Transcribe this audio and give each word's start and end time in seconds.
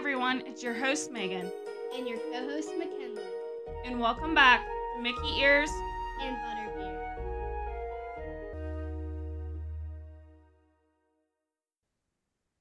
everyone, 0.00 0.42
it's 0.46 0.62
your 0.62 0.72
host 0.72 1.12
Megan, 1.12 1.52
and 1.94 2.08
your 2.08 2.16
co-host 2.32 2.70
McKinley, 2.78 3.22
and 3.84 4.00
welcome 4.00 4.34
back 4.34 4.64
to 4.64 5.02
Mickey 5.02 5.38
Ears 5.38 5.68
and 6.22 6.34
Butterbeer. 6.38 6.98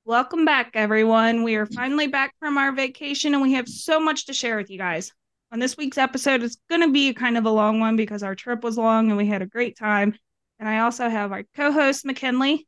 Welcome 0.03 0.43
back, 0.43 0.71
everyone. 0.73 1.43
We 1.43 1.55
are 1.55 1.65
finally 1.65 2.07
back 2.07 2.35
from 2.41 2.57
our 2.57 2.73
vacation, 2.73 3.33
and 3.33 3.41
we 3.41 3.53
have 3.53 3.69
so 3.69 4.01
much 4.01 4.25
to 4.25 4.33
share 4.33 4.57
with 4.57 4.69
you 4.69 4.77
guys. 4.77 5.13
On 5.53 5.59
this 5.59 5.77
week's 5.77 5.97
episode, 5.97 6.43
it's 6.43 6.57
going 6.69 6.81
to 6.81 6.91
be 6.91 7.13
kind 7.13 7.37
of 7.37 7.45
a 7.45 7.49
long 7.49 7.79
one 7.79 7.95
because 7.95 8.21
our 8.21 8.35
trip 8.35 8.65
was 8.65 8.77
long 8.77 9.07
and 9.07 9.17
we 9.17 9.27
had 9.27 9.41
a 9.41 9.47
great 9.47 9.77
time. 9.77 10.13
And 10.59 10.67
I 10.67 10.79
also 10.79 11.07
have 11.07 11.31
our 11.31 11.43
co-host 11.55 12.03
McKinley. 12.03 12.67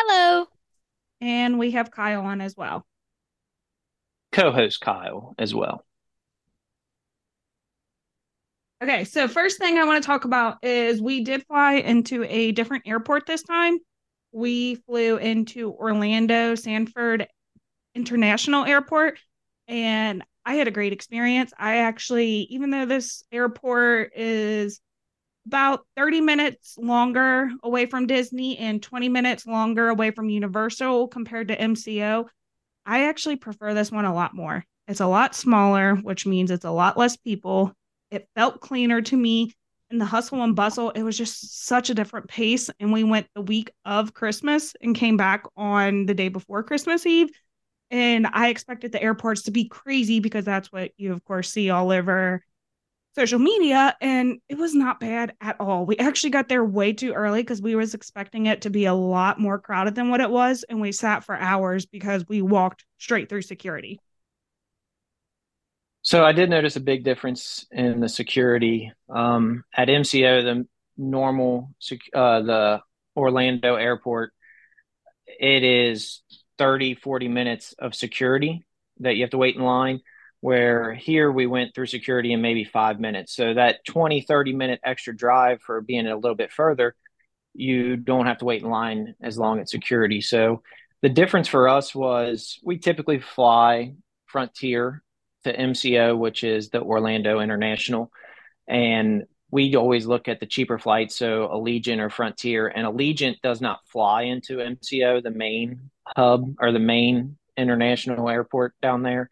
Hello. 0.00 0.46
And 1.20 1.58
we 1.58 1.72
have 1.72 1.90
Kyle 1.90 2.22
on 2.22 2.40
as 2.40 2.56
well. 2.56 2.86
Co 4.38 4.52
host 4.52 4.80
Kyle 4.80 5.34
as 5.36 5.52
well. 5.52 5.84
Okay, 8.80 9.02
so 9.02 9.26
first 9.26 9.58
thing 9.58 9.78
I 9.78 9.84
want 9.84 10.00
to 10.00 10.06
talk 10.06 10.24
about 10.24 10.62
is 10.62 11.02
we 11.02 11.24
did 11.24 11.44
fly 11.46 11.74
into 11.74 12.22
a 12.22 12.52
different 12.52 12.86
airport 12.86 13.26
this 13.26 13.42
time. 13.42 13.78
We 14.30 14.76
flew 14.76 15.16
into 15.16 15.72
Orlando 15.72 16.54
Sanford 16.54 17.26
International 17.96 18.64
Airport 18.64 19.18
and 19.66 20.22
I 20.46 20.54
had 20.54 20.68
a 20.68 20.72
great 20.72 20.92
experience. 20.92 21.52
I 21.58 21.78
actually, 21.78 22.46
even 22.50 22.70
though 22.70 22.86
this 22.86 23.24
airport 23.32 24.12
is 24.14 24.80
about 25.46 25.84
30 25.96 26.20
minutes 26.20 26.78
longer 26.78 27.50
away 27.64 27.86
from 27.86 28.06
Disney 28.06 28.56
and 28.58 28.80
20 28.80 29.08
minutes 29.08 29.48
longer 29.48 29.88
away 29.88 30.12
from 30.12 30.28
Universal 30.28 31.08
compared 31.08 31.48
to 31.48 31.60
MCO. 31.60 32.28
I 32.88 33.04
actually 33.04 33.36
prefer 33.36 33.74
this 33.74 33.92
one 33.92 34.06
a 34.06 34.14
lot 34.14 34.34
more. 34.34 34.64
It's 34.88 35.00
a 35.00 35.06
lot 35.06 35.34
smaller, 35.34 35.94
which 35.96 36.24
means 36.24 36.50
it's 36.50 36.64
a 36.64 36.70
lot 36.70 36.96
less 36.96 37.18
people. 37.18 37.72
It 38.10 38.26
felt 38.34 38.60
cleaner 38.60 39.02
to 39.02 39.16
me. 39.16 39.52
In 39.90 39.98
the 39.98 40.06
hustle 40.06 40.42
and 40.42 40.56
bustle, 40.56 40.90
it 40.90 41.02
was 41.02 41.16
just 41.16 41.66
such 41.66 41.90
a 41.90 41.94
different 41.94 42.28
pace. 42.28 42.70
And 42.80 42.92
we 42.92 43.04
went 43.04 43.26
the 43.34 43.42
week 43.42 43.70
of 43.84 44.14
Christmas 44.14 44.74
and 44.82 44.96
came 44.96 45.18
back 45.18 45.44
on 45.56 46.06
the 46.06 46.14
day 46.14 46.28
before 46.28 46.62
Christmas 46.62 47.04
Eve. 47.04 47.28
And 47.90 48.26
I 48.26 48.48
expected 48.48 48.92
the 48.92 49.02
airports 49.02 49.42
to 49.42 49.50
be 49.50 49.66
crazy 49.66 50.20
because 50.20 50.46
that's 50.46 50.72
what 50.72 50.92
you, 50.96 51.12
of 51.12 51.22
course, 51.24 51.50
see 51.50 51.68
all 51.68 51.90
over 51.90 52.42
social 53.14 53.38
media 53.38 53.96
and 54.00 54.38
it 54.48 54.58
was 54.58 54.74
not 54.74 55.00
bad 55.00 55.34
at 55.40 55.56
all. 55.60 55.86
We 55.86 55.96
actually 55.98 56.30
got 56.30 56.48
there 56.48 56.64
way 56.64 56.92
too 56.92 57.12
early 57.12 57.42
because 57.42 57.60
we 57.60 57.74
was 57.74 57.94
expecting 57.94 58.46
it 58.46 58.62
to 58.62 58.70
be 58.70 58.84
a 58.84 58.94
lot 58.94 59.40
more 59.40 59.58
crowded 59.58 59.94
than 59.94 60.10
what 60.10 60.20
it 60.20 60.30
was 60.30 60.64
and 60.68 60.80
we 60.80 60.92
sat 60.92 61.24
for 61.24 61.36
hours 61.36 61.86
because 61.86 62.24
we 62.28 62.42
walked 62.42 62.84
straight 62.98 63.28
through 63.28 63.42
security. 63.42 63.98
So 66.02 66.24
I 66.24 66.32
did 66.32 66.48
notice 66.48 66.76
a 66.76 66.80
big 66.80 67.04
difference 67.04 67.66
in 67.70 68.00
the 68.00 68.08
security 68.08 68.92
um, 69.10 69.64
at 69.76 69.88
MCO. 69.88 70.42
The 70.42 70.66
normal, 70.96 71.74
uh, 72.14 72.40
the 72.40 72.80
Orlando 73.16 73.74
airport, 73.74 74.32
it 75.26 75.64
is 75.64 76.22
30, 76.56 76.94
40 76.94 77.28
minutes 77.28 77.74
of 77.78 77.94
security 77.94 78.64
that 79.00 79.16
you 79.16 79.22
have 79.22 79.30
to 79.30 79.38
wait 79.38 79.56
in 79.56 79.62
line 79.62 80.00
where 80.40 80.94
here 80.94 81.30
we 81.32 81.46
went 81.46 81.74
through 81.74 81.86
security 81.86 82.32
in 82.32 82.40
maybe 82.40 82.64
five 82.64 83.00
minutes. 83.00 83.34
So 83.34 83.54
that 83.54 83.84
20, 83.86 84.22
30 84.22 84.52
minute 84.52 84.80
extra 84.84 85.16
drive 85.16 85.60
for 85.60 85.80
being 85.80 86.06
a 86.06 86.14
little 86.14 86.36
bit 86.36 86.52
further, 86.52 86.94
you 87.54 87.96
don't 87.96 88.26
have 88.26 88.38
to 88.38 88.44
wait 88.44 88.62
in 88.62 88.70
line 88.70 89.14
as 89.20 89.36
long 89.36 89.58
at 89.58 89.68
security. 89.68 90.20
So 90.20 90.62
the 91.02 91.08
difference 91.08 91.48
for 91.48 91.68
us 91.68 91.94
was 91.94 92.58
we 92.62 92.78
typically 92.78 93.18
fly 93.18 93.94
Frontier 94.26 95.02
to 95.44 95.56
MCO, 95.56 96.16
which 96.16 96.44
is 96.44 96.68
the 96.68 96.82
Orlando 96.82 97.40
International. 97.40 98.12
And 98.68 99.24
we 99.50 99.74
always 99.74 100.06
look 100.06 100.28
at 100.28 100.40
the 100.40 100.46
cheaper 100.46 100.78
flights, 100.78 101.16
so 101.16 101.48
Allegiant 101.48 102.00
or 102.00 102.10
Frontier. 102.10 102.68
And 102.68 102.86
Allegiant 102.86 103.40
does 103.42 103.60
not 103.60 103.80
fly 103.86 104.22
into 104.22 104.58
MCO, 104.58 105.22
the 105.22 105.30
main 105.30 105.90
hub 106.06 106.54
or 106.60 106.70
the 106.70 106.78
main 106.78 107.38
international 107.56 108.28
airport 108.28 108.74
down 108.80 109.02
there 109.02 109.30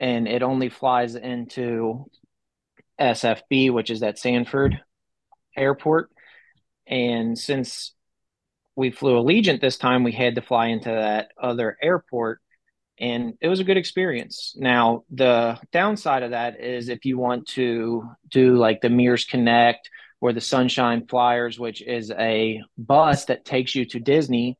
and 0.00 0.28
it 0.28 0.42
only 0.42 0.68
flies 0.68 1.14
into 1.14 2.06
SFB, 3.00 3.72
which 3.72 3.90
is 3.90 4.02
at 4.02 4.18
Sanford 4.18 4.80
Airport. 5.56 6.10
And 6.86 7.38
since 7.38 7.92
we 8.76 8.90
flew 8.90 9.20
Allegiant 9.20 9.60
this 9.60 9.76
time, 9.76 10.04
we 10.04 10.12
had 10.12 10.36
to 10.36 10.42
fly 10.42 10.66
into 10.66 10.90
that 10.90 11.32
other 11.40 11.76
airport, 11.82 12.40
and 12.98 13.34
it 13.40 13.48
was 13.48 13.60
a 13.60 13.64
good 13.64 13.76
experience. 13.76 14.54
Now, 14.56 15.04
the 15.10 15.58
downside 15.72 16.22
of 16.22 16.30
that 16.30 16.60
is 16.60 16.88
if 16.88 17.04
you 17.04 17.18
want 17.18 17.48
to 17.48 18.08
do 18.28 18.56
like 18.56 18.80
the 18.80 18.88
Mears 18.88 19.24
Connect 19.24 19.90
or 20.20 20.32
the 20.32 20.40
Sunshine 20.40 21.06
Flyers, 21.06 21.58
which 21.58 21.82
is 21.82 22.10
a 22.10 22.60
bus 22.76 23.26
that 23.26 23.44
takes 23.44 23.74
you 23.74 23.84
to 23.86 24.00
Disney 24.00 24.58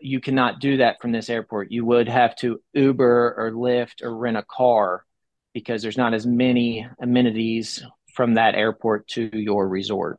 you 0.00 0.20
cannot 0.20 0.60
do 0.60 0.78
that 0.78 1.00
from 1.00 1.12
this 1.12 1.30
airport. 1.30 1.70
You 1.70 1.84
would 1.84 2.08
have 2.08 2.36
to 2.36 2.60
Uber 2.74 3.34
or 3.36 3.52
Lyft 3.52 4.02
or 4.02 4.16
rent 4.16 4.36
a 4.36 4.44
car 4.44 5.04
because 5.54 5.82
there's 5.82 5.96
not 5.96 6.14
as 6.14 6.26
many 6.26 6.86
amenities 7.00 7.84
from 8.14 8.34
that 8.34 8.54
airport 8.54 9.08
to 9.08 9.30
your 9.32 9.68
resort. 9.68 10.18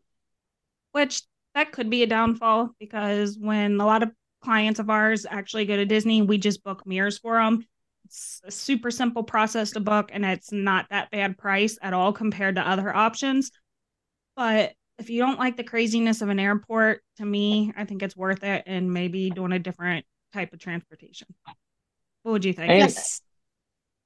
Which 0.91 1.21
that 1.55 1.71
could 1.71 1.89
be 1.89 2.03
a 2.03 2.07
downfall 2.07 2.69
because 2.79 3.37
when 3.39 3.79
a 3.79 3.85
lot 3.85 4.03
of 4.03 4.11
clients 4.41 4.79
of 4.79 4.89
ours 4.89 5.25
actually 5.29 5.65
go 5.65 5.75
to 5.75 5.85
Disney, 5.85 6.21
we 6.21 6.37
just 6.37 6.63
book 6.63 6.85
Mears 6.85 7.17
for 7.17 7.35
them. 7.35 7.65
It's 8.05 8.41
a 8.43 8.51
super 8.51 8.91
simple 8.91 9.23
process 9.23 9.71
to 9.71 9.79
book 9.79 10.09
and 10.13 10.25
it's 10.25 10.51
not 10.51 10.87
that 10.89 11.11
bad 11.11 11.37
price 11.37 11.77
at 11.81 11.93
all 11.93 12.13
compared 12.13 12.55
to 12.55 12.67
other 12.67 12.95
options. 12.95 13.51
But 14.35 14.73
if 14.99 15.09
you 15.09 15.21
don't 15.21 15.39
like 15.39 15.57
the 15.57 15.63
craziness 15.63 16.21
of 16.21 16.29
an 16.29 16.39
airport, 16.39 17.01
to 17.17 17.25
me, 17.25 17.73
I 17.75 17.85
think 17.85 18.03
it's 18.03 18.15
worth 18.15 18.43
it 18.43 18.63
and 18.65 18.93
maybe 18.93 19.29
doing 19.29 19.53
a 19.53 19.59
different 19.59 20.05
type 20.33 20.53
of 20.53 20.59
transportation. 20.59 21.27
What 22.23 22.33
would 22.33 22.45
you 22.45 22.53
think? 22.53 22.69
And 22.69 22.79
yes. 22.79 23.21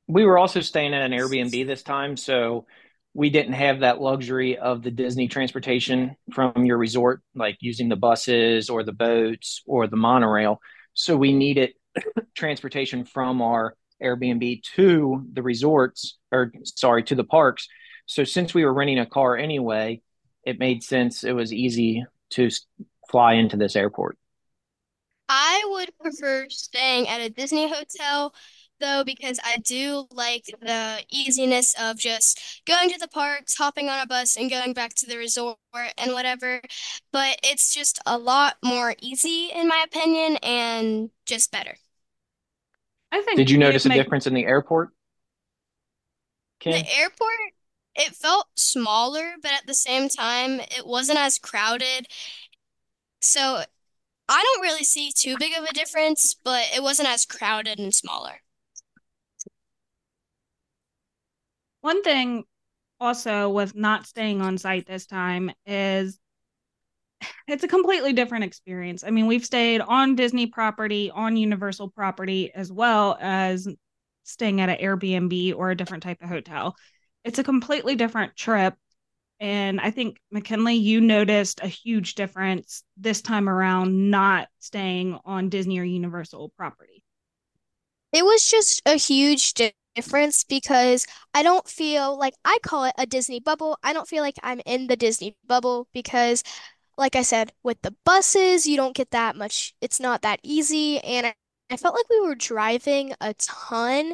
We 0.08 0.26
were 0.26 0.38
also 0.38 0.62
staying 0.62 0.94
at 0.94 1.02
an 1.02 1.12
Airbnb 1.12 1.66
this 1.66 1.82
time, 1.82 2.18
so 2.18 2.66
we 3.14 3.30
didn't 3.30 3.54
have 3.54 3.82
that 3.82 4.02
luxury 4.02 4.58
of 4.58 4.82
the 4.82 4.92
Disney 4.92 5.28
transportation 5.28 6.16
from 6.32 6.66
your 6.66 6.78
resort, 6.78 7.22
like 7.36 7.58
using 7.60 7.90
the 7.90 7.96
buses 7.96 8.70
or 8.70 8.84
the 8.84 8.92
boats 8.92 9.62
or 9.66 9.88
the 9.88 9.98
monorail. 9.98 10.60
So 10.94 11.16
we 11.16 11.34
needed 11.34 11.74
transportation 12.36 13.06
from 13.06 13.42
our 13.42 13.76
Airbnb 14.02 14.64
to 14.76 15.26
the 15.32 15.42
resorts, 15.42 16.18
or 16.32 16.52
sorry, 16.64 17.04
to 17.04 17.16
the 17.16 17.24
parks. 17.24 17.68
So 18.06 18.24
since 18.24 18.54
we 18.54 18.66
were 18.66 18.74
renting 18.74 19.00
a 19.00 19.06
car 19.06 19.38
anyway, 19.38 20.02
it 20.46 20.60
made 20.60 20.84
sense. 20.84 21.24
It 21.24 21.34
was 21.34 21.54
easy 21.54 22.06
to 22.32 22.50
fly 23.10 23.34
into 23.34 23.58
this 23.58 23.76
airport. 23.76 24.18
I 25.30 25.64
would 25.72 25.98
prefer 26.00 26.48
staying 26.50 27.08
at 27.08 27.22
a 27.22 27.30
Disney 27.30 27.70
hotel 27.70 28.34
though 28.80 29.04
because 29.06 29.40
I 29.44 29.58
do 29.58 30.06
like 30.12 30.46
the 30.62 31.04
easiness 31.10 31.74
of 31.80 31.98
just 31.98 32.62
going 32.66 32.90
to 32.90 33.00
the 33.00 33.08
parks, 33.08 33.56
hopping 33.56 33.90
on 33.90 34.00
a 34.00 34.06
bus 34.06 34.36
and 34.36 34.50
going 34.50 34.74
back 34.74 34.94
to 34.96 35.06
the 35.06 35.18
resort 35.18 35.58
and 35.98 36.12
whatever. 36.12 36.62
But 37.12 37.38
it's 37.44 37.74
just 37.74 38.00
a 38.06 38.18
lot 38.18 38.58
more 38.64 38.96
easy 39.02 39.50
in 39.56 39.68
my 39.68 39.86
opinion 39.88 40.38
and 40.44 41.10
just 41.26 41.52
better. 41.52 41.78
I 43.12 43.22
think 43.22 43.38
Did 43.38 43.50
you 43.50 43.58
notice 43.58 43.86
a 43.86 43.90
difference 43.90 44.28
in 44.28 44.34
the 44.34 44.46
airport? 44.46 44.90
Ken? 46.60 46.74
The 46.74 46.98
airport 46.98 47.54
it 47.96 48.16
felt 48.16 48.48
smaller, 48.56 49.34
but 49.42 49.52
at 49.52 49.68
the 49.68 49.74
same 49.74 50.10
time, 50.10 50.60
it 50.60 50.86
wasn't 50.86 51.20
as 51.20 51.38
crowded. 51.38 52.08
So 53.22 53.64
I 54.30 54.44
don't 54.44 54.62
really 54.62 54.84
see 54.84 55.12
too 55.16 55.38
big 55.38 55.54
of 55.58 55.64
a 55.66 55.74
difference, 55.74 56.36
but 56.44 56.66
it 56.76 56.82
wasn't 56.82 57.10
as 57.10 57.26
crowded 57.26 57.80
and 57.80 57.94
smaller. 57.94 58.42
One 61.82 62.02
thing 62.02 62.46
also 63.00 63.50
with 63.50 63.76
not 63.76 64.08
staying 64.08 64.42
on 64.42 64.58
site 64.58 64.88
this 64.88 65.06
time 65.06 65.52
is 65.66 66.20
it's 67.48 67.64
a 67.64 67.68
completely 67.68 68.14
different 68.14 68.46
experience. 68.46 69.04
I 69.04 69.12
mean, 69.12 69.28
we've 69.28 69.46
stayed 69.46 69.82
on 69.82 70.16
Disney 70.16 70.48
property, 70.48 71.12
on 71.12 71.36
Universal 71.36 71.90
property, 71.90 72.52
as 72.54 72.72
well 72.72 73.18
as 73.20 73.68
staying 74.24 74.62
at 74.62 74.70
an 74.70 74.78
Airbnb 74.78 75.56
or 75.56 75.72
a 75.72 75.76
different 75.76 76.04
type 76.04 76.22
of 76.22 76.30
hotel 76.30 76.76
it's 77.24 77.40
a 77.40 77.44
completely 77.44 77.96
different 77.96 78.36
trip. 78.36 78.76
And 79.40 79.82
I 79.82 79.92
think 79.92 80.20
McKinley, 80.32 80.76
you 80.76 81.02
noticed 81.02 81.60
a 81.62 81.68
huge 81.68 82.16
difference 82.16 82.84
this 82.98 83.22
time 83.22 83.50
around 83.50 84.10
not 84.10 84.48
staying 84.60 85.20
on 85.26 85.50
Disney 85.50 85.80
or 85.80 85.84
Universal 85.84 86.54
property. 86.56 87.04
It 88.14 88.24
was 88.24 88.46
just 88.46 88.82
a 88.86 88.96
huge 88.96 89.54
difference 89.96 90.44
because 90.44 91.06
I 91.34 91.44
don't 91.44 91.68
feel 91.68 92.18
like 92.18 92.36
I 92.46 92.58
call 92.64 92.86
it 92.86 92.94
a 92.98 93.06
Disney 93.06 93.40
bubble. 93.40 93.78
I 93.84 93.92
don't 93.92 94.08
feel 94.08 94.24
like 94.24 94.38
I'm 94.44 94.62
in 94.66 94.88
the 94.88 94.96
Disney 94.96 95.36
bubble 95.46 95.88
because, 95.94 96.44
like 96.98 97.16
I 97.16 97.24
said, 97.24 97.52
with 97.64 97.82
the 97.82 97.96
buses, 98.06 98.68
you 98.68 98.78
don't 98.78 98.96
get 98.96 99.12
that 99.12 99.36
much, 99.36 99.74
it's 99.82 100.00
not 100.00 100.22
that 100.22 100.40
easy. 100.44 101.00
And 101.00 101.34
I 101.70 101.78
felt 101.78 101.96
like 101.96 102.10
we 102.10 102.22
were 102.22 102.36
driving 102.36 103.14
a 103.20 103.34
ton, 103.34 104.14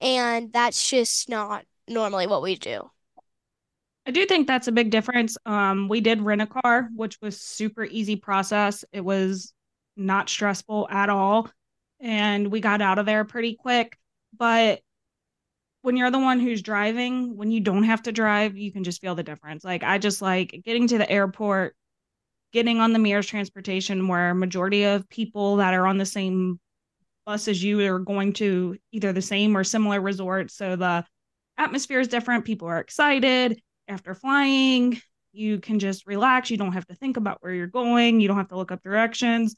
and 0.00 0.52
that's 0.52 0.88
just 0.88 1.28
not 1.28 1.64
normally 1.88 2.26
what 2.26 2.42
we 2.42 2.56
do. 2.56 2.90
I 4.06 4.10
do 4.10 4.26
think 4.26 4.46
that's 4.46 4.68
a 4.68 4.72
big 4.72 4.90
difference. 4.90 5.36
Um, 5.46 5.88
we 5.88 6.00
did 6.00 6.22
rent 6.22 6.42
a 6.42 6.46
car, 6.46 6.88
which 6.94 7.20
was 7.20 7.40
super 7.40 7.84
easy 7.84 8.16
process. 8.16 8.84
It 8.92 9.04
was 9.04 9.52
not 9.96 10.28
stressful 10.28 10.88
at 10.90 11.08
all, 11.08 11.48
and 12.00 12.50
we 12.50 12.60
got 12.60 12.82
out 12.82 12.98
of 12.98 13.06
there 13.06 13.24
pretty 13.24 13.54
quick. 13.54 13.96
But 14.36 14.80
when 15.82 15.96
you're 15.96 16.10
the 16.10 16.18
one 16.18 16.40
who's 16.40 16.62
driving, 16.62 17.36
when 17.36 17.50
you 17.50 17.60
don't 17.60 17.84
have 17.84 18.02
to 18.04 18.12
drive, 18.12 18.56
you 18.56 18.72
can 18.72 18.84
just 18.84 19.00
feel 19.00 19.14
the 19.14 19.22
difference. 19.22 19.64
Like 19.64 19.84
I 19.84 19.98
just 19.98 20.22
like 20.22 20.62
getting 20.64 20.88
to 20.88 20.98
the 20.98 21.10
airport, 21.10 21.76
getting 22.52 22.78
on 22.78 22.92
the 22.92 22.98
Mears 22.98 23.26
transportation 23.26 24.08
where 24.08 24.34
majority 24.34 24.84
of 24.84 25.08
people 25.08 25.56
that 25.56 25.74
are 25.74 25.86
on 25.86 25.98
the 25.98 26.06
same 26.06 26.58
bus 27.26 27.46
as 27.46 27.62
you 27.62 27.80
are 27.92 27.98
going 27.98 28.32
to 28.34 28.76
either 28.90 29.12
the 29.12 29.22
same 29.22 29.56
or 29.56 29.62
similar 29.64 30.00
resorts. 30.00 30.54
So 30.54 30.76
the 30.76 31.04
atmosphere 31.58 32.00
is 32.00 32.08
different. 32.08 32.44
People 32.44 32.68
are 32.68 32.78
excited 32.78 33.60
after 33.88 34.14
flying. 34.14 35.00
You 35.32 35.58
can 35.60 35.78
just 35.78 36.06
relax. 36.06 36.50
You 36.50 36.56
don't 36.56 36.72
have 36.72 36.86
to 36.86 36.94
think 36.94 37.16
about 37.16 37.38
where 37.40 37.54
you're 37.54 37.66
going. 37.66 38.20
You 38.20 38.28
don't 38.28 38.36
have 38.36 38.48
to 38.48 38.56
look 38.56 38.72
up 38.72 38.82
directions, 38.82 39.56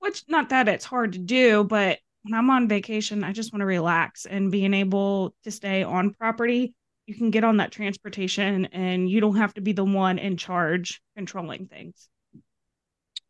which 0.00 0.24
not 0.28 0.50
that 0.50 0.68
it's 0.68 0.84
hard 0.84 1.12
to 1.14 1.18
do, 1.18 1.64
but 1.64 1.98
when 2.22 2.34
I'm 2.34 2.50
on 2.50 2.68
vacation, 2.68 3.22
I 3.24 3.32
just 3.32 3.52
want 3.52 3.60
to 3.60 3.66
relax 3.66 4.24
and 4.26 4.50
being 4.50 4.74
able 4.74 5.34
to 5.44 5.50
stay 5.50 5.82
on 5.82 6.14
property. 6.14 6.74
You 7.06 7.14
can 7.14 7.30
get 7.30 7.44
on 7.44 7.58
that 7.58 7.70
transportation 7.70 8.66
and 8.66 9.08
you 9.10 9.20
don't 9.20 9.36
have 9.36 9.52
to 9.54 9.60
be 9.60 9.72
the 9.72 9.84
one 9.84 10.18
in 10.18 10.38
charge 10.38 11.02
controlling 11.16 11.66
things. 11.66 12.08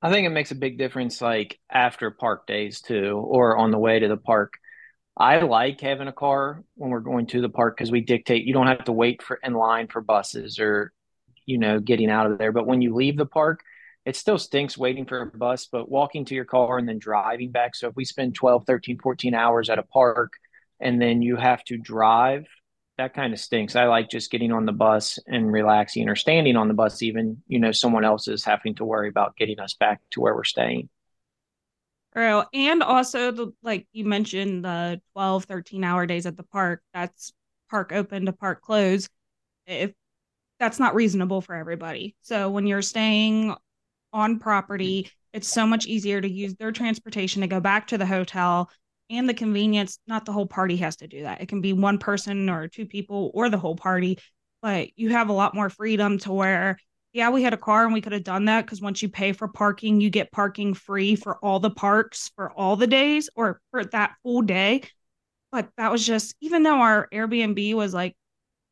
I 0.01 0.11
think 0.11 0.27
it 0.27 0.31
makes 0.31 0.51
a 0.53 0.57
big 0.57 0.79
difference, 0.79 1.21
like 1.21 1.59
after 1.71 2.11
park 2.11 2.47
days 2.47 2.81
too, 2.81 3.21
or 3.27 3.57
on 3.57 3.71
the 3.71 3.79
way 3.79 3.99
to 3.99 4.07
the 4.07 4.17
park. 4.17 4.59
I 5.17 5.39
like 5.41 5.81
having 5.81 6.09
a 6.09 6.13
car 6.13 6.65
when 6.75 6.91
we're 6.91 7.01
going 7.01 7.27
to 7.29 7.41
the 7.41 7.49
park 7.49 7.77
because 7.77 7.93
we 7.93 8.01
dictate. 8.01 8.45
You 8.45 8.53
don't 8.53 8.67
have 8.67 8.85
to 8.85 8.93
wait 8.93 9.23
for 9.23 9.39
in 9.43 9.55
line 9.55 9.87
for 9.87 10.01
buses 10.01 10.59
or, 10.59 10.93
you 11.47 11.59
know, 11.59 11.79
getting 11.79 12.11
out 12.11 12.31
of 12.31 12.39
there. 12.39 12.51
But 12.51 12.67
when 12.67 12.83
you 12.83 12.95
leave 12.95 13.17
the 13.17 13.27
park, 13.27 13.63
it 14.05 14.17
still 14.17 14.39
stinks 14.39 14.77
waiting 14.77 15.07
for 15.07 15.21
a 15.21 15.27
bus, 15.27 15.67
but 15.71 15.89
walking 15.89 16.25
to 16.27 16.35
your 16.35 16.45
car 16.45 16.79
and 16.79 16.89
then 16.89 16.99
driving 16.99 17.53
back. 17.53 17.77
So 17.77 17.89
if 17.89 17.97
we 17.97 18.05
spend 18.05 18.35
12, 18.35 18.65
13, 18.67 18.99
14 18.99 19.35
hours 19.35 19.71
at 19.71 19.79
a 19.79 19.85
park 19.85 20.33
and 20.81 21.01
then 21.01 21.23
you 21.23 21.37
have 21.37 21.63
to 21.65 21.79
drive, 21.79 22.47
that 22.99 23.15
kind 23.15 23.33
of 23.33 23.41
stinks. 23.41 23.77
I 23.77 23.87
like 23.87 24.11
just 24.11 24.31
getting 24.31 24.53
on 24.53 24.67
the 24.67 24.73
bus 24.73 25.19
and 25.27 25.51
relaxing 25.51 26.09
or 26.09 26.17
standing 26.17 26.57
on 26.57 26.69
the 26.69 26.75
bus, 26.75 27.03
even, 27.03 27.43
you 27.47 27.59
know, 27.59 27.73
someone 27.73 28.05
else 28.05 28.29
is 28.29 28.45
having 28.45 28.75
to 28.77 28.85
worry 28.85 29.09
about 29.09 29.37
getting 29.37 29.61
us 29.61 29.75
back 29.75 30.01
to 30.13 30.21
where 30.21 30.35
we're 30.35 30.45
staying. 30.45 30.89
Girl, 32.15 32.49
and 32.55 32.83
also 32.83 33.33
the 33.33 33.53
like 33.63 33.89
you 33.93 34.05
mentioned 34.05 34.65
the 34.65 35.01
12, 35.15 35.45
13 35.45 35.83
hour 35.83 36.07
days 36.07 36.27
at 36.27 36.37
the 36.37 36.45
park. 36.45 36.81
That's 36.93 37.33
park 37.71 37.93
open 37.93 38.27
to 38.27 38.33
park 38.33 38.63
close. 38.63 39.09
If 39.67 39.93
that's 40.61 40.79
not 40.79 40.95
reasonable 40.95 41.41
for 41.41 41.55
everybody. 41.55 42.15
So 42.23 42.51
when 42.51 42.67
you're 42.67 42.83
staying 42.83 43.55
on 44.13 44.39
property, 44.39 45.11
it's 45.33 45.49
so 45.49 45.67
much 45.67 45.87
easier 45.87 46.21
to 46.21 46.31
use 46.31 46.55
their 46.55 46.71
transportation 46.71 47.43
to 47.43 47.49
go 47.49 47.59
back 47.61 47.89
to 47.89 47.99
the 47.99 48.07
hotel 48.07 48.71
and 49.11 49.29
the 49.29 49.35
convenience. 49.35 49.99
Not 50.07 50.25
the 50.25 50.33
whole 50.33 50.47
party 50.47 50.77
has 50.77 50.97
to 50.97 51.09
do 51.09 51.23
that. 51.23 51.41
It 51.41 51.49
can 51.49 51.61
be 51.61 51.73
one 51.73 51.99
person 51.99 52.49
or 52.49 52.69
two 52.69 52.87
people 52.87 53.33
or 53.35 53.51
the 53.51 53.59
whole 53.59 53.77
party, 53.77 54.19
but 54.63 54.89
you 54.97 55.11
have 55.11 55.29
a 55.29 55.35
lot 55.35 55.55
more 55.55 55.69
freedom 55.69 56.19
to 56.21 56.33
where, 56.33 56.79
yeah, 57.15 57.31
we 57.31 57.45
had 57.45 57.55
a 57.55 57.57
car 57.57 57.85
and 57.85 57.95
we 57.95 58.01
could 58.01 58.13
have 58.13 58.25
done 58.25 58.47
that 58.47 58.67
because 58.67 58.83
once 58.83 59.01
you 59.01 59.09
pay 59.09 59.33
for 59.33 59.47
parking, 59.47 60.01
you 60.01 60.11
get 60.11 60.33
parking 60.33 60.75
free 60.75 61.15
for 61.15 61.37
all 61.37 61.61
the 61.61 61.71
parks 61.71 62.33
for 62.35 62.51
all 62.51 62.75
the 62.75 62.89
days 62.89 63.31
or 63.37 63.61
for 63.71 63.85
that 63.87 64.17
full 64.25 64.43
day. 64.43 64.83
But 65.53 65.69
that 65.77 65.93
was 65.93 66.05
just, 66.05 66.35
even 66.41 66.65
though 66.65 66.81
our 66.81 67.09
Airbnb 67.13 67.75
was 67.75 67.95
like 67.95 68.17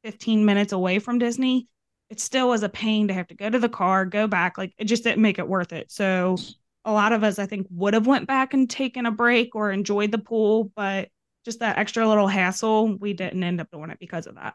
15 0.02 0.44
minutes 0.44 0.72
away 0.72 0.98
from 0.98 1.20
Disney, 1.20 1.68
it 2.10 2.18
still 2.18 2.48
was 2.48 2.64
a 2.64 2.68
pain 2.68 3.06
to 3.08 3.14
have 3.14 3.28
to 3.28 3.36
go 3.36 3.48
to 3.48 3.60
the 3.60 3.68
car, 3.68 4.04
go 4.04 4.26
back. 4.26 4.58
Like 4.58 4.74
it 4.76 4.86
just 4.86 5.04
didn't 5.04 5.22
make 5.22 5.38
it 5.38 5.48
worth 5.48 5.72
it. 5.72 5.92
So 5.92 6.36
a 6.84 6.92
lot 6.92 7.12
of 7.12 7.22
us, 7.22 7.38
I 7.38 7.46
think, 7.46 7.68
would 7.70 7.94
have 7.94 8.08
went 8.08 8.26
back 8.26 8.54
and 8.54 8.68
taken 8.68 9.06
a 9.06 9.12
break 9.12 9.54
or 9.54 9.70
enjoyed 9.70 10.10
the 10.10 10.18
pool, 10.18 10.72
but 10.74 11.10
just 11.44 11.60
that 11.60 11.78
extra 11.78 12.08
little 12.08 12.26
hassle, 12.26 12.98
we 12.98 13.12
didn't 13.12 13.44
end 13.44 13.60
up 13.60 13.70
doing 13.70 13.90
it 13.90 14.00
because 14.00 14.26
of 14.26 14.34
that. 14.34 14.54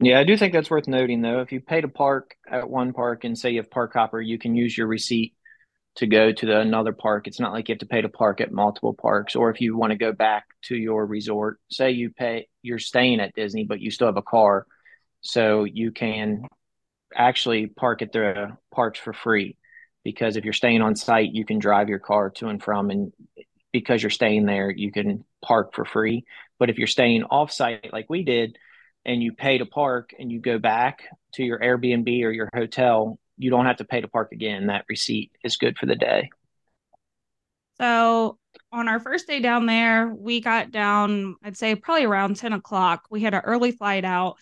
Yeah, 0.00 0.20
I 0.20 0.24
do 0.24 0.36
think 0.36 0.52
that's 0.52 0.70
worth 0.70 0.86
noting 0.86 1.22
though. 1.22 1.40
If 1.40 1.50
you 1.52 1.60
pay 1.60 1.80
to 1.80 1.88
park 1.88 2.36
at 2.48 2.70
one 2.70 2.92
park 2.92 3.24
and 3.24 3.36
say 3.36 3.50
you 3.50 3.58
have 3.60 3.70
park 3.70 3.92
hopper, 3.94 4.20
you 4.20 4.38
can 4.38 4.54
use 4.54 4.76
your 4.76 4.86
receipt 4.86 5.34
to 5.96 6.06
go 6.06 6.32
to 6.32 6.46
the 6.46 6.60
another 6.60 6.92
park. 6.92 7.26
It's 7.26 7.40
not 7.40 7.52
like 7.52 7.68
you 7.68 7.74
have 7.74 7.80
to 7.80 7.86
pay 7.86 8.00
to 8.02 8.08
park 8.08 8.40
at 8.40 8.52
multiple 8.52 8.94
parks. 8.94 9.34
Or 9.34 9.50
if 9.50 9.60
you 9.60 9.76
want 9.76 9.90
to 9.90 9.98
go 9.98 10.12
back 10.12 10.46
to 10.64 10.76
your 10.76 11.04
resort, 11.04 11.58
say 11.70 11.90
you 11.90 12.10
pay 12.10 12.48
you're 12.62 12.78
staying 12.78 13.20
at 13.20 13.34
Disney, 13.34 13.64
but 13.64 13.80
you 13.80 13.90
still 13.90 14.06
have 14.08 14.16
a 14.16 14.22
car 14.22 14.66
so 15.20 15.64
you 15.64 15.90
can 15.90 16.42
actually 17.14 17.66
park 17.66 18.02
at 18.02 18.12
the 18.12 18.56
parks 18.72 18.98
for 18.98 19.12
free 19.12 19.56
because 20.04 20.36
if 20.36 20.44
you're 20.44 20.52
staying 20.52 20.82
on 20.82 20.96
site, 20.96 21.32
you 21.32 21.44
can 21.44 21.58
drive 21.58 21.88
your 21.88 21.98
car 21.98 22.30
to 22.30 22.48
and 22.48 22.62
from, 22.62 22.90
and 22.90 23.12
because 23.72 24.02
you're 24.02 24.10
staying 24.10 24.46
there, 24.46 24.70
you 24.70 24.92
can 24.92 25.24
park 25.42 25.74
for 25.74 25.84
free. 25.84 26.24
But 26.58 26.70
if 26.70 26.78
you're 26.78 26.86
staying 26.86 27.24
off 27.24 27.52
site 27.52 27.92
like 27.92 28.06
we 28.08 28.22
did, 28.24 28.58
and 29.08 29.20
you 29.22 29.32
pay 29.32 29.58
to 29.58 29.66
park 29.66 30.10
and 30.16 30.30
you 30.30 30.38
go 30.38 30.58
back 30.58 31.02
to 31.32 31.42
your 31.42 31.58
Airbnb 31.58 32.24
or 32.24 32.30
your 32.30 32.48
hotel, 32.54 33.18
you 33.36 33.50
don't 33.50 33.66
have 33.66 33.78
to 33.78 33.84
pay 33.84 34.00
to 34.00 34.08
park 34.08 34.30
again. 34.32 34.66
That 34.66 34.84
receipt 34.88 35.32
is 35.42 35.56
good 35.56 35.76
for 35.76 35.86
the 35.86 35.96
day. 35.96 36.30
So 37.80 38.38
on 38.70 38.86
our 38.86 39.00
first 39.00 39.26
day 39.26 39.40
down 39.40 39.66
there, 39.66 40.08
we 40.08 40.40
got 40.40 40.70
down, 40.70 41.36
I'd 41.42 41.56
say 41.56 41.74
probably 41.74 42.04
around 42.04 42.36
10 42.36 42.52
o'clock. 42.52 43.06
We 43.10 43.22
had 43.22 43.34
an 43.34 43.42
early 43.44 43.72
flight 43.72 44.04
out 44.04 44.36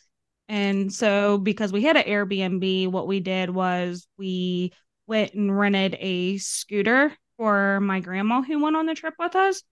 and 0.48 0.92
so, 0.92 1.38
because 1.38 1.72
we 1.72 1.82
had 1.82 1.96
an 1.96 2.04
Airbnb, 2.04 2.88
what 2.88 3.08
we 3.08 3.20
did 3.20 3.50
was 3.50 4.06
we 4.16 4.72
went 5.06 5.34
and 5.34 5.56
rented 5.56 5.96
a 5.98 6.38
scooter 6.38 7.12
for 7.36 7.80
my 7.80 8.00
grandma 8.00 8.42
who 8.42 8.62
went 8.62 8.76
on 8.76 8.86
the 8.86 8.94
trip 8.94 9.14
with 9.18 9.34
us. 9.34 9.62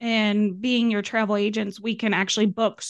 And 0.00 0.60
being 0.60 0.90
your 0.90 1.02
travel 1.02 1.36
agents, 1.36 1.80
we 1.80 1.94
can 1.94 2.14
actually 2.14 2.46
book 2.46 2.80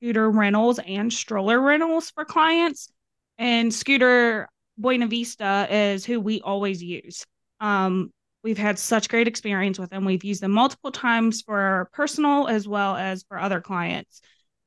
scooter 0.00 0.30
rentals 0.30 0.78
and 0.78 1.12
stroller 1.12 1.60
rentals 1.60 2.10
for 2.10 2.24
clients. 2.24 2.90
And 3.36 3.72
Scooter 3.72 4.48
Buena 4.76 5.06
Vista 5.06 5.66
is 5.70 6.04
who 6.04 6.20
we 6.20 6.40
always 6.40 6.82
use. 6.82 7.24
Um, 7.60 8.12
we've 8.44 8.58
had 8.58 8.78
such 8.78 9.08
great 9.08 9.28
experience 9.28 9.78
with 9.78 9.90
them. 9.90 10.04
We've 10.04 10.24
used 10.24 10.40
them 10.40 10.52
multiple 10.52 10.92
times 10.92 11.42
for 11.42 11.58
our 11.58 11.84
personal 11.92 12.46
as 12.46 12.68
well 12.68 12.96
as 12.96 13.24
for 13.28 13.38
other 13.38 13.60
clients. 13.60 14.20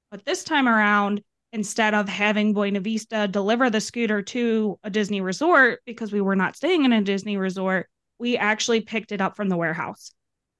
But 0.09 0.25
this 0.25 0.43
time 0.43 0.67
around, 0.67 1.21
instead 1.53 1.93
of 1.93 2.07
having 2.09 2.53
Buena 2.53 2.81
Vista 2.81 3.27
deliver 3.27 3.69
the 3.69 3.81
scooter 3.81 4.21
to 4.21 4.79
a 4.83 4.89
Disney 4.89 5.21
resort 5.21 5.79
because 5.85 6.11
we 6.11 6.21
were 6.21 6.35
not 6.35 6.55
staying 6.55 6.85
in 6.85 6.93
a 6.93 7.01
Disney 7.01 7.37
resort, 7.37 7.87
we 8.19 8.37
actually 8.37 8.81
picked 8.81 9.11
it 9.11 9.21
up 9.21 9.35
from 9.35 9.49
the 9.49 9.57
warehouse. 9.57 10.11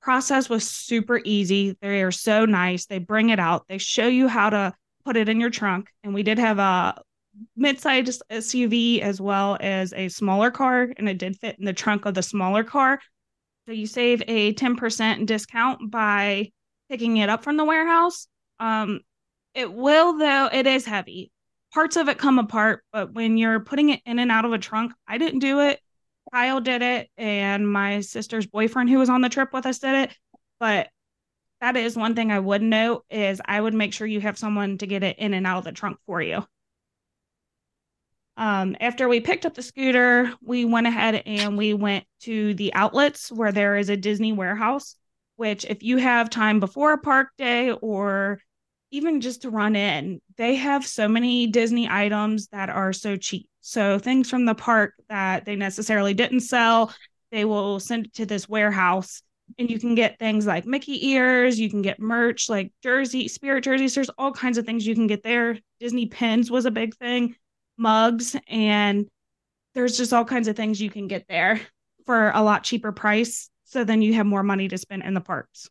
Process 0.02 0.50
was 0.50 0.68
super 0.68 1.22
easy. 1.24 1.78
They 1.82 2.02
are 2.02 2.12
so 2.12 2.46
nice. 2.46 2.86
They 2.86 3.00
bring 3.00 3.30
it 3.30 3.40
out, 3.40 3.66
they 3.68 3.78
show 3.78 4.08
you 4.08 4.28
how 4.28 4.50
to 4.50 4.74
put 5.06 5.18
it 5.18 5.30
in 5.30 5.40
your 5.40 5.50
trunk. 5.50 5.90
And 6.04 6.14
we 6.14 6.24
did 6.24 6.40
have 6.40 6.60
a 6.60 7.02
mid-sized 7.56 8.22
SUV 8.30 9.02
as 9.02 9.22
well 9.22 9.58
as 9.60 9.94
a 9.94 10.10
smaller 10.10 10.52
car, 10.52 10.92
and 10.98 11.08
it 11.08 11.18
did 11.18 11.38
fit 11.38 11.58
in 11.60 11.66
the 11.66 11.74
trunk 11.74 12.06
of 12.06 12.14
the 12.14 12.24
smaller 12.24 12.64
car. 12.64 13.00
So 13.68 13.74
you 13.74 13.86
save 13.86 14.24
a 14.28 14.54
10% 14.54 15.26
discount 15.26 15.92
by 15.92 16.52
picking 16.90 17.18
it 17.18 17.30
up 17.30 17.44
from 17.44 17.58
the 17.58 17.66
warehouse. 17.66 18.28
Um, 18.60 19.02
it 19.54 19.72
will, 19.72 20.18
though, 20.18 20.50
it 20.52 20.68
is 20.68 20.86
heavy. 20.86 21.32
Parts 21.74 21.96
of 21.96 22.10
it 22.10 22.18
come 22.18 22.40
apart, 22.40 22.84
but 22.92 23.14
when 23.14 23.38
you're 23.38 23.60
putting 23.60 23.90
it 23.90 24.02
in 24.06 24.20
and 24.20 24.32
out 24.32 24.46
of 24.46 24.54
a 24.54 24.58
trunk, 24.58 24.94
I 25.08 25.18
didn't 25.18 25.40
do 25.40 25.62
it. 25.62 25.80
Kyle 26.34 26.62
did 26.62 26.82
it, 26.82 27.10
and 27.18 27.72
my 27.72 28.02
sister's 28.02 28.48
boyfriend 28.48 28.90
who 28.90 29.00
was 29.00 29.10
on 29.10 29.22
the 29.22 29.30
trip 29.30 29.54
with 29.54 29.66
us 29.66 29.80
did 29.80 29.96
it. 29.96 30.18
But 30.60 30.90
that 31.62 31.78
is 31.78 31.96
one 31.96 32.16
thing 32.16 32.32
I 32.32 32.40
would 32.40 32.62
note 32.62 33.06
is 33.10 33.42
I 33.46 33.62
would 33.62 33.74
make 33.74 33.94
sure 33.94 34.08
you 34.08 34.22
have 34.22 34.38
someone 34.38 34.78
to 34.80 34.88
get 34.88 35.04
it 35.04 35.20
in 35.20 35.34
and 35.34 35.46
out 35.46 35.60
of 35.60 35.64
the 35.64 35.72
trunk 35.72 35.98
for 36.06 36.22
you. 36.22 36.46
Um, 38.38 38.76
after 38.80 39.08
we 39.08 39.20
picked 39.20 39.46
up 39.46 39.54
the 39.54 39.62
scooter, 39.62 40.34
we 40.42 40.66
went 40.66 40.88
ahead 40.88 41.22
and 41.26 41.58
we 41.58 41.74
went 41.74 42.06
to 42.22 42.56
the 42.56 42.74
outlets 42.74 43.32
where 43.32 43.52
there 43.52 43.78
is 43.78 43.90
a 43.90 43.98
Disney 43.98 44.34
warehouse, 44.34 44.96
which 45.36 45.66
if 45.66 45.84
you 45.84 45.98
have 45.98 46.30
time 46.30 46.60
before 46.60 46.94
a 46.94 46.98
park 46.98 47.30
day 47.38 47.72
or 47.72 48.40
even 48.90 49.22
just 49.22 49.44
to 49.44 49.52
run 49.52 49.76
in, 49.76 50.22
they 50.38 50.56
have 50.56 50.86
so 50.88 51.08
many 51.08 51.48
Disney 51.48 51.88
items 51.90 52.48
that 52.48 52.70
are 52.70 52.94
so 52.94 53.16
cheap. 53.16 53.48
So 53.62 54.00
things 54.00 54.30
from 54.30 54.46
the 54.46 54.56
park 54.56 54.94
that 55.10 55.46
they 55.46 55.56
necessarily 55.56 56.14
didn't 56.14 56.42
sell, 56.42 56.94
they 57.32 57.46
will 57.46 57.80
send 57.80 58.08
it 58.08 58.14
to 58.16 58.26
this 58.26 58.50
warehouse 58.50 59.22
and 59.58 59.70
you 59.70 59.80
can 59.80 59.96
get 59.96 60.20
things 60.20 60.46
like 60.46 60.66
Mickey 60.66 61.10
ears, 61.10 61.60
you 61.60 61.70
can 61.70 61.82
get 61.82 62.00
merch 62.00 62.50
like 62.50 62.72
jersey, 62.84 63.28
spirit 63.28 63.64
jerseys, 63.64 63.96
there's 63.96 64.10
all 64.18 64.32
kinds 64.32 64.58
of 64.58 64.66
things 64.66 64.86
you 64.86 64.96
can 64.96 65.08
get 65.08 65.24
there. 65.24 65.58
Disney 65.80 66.06
pins 66.06 66.50
was 66.52 66.66
a 66.66 66.72
big 66.72 66.96
thing, 66.96 67.36
mugs 67.78 68.36
and 68.48 69.08
there's 69.74 69.98
just 69.98 70.14
all 70.14 70.26
kinds 70.26 70.48
of 70.48 70.56
things 70.56 70.82
you 70.82 70.90
can 70.90 71.08
get 71.08 71.26
there 71.28 71.62
for 72.06 72.32
a 72.34 72.44
lot 72.44 72.64
cheaper 72.64 72.92
price. 72.92 73.50
so 73.64 73.84
then 73.84 74.02
you 74.02 74.14
have 74.14 74.26
more 74.26 74.44
money 74.44 74.68
to 74.68 74.78
spend 74.78 75.04
in 75.04 75.14
the 75.14 75.22
parks. 75.22 75.70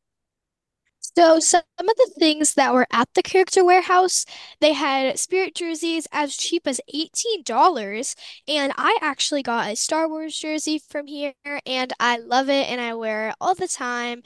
So 1.17 1.41
some 1.41 1.63
of 1.79 1.87
the 1.97 2.13
things 2.19 2.55
that 2.55 2.73
were 2.73 2.87
at 2.93 3.09
the 3.15 3.23
character 3.23 3.65
warehouse, 3.65 4.25
they 4.61 4.73
had 4.73 5.19
spirit 5.19 5.55
jerseys 5.55 6.07
as 6.13 6.37
cheap 6.37 6.67
as 6.67 6.81
$18, 6.93 8.15
and 8.49 8.73
I 8.77 8.97
actually 9.03 9.43
got 9.43 9.71
a 9.71 9.77
Star 9.77 10.09
Wars 10.09 10.37
jersey 10.37 10.79
from 10.79 11.07
here 11.07 11.35
and 11.67 11.93
I 12.01 12.17
love 12.19 12.49
it 12.49 12.69
and 12.69 12.81
I 12.81 12.95
wear 12.95 13.31
it 13.31 13.35
all 13.41 13.55
the 13.55 13.69
time. 13.69 14.23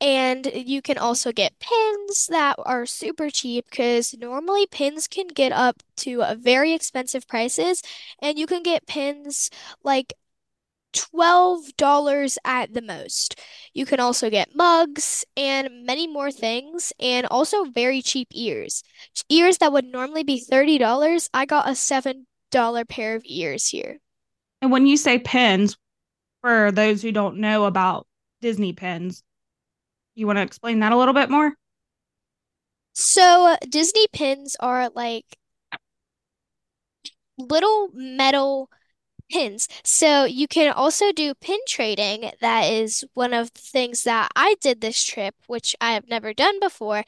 And 0.00 0.46
you 0.54 0.82
can 0.82 0.98
also 0.98 1.32
get 1.32 1.58
pins 1.60 2.26
that 2.28 2.56
are 2.66 2.86
super 2.86 3.30
cheap 3.30 3.66
because 3.70 4.14
normally 4.18 4.66
pins 4.66 5.08
can 5.08 5.28
get 5.28 5.52
up 5.52 5.82
to 5.98 6.24
very 6.36 6.72
expensive 6.74 7.26
prices, 7.28 7.82
and 8.20 8.38
you 8.38 8.46
can 8.46 8.62
get 8.62 8.86
pins 8.86 9.50
like 9.84 10.12
$12 10.94 12.38
at 12.44 12.72
the 12.72 12.82
most. 12.82 13.38
You 13.72 13.84
can 13.84 14.00
also 14.00 14.30
get 14.30 14.54
mugs 14.54 15.24
and 15.36 15.84
many 15.84 16.06
more 16.06 16.30
things, 16.30 16.92
and 17.00 17.26
also 17.26 17.64
very 17.64 18.00
cheap 18.00 18.28
ears. 18.32 18.82
Ears 19.28 19.58
that 19.58 19.72
would 19.72 19.84
normally 19.84 20.22
be 20.22 20.40
$30, 20.40 21.28
I 21.34 21.44
got 21.46 21.68
a 21.68 21.72
$7 21.72 22.24
pair 22.88 23.16
of 23.16 23.22
ears 23.26 23.68
here. 23.68 23.98
And 24.62 24.70
when 24.70 24.86
you 24.86 24.96
say 24.96 25.18
pins, 25.18 25.76
for 26.40 26.70
those 26.72 27.02
who 27.02 27.10
don't 27.10 27.38
know 27.38 27.64
about 27.64 28.06
Disney 28.40 28.72
pins, 28.72 29.22
you 30.14 30.26
want 30.26 30.38
to 30.38 30.42
explain 30.42 30.80
that 30.80 30.92
a 30.92 30.96
little 30.96 31.14
bit 31.14 31.30
more? 31.30 31.54
So, 32.92 33.56
Disney 33.68 34.06
pins 34.12 34.56
are 34.60 34.88
like 34.94 35.24
little 37.36 37.88
metal 37.92 38.70
pins. 39.30 39.68
So 39.84 40.24
you 40.24 40.46
can 40.48 40.72
also 40.72 41.12
do 41.12 41.34
pin 41.34 41.58
trading. 41.68 42.30
That 42.40 42.62
is 42.64 43.04
one 43.14 43.32
of 43.32 43.52
the 43.54 43.60
things 43.60 44.04
that 44.04 44.30
I 44.36 44.56
did 44.60 44.80
this 44.80 45.02
trip, 45.04 45.34
which 45.46 45.74
I 45.80 45.92
have 45.94 46.08
never 46.08 46.32
done 46.32 46.60
before. 46.60 47.04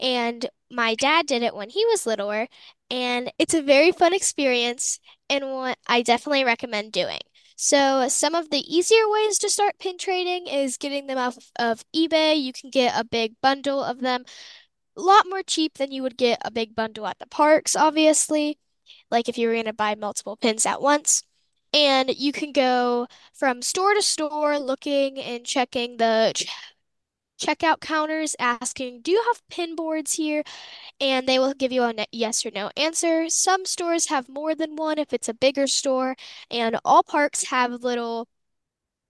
And 0.00 0.48
my 0.70 0.94
dad 0.94 1.26
did 1.26 1.42
it 1.42 1.54
when 1.56 1.70
he 1.70 1.84
was 1.86 2.06
littler. 2.06 2.48
And 2.90 3.32
it's 3.38 3.54
a 3.54 3.62
very 3.62 3.92
fun 3.92 4.14
experience 4.14 5.00
and 5.30 5.50
what 5.52 5.78
I 5.88 6.02
definitely 6.02 6.44
recommend 6.44 6.92
doing. 6.92 7.20
So 7.56 8.08
some 8.08 8.34
of 8.34 8.50
the 8.50 8.60
easier 8.60 9.08
ways 9.08 9.38
to 9.38 9.50
start 9.50 9.78
pin 9.78 9.98
trading 9.98 10.46
is 10.46 10.76
getting 10.76 11.06
them 11.06 11.18
off 11.18 11.38
of 11.58 11.84
eBay. 11.94 12.40
You 12.40 12.52
can 12.52 12.70
get 12.70 12.98
a 12.98 13.04
big 13.04 13.34
bundle 13.42 13.82
of 13.82 14.00
them, 14.00 14.24
a 14.96 15.00
lot 15.02 15.26
more 15.28 15.42
cheap 15.42 15.74
than 15.78 15.92
you 15.92 16.02
would 16.02 16.16
get 16.18 16.40
a 16.44 16.50
big 16.50 16.74
bundle 16.76 17.06
at 17.06 17.18
the 17.18 17.26
parks, 17.26 17.76
obviously. 17.76 18.58
Like 19.10 19.28
if 19.28 19.38
you 19.38 19.48
were 19.48 19.54
going 19.54 19.66
to 19.66 19.72
buy 19.74 19.94
multiple 19.96 20.36
pins 20.36 20.66
at 20.66 20.82
once. 20.82 21.22
And 21.72 22.10
you 22.16 22.32
can 22.32 22.52
go 22.52 23.06
from 23.34 23.62
store 23.62 23.94
to 23.94 24.02
store 24.02 24.58
looking 24.58 25.18
and 25.18 25.44
checking 25.44 25.98
the 25.98 26.32
ch 26.34 26.46
checkout 27.40 27.80
counters, 27.80 28.34
asking, 28.38 29.02
Do 29.02 29.10
you 29.12 29.22
have 29.28 29.46
pin 29.48 29.76
boards 29.76 30.14
here? 30.14 30.42
And 31.00 31.28
they 31.28 31.38
will 31.38 31.54
give 31.54 31.72
you 31.72 31.82
a 31.84 32.06
yes 32.12 32.46
or 32.46 32.52
no 32.54 32.70
answer. 32.76 33.28
Some 33.30 33.64
stores 33.66 34.08
have 34.08 34.28
more 34.28 34.54
than 34.54 34.76
one 34.76 34.98
if 34.98 35.12
it's 35.12 35.28
a 35.28 35.34
bigger 35.34 35.66
store, 35.66 36.16
and 36.50 36.78
all 36.84 37.02
parks 37.02 37.44
have 37.46 37.72
little 37.84 38.28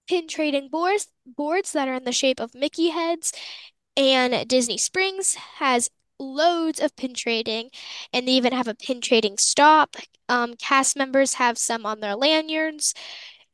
pin 0.08 0.28
trading 0.28 0.68
boards 0.68 1.08
boards 1.26 1.72
that 1.72 1.88
are 1.88 1.94
in 1.94 2.04
the 2.04 2.12
shape 2.12 2.40
of 2.40 2.54
Mickey 2.54 2.90
heads. 2.90 3.32
And 3.96 4.48
Disney 4.48 4.78
Springs 4.78 5.34
has 5.58 5.90
loads 6.18 6.80
of 6.80 6.96
pin 6.96 7.14
trading, 7.14 7.70
and 8.12 8.26
they 8.26 8.32
even 8.32 8.52
have 8.52 8.68
a 8.68 8.75
pin 8.75 9.00
trading 9.00 9.38
stop. 9.38 9.96
Um, 10.28 10.54
cast 10.54 10.96
members 10.96 11.35
have 11.35 11.58
some 11.58 11.87
on 11.87 12.00
their 12.00 12.16
lanyards. 12.16 12.94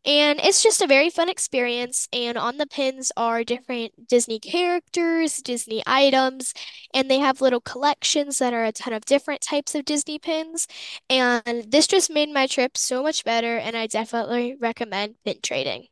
And 0.04 0.40
it's 0.40 0.62
just 0.62 0.82
a 0.82 0.86
very 0.88 1.10
fun 1.10 1.28
experience. 1.28 2.08
And 2.12 2.36
on 2.36 2.56
the 2.56 2.66
pins 2.66 3.12
are 3.16 3.44
different 3.44 4.08
Disney 4.08 4.40
characters, 4.40 5.40
Disney 5.40 5.82
items, 5.86 6.54
and 6.92 7.08
they 7.08 7.18
have 7.20 7.40
little 7.40 7.60
collections 7.60 8.38
that 8.38 8.52
are 8.52 8.64
a 8.64 8.72
ton 8.72 8.94
of 8.94 9.04
different 9.04 9.42
types 9.42 9.74
of 9.76 9.84
Disney 9.84 10.18
pins. 10.18 10.66
And 11.08 11.70
this 11.70 11.86
just 11.86 12.10
made 12.10 12.30
my 12.30 12.46
trip 12.48 12.76
so 12.76 13.02
much 13.02 13.24
better, 13.24 13.58
and 13.58 13.76
I 13.76 13.86
definitely 13.86 14.56
recommend 14.60 15.16
pin 15.24 15.38
trading. 15.42 15.86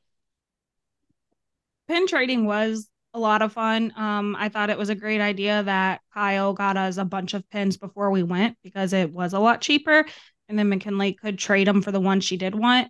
Pin 1.87 2.07
trading 2.07 2.47
was 2.47 2.89
a 3.13 3.19
lot 3.19 3.43
of 3.43 3.53
fun. 3.53 3.93
Um, 3.97 4.37
I 4.39 4.49
thought 4.49 4.71
it 4.71 4.79
was 4.79 4.89
a 4.89 4.95
great 4.95 5.21
idea 5.21 5.63
that 5.63 6.01
Kyle 6.15 6.53
got 6.53 6.77
us 6.77 6.97
a 6.97 7.05
bunch 7.05 7.35
of 7.35 7.49
pins 7.51 7.77
before 7.77 8.11
we 8.11 8.23
went 8.23 8.57
because 8.63 8.93
it 8.93 9.13
was 9.13 9.33
a 9.33 9.41
lot 9.41 9.61
cheaper. 9.61 10.05
And 10.49 10.59
then 10.59 10.69
McKinley 10.69 11.15
could 11.15 11.39
trade 11.39 11.67
them 11.67 11.83
for 11.83 11.93
the 11.93 12.01
ones 12.01 12.25
she 12.25 12.37
did 12.37 12.55
want. 12.55 12.89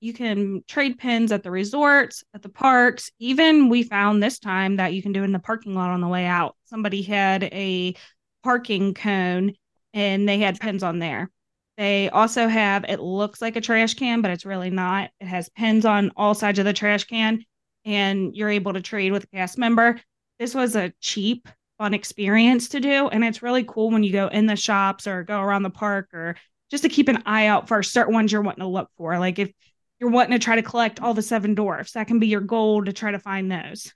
You 0.00 0.12
can 0.12 0.62
trade 0.66 0.98
pins 0.98 1.30
at 1.30 1.42
the 1.42 1.50
resorts, 1.50 2.24
at 2.34 2.42
the 2.42 2.48
parks. 2.48 3.10
Even 3.18 3.68
we 3.68 3.82
found 3.82 4.22
this 4.22 4.38
time 4.38 4.76
that 4.76 4.94
you 4.94 5.02
can 5.02 5.12
do 5.12 5.22
in 5.22 5.32
the 5.32 5.38
parking 5.38 5.74
lot 5.74 5.90
on 5.90 6.00
the 6.00 6.08
way 6.08 6.26
out. 6.26 6.56
Somebody 6.64 7.02
had 7.02 7.44
a 7.44 7.94
parking 8.42 8.94
cone 8.94 9.52
and 9.94 10.28
they 10.28 10.38
had 10.38 10.60
pins 10.60 10.82
on 10.82 10.98
there. 10.98 11.30
They 11.78 12.10
also 12.10 12.48
have, 12.48 12.84
it 12.86 13.00
looks 13.00 13.40
like 13.40 13.56
a 13.56 13.60
trash 13.60 13.94
can, 13.94 14.20
but 14.20 14.30
it's 14.30 14.44
really 14.44 14.70
not. 14.70 15.10
It 15.20 15.26
has 15.26 15.48
pins 15.50 15.86
on 15.86 16.12
all 16.16 16.34
sides 16.34 16.58
of 16.58 16.64
the 16.64 16.72
trash 16.72 17.04
can 17.04 17.44
and 17.84 18.34
you're 18.34 18.50
able 18.50 18.72
to 18.72 18.80
trade 18.80 19.12
with 19.12 19.24
a 19.24 19.26
cast 19.28 19.58
member. 19.58 20.00
This 20.38 20.54
was 20.54 20.76
a 20.76 20.92
cheap, 21.00 21.48
fun 21.78 21.94
experience 21.94 22.68
to 22.70 22.80
do. 22.80 23.08
And 23.08 23.24
it's 23.24 23.42
really 23.42 23.64
cool 23.64 23.90
when 23.90 24.02
you 24.02 24.12
go 24.12 24.28
in 24.28 24.46
the 24.46 24.56
shops 24.56 25.06
or 25.06 25.22
go 25.22 25.40
around 25.40 25.62
the 25.62 25.70
park 25.70 26.08
or 26.12 26.36
just 26.70 26.82
to 26.84 26.88
keep 26.88 27.08
an 27.08 27.22
eye 27.26 27.46
out 27.46 27.68
for 27.68 27.82
certain 27.82 28.14
ones 28.14 28.32
you're 28.32 28.42
wanting 28.42 28.62
to 28.62 28.68
look 28.68 28.90
for. 28.96 29.18
Like 29.18 29.38
if 29.38 29.52
you're 30.00 30.10
wanting 30.10 30.32
to 30.32 30.44
try 30.44 30.56
to 30.56 30.62
collect 30.62 31.00
all 31.00 31.14
the 31.14 31.22
seven 31.22 31.54
dwarfs, 31.54 31.92
that 31.92 32.06
can 32.06 32.18
be 32.18 32.28
your 32.28 32.40
goal 32.40 32.84
to 32.84 32.92
try 32.92 33.10
to 33.10 33.18
find 33.18 33.50
those 33.50 33.92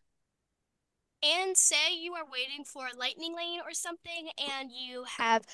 and 1.27 1.57
say 1.57 1.95
you 1.95 2.15
are 2.15 2.25
waiting 2.31 2.65
for 2.65 2.87
lightning 2.97 3.35
lane 3.35 3.61
or 3.65 3.73
something 3.73 4.29
and 4.59 4.71
you 4.71 5.05
have 5.19 5.45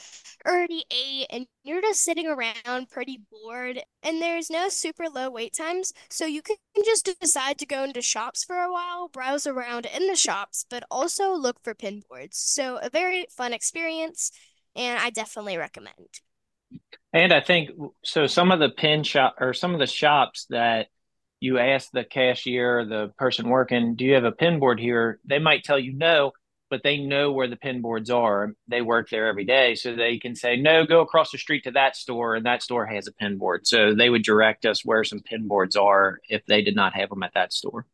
already 0.46 0.84
ate 0.90 1.26
and 1.30 1.46
you're 1.62 1.80
just 1.80 2.02
sitting 2.02 2.26
around 2.26 2.88
pretty 2.90 3.20
bored 3.30 3.80
and 4.02 4.20
there's 4.20 4.50
no 4.50 4.68
super 4.68 5.08
low 5.08 5.30
wait 5.30 5.54
times 5.54 5.92
so 6.10 6.26
you 6.26 6.42
can 6.42 6.56
just 6.84 7.08
decide 7.20 7.58
to 7.58 7.66
go 7.66 7.84
into 7.84 8.02
shops 8.02 8.44
for 8.44 8.56
a 8.56 8.72
while 8.72 9.08
browse 9.08 9.46
around 9.46 9.86
in 9.86 10.06
the 10.06 10.16
shops 10.16 10.64
but 10.68 10.84
also 10.90 11.32
look 11.34 11.58
for 11.62 11.74
pin 11.74 12.02
boards. 12.08 12.38
So 12.38 12.78
a 12.82 12.90
very 12.90 13.26
fun 13.30 13.52
experience 13.52 14.30
and 14.74 14.98
i 14.98 15.10
definitely 15.10 15.56
recommend. 15.56 16.20
And 17.12 17.32
i 17.32 17.40
think 17.40 17.70
so 18.04 18.26
some 18.26 18.50
of 18.50 18.58
the 18.58 18.70
pin 18.70 19.02
shop 19.02 19.36
or 19.40 19.52
some 19.52 19.74
of 19.74 19.80
the 19.80 19.86
shops 19.86 20.46
that 20.50 20.88
you 21.42 21.58
ask 21.58 21.90
the 21.90 22.04
cashier, 22.04 22.84
the 22.84 23.12
person 23.18 23.48
working, 23.48 23.96
do 23.96 24.04
you 24.04 24.14
have 24.14 24.22
a 24.22 24.30
pin 24.30 24.60
board 24.60 24.78
here? 24.78 25.18
They 25.24 25.40
might 25.40 25.64
tell 25.64 25.78
you 25.78 25.92
no, 25.92 26.30
but 26.70 26.84
they 26.84 26.98
know 26.98 27.32
where 27.32 27.48
the 27.48 27.56
pin 27.56 27.82
boards 27.82 28.10
are. 28.10 28.54
They 28.68 28.80
work 28.80 29.10
there 29.10 29.26
every 29.26 29.44
day. 29.44 29.74
So 29.74 29.96
they 29.96 30.18
can 30.18 30.36
say, 30.36 30.54
no, 30.56 30.86
go 30.86 31.00
across 31.00 31.32
the 31.32 31.38
street 31.38 31.64
to 31.64 31.72
that 31.72 31.96
store, 31.96 32.36
and 32.36 32.46
that 32.46 32.62
store 32.62 32.86
has 32.86 33.08
a 33.08 33.12
pin 33.12 33.38
board. 33.38 33.66
So 33.66 33.92
they 33.92 34.08
would 34.08 34.22
direct 34.22 34.64
us 34.64 34.84
where 34.84 35.02
some 35.02 35.18
pin 35.18 35.48
boards 35.48 35.74
are 35.74 36.20
if 36.28 36.46
they 36.46 36.62
did 36.62 36.76
not 36.76 36.94
have 36.94 37.08
them 37.08 37.24
at 37.24 37.34
that 37.34 37.52
store. 37.52 37.86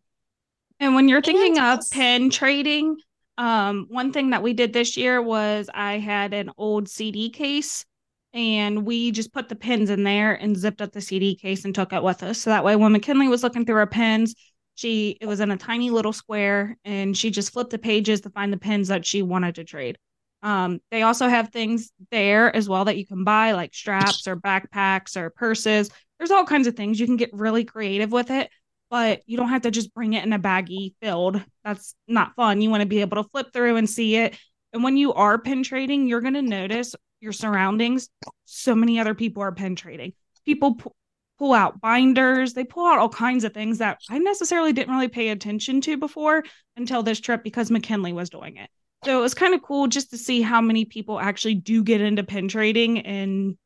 And 0.79 0.95
when 0.95 1.09
you're 1.09 1.23
thinking 1.23 1.59
of 1.59 1.81
pin 1.91 2.29
trading, 2.29 2.99
um, 3.39 3.87
one 3.89 4.13
thing 4.13 4.29
that 4.31 4.43
we 4.43 4.53
did 4.53 4.75
this 4.75 4.95
year 4.99 5.23
was 5.23 5.71
I 5.73 5.99
had 5.99 6.35
an 6.35 6.51
old 6.59 6.87
CD 6.87 7.31
case 7.31 7.87
and 8.33 8.85
we 8.85 9.11
just 9.11 9.33
put 9.33 9.49
the 9.49 9.57
pins 9.57 9.91
in 9.91 10.05
there 10.05 10.35
and 10.35 10.57
zipped 10.57 10.83
up 10.83 10.93
the 10.93 11.01
CD 11.01 11.35
case 11.35 11.65
and 11.65 11.75
took 11.75 11.93
it 11.93 12.03
with 12.03 12.23
us. 12.23 12.39
So 12.39 12.51
that 12.51 12.65
way, 12.65 12.77
when 12.77 12.93
McKinley 12.93 13.29
was 13.29 13.43
looking 13.43 13.65
through 13.65 13.77
her 13.77 13.87
pins, 13.87 14.35
she 14.75 15.19
it 15.21 15.27
was 15.27 15.41
in 15.41 15.51
a 15.51 15.57
tiny 15.57 15.91
little 15.91 16.13
square, 16.13 16.77
and 16.85 17.17
she 17.17 17.31
just 17.31 17.53
flipped 17.53 17.71
the 17.71 17.79
pages 17.79 18.21
to 18.23 18.31
find 18.31 18.53
the 18.53 18.59
pins 18.59 18.89
that 18.89 19.07
she 19.07 19.23
wanted 19.23 19.57
to 19.57 19.65
trade. 19.65 19.99
Um, 20.43 20.81
they 20.91 21.03
also 21.03 21.29
have 21.29 21.49
things 21.49 21.91
there 22.11 22.55
as 22.55 22.69
well 22.69 22.85
that 22.85 22.97
you 22.97 23.07
can 23.07 23.25
buy, 23.25 23.53
like 23.53 23.75
straps 23.75 24.29
or 24.29 24.37
backpacks 24.37 25.17
or 25.17 25.31
purses. 25.31 25.91
There's 26.19 26.31
all 26.31 26.45
kinds 26.45 26.67
of 26.67 26.77
things 26.77 27.01
you 27.01 27.07
can 27.07 27.17
get 27.17 27.31
really 27.33 27.65
creative 27.65 28.13
with 28.13 28.31
it, 28.31 28.51
but 28.91 29.23
you 29.27 29.37
don't 29.37 29.49
have 29.49 29.63
to 29.63 29.71
just 29.71 29.93
bring 29.95 30.13
it 30.13 30.25
in 30.25 30.33
a 30.33 30.39
baggie 30.39 30.95
filled. 31.03 31.43
That's 31.65 31.95
not 32.07 32.35
fun. 32.37 32.61
You 32.61 32.71
want 32.71 32.83
to 32.83 32.87
be 32.87 33.01
able 33.01 33.23
to 33.23 33.29
flip 33.31 33.53
through 33.53 33.77
and 33.77 33.91
see 33.91 34.17
it. 34.17 34.39
And 34.73 34.85
when 34.85 34.97
you 34.97 35.13
are 35.15 35.39
pin 35.39 35.63
trading, 35.63 36.07
you're 36.07 36.21
going 36.21 36.35
to 36.35 36.43
notice 36.43 36.95
your 37.21 37.33
surroundings, 37.33 38.09
so 38.45 38.75
many 38.75 39.01
other 39.01 39.15
people 39.15 39.43
are 39.43 39.53
pin 39.53 39.77
trading. 39.77 40.13
People 40.45 40.77
pu- 40.77 40.95
pull 41.39 41.53
out 41.53 41.81
binders, 41.81 42.55
they 42.55 42.65
pull 42.65 42.87
out 42.87 42.99
all 42.99 43.09
kinds 43.09 43.45
of 43.45 43.55
things 43.55 43.79
that 43.79 43.99
I 44.11 44.19
necessarily 44.19 44.73
didn't 44.73 44.95
really 44.95 45.09
pay 45.09 45.29
attention 45.29 45.81
to 45.83 45.97
before 45.97 46.43
until 46.77 47.03
this 47.03 47.21
trip 47.21 47.45
because 47.45 47.71
McKinley 47.71 48.13
was 48.13 48.31
doing 48.31 48.57
it. 48.57 48.71
So 49.05 49.19
it 49.19 49.23
was 49.23 49.35
kind 49.35 49.55
of 49.55 49.63
cool 49.63 49.87
just 49.87 50.11
to 50.11 50.19
see 50.19 50.43
how 50.43 50.61
many 50.61 50.85
people 50.85 51.21
actually 51.21 51.55
do 51.55 51.85
get 51.85 52.01
into 52.01 52.25
pin 52.25 52.49
trading 52.49 53.01
and 53.01 53.57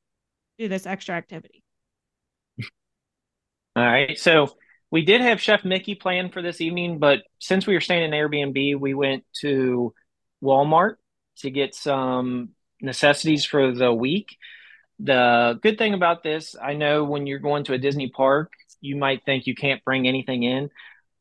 do 0.59 0.69
this 0.69 0.87
extra 0.87 1.15
activity. 1.15 1.65
All 3.77 3.83
right. 3.85 4.19
So 4.19 4.51
we 4.91 5.03
did 5.03 5.23
have 5.23 5.41
Chef 5.41 5.65
Mickey 5.65 5.95
planned 5.95 6.35
for 6.35 6.43
this 6.43 6.61
evening, 6.61 6.99
but 6.99 7.21
since 7.39 7.67
we 7.67 7.73
were 7.73 7.81
staying 7.81 8.05
in 8.05 8.11
Airbnb, 8.11 8.79
we 8.79 8.93
went 8.93 9.25
to 9.41 9.95
Walmart 10.43 10.97
to 11.39 11.51
get 11.51 11.75
some 11.75 12.51
necessities 12.83 13.45
for 13.45 13.73
the 13.73 13.93
week. 13.93 14.37
The 14.99 15.59
good 15.63 15.79
thing 15.79 15.95
about 15.95 16.23
this, 16.23 16.55
I 16.61 16.75
know 16.75 17.05
when 17.05 17.27
you're 17.27 17.39
going 17.39 17.65
to 17.65 17.73
a 17.73 17.79
Disney 17.79 18.11
park, 18.11 18.53
you 18.81 18.97
might 18.97 19.25
think 19.25 19.47
you 19.47 19.55
can't 19.55 19.85
bring 19.85 20.07
anything 20.07 20.43
in, 20.43 20.71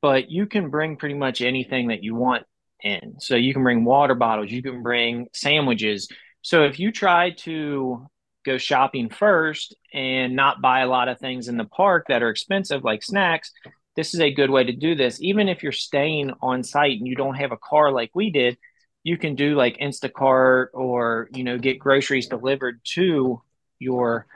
but 0.02 0.30
you 0.30 0.48
can 0.48 0.70
bring 0.70 0.98
pretty 0.98 1.16
much 1.16 1.42
anything 1.42 1.88
that 1.88 2.04
you 2.04 2.16
want 2.16 2.44
in. 2.82 3.16
So 3.20 3.36
you 3.36 3.54
can 3.54 3.64
bring 3.64 3.86
water 3.86 4.16
bottles, 4.16 4.52
you 4.52 4.62
can 4.62 4.84
bring 4.84 5.28
sandwiches. 5.34 6.10
So 6.42 6.64
if 6.64 6.80
you 6.80 6.92
try 6.92 7.32
to 7.40 8.08
go 8.44 8.58
shopping 8.58 9.10
first 9.10 9.76
and 9.94 10.36
not 10.36 10.62
buy 10.62 10.80
a 10.80 10.88
lot 10.88 11.08
of 11.08 11.20
things 11.20 11.48
in 11.48 11.58
the 11.58 11.66
park 11.66 12.06
that 12.10 12.24
are 12.24 12.30
expensive, 12.30 12.84
like 12.84 13.04
snacks, 13.04 13.52
this 13.96 14.14
is 14.14 14.20
a 14.20 14.34
good 14.34 14.50
way 14.50 14.64
to 14.64 14.74
do 14.74 14.96
this. 14.96 15.22
Even 15.22 15.48
if 15.48 15.62
you're 15.62 15.72
staying 15.72 16.32
on 16.42 16.64
site 16.64 16.98
and 16.98 17.08
you 17.08 17.16
don't 17.16 17.36
have 17.36 17.52
a 17.52 17.58
car 17.58 17.92
like 17.92 18.10
we 18.16 18.32
did, 18.32 18.58
you 19.04 19.18
can 19.18 19.36
do 19.36 19.56
like 19.56 19.78
Instacart 19.78 20.68
or 20.74 21.30
you 21.34 21.44
know 21.44 21.58
get 21.58 21.80
groceries 21.80 22.28
delivered 22.28 22.82
to 22.96 23.42
your 23.80 24.28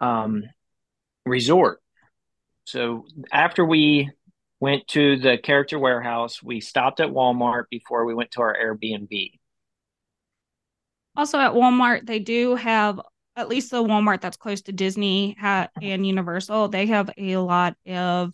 um, 0.00 0.44
resort. 1.26 1.80
So 2.64 3.06
after 3.32 3.64
we 3.64 4.10
went 4.60 4.86
to 4.88 5.18
the 5.18 5.36
character 5.36 5.78
warehouse, 5.78 6.42
we 6.42 6.60
stopped 6.60 7.00
at 7.00 7.08
Walmart 7.08 7.64
before 7.70 8.04
we 8.04 8.14
went 8.14 8.30
to 8.32 8.40
our 8.40 8.56
Airbnb. 8.56 9.32
Also 11.16 11.38
at 11.38 11.52
Walmart, 11.52 12.06
they 12.06 12.18
do 12.18 12.54
have 12.54 13.00
at 13.36 13.48
least 13.48 13.70
the 13.70 13.82
Walmart 13.82 14.20
that's 14.20 14.36
close 14.36 14.62
to 14.62 14.72
Disney 14.72 15.36
and 15.40 16.06
Universal. 16.06 16.68
They 16.68 16.86
have 16.86 17.10
a 17.16 17.36
lot 17.36 17.76
of 17.86 18.32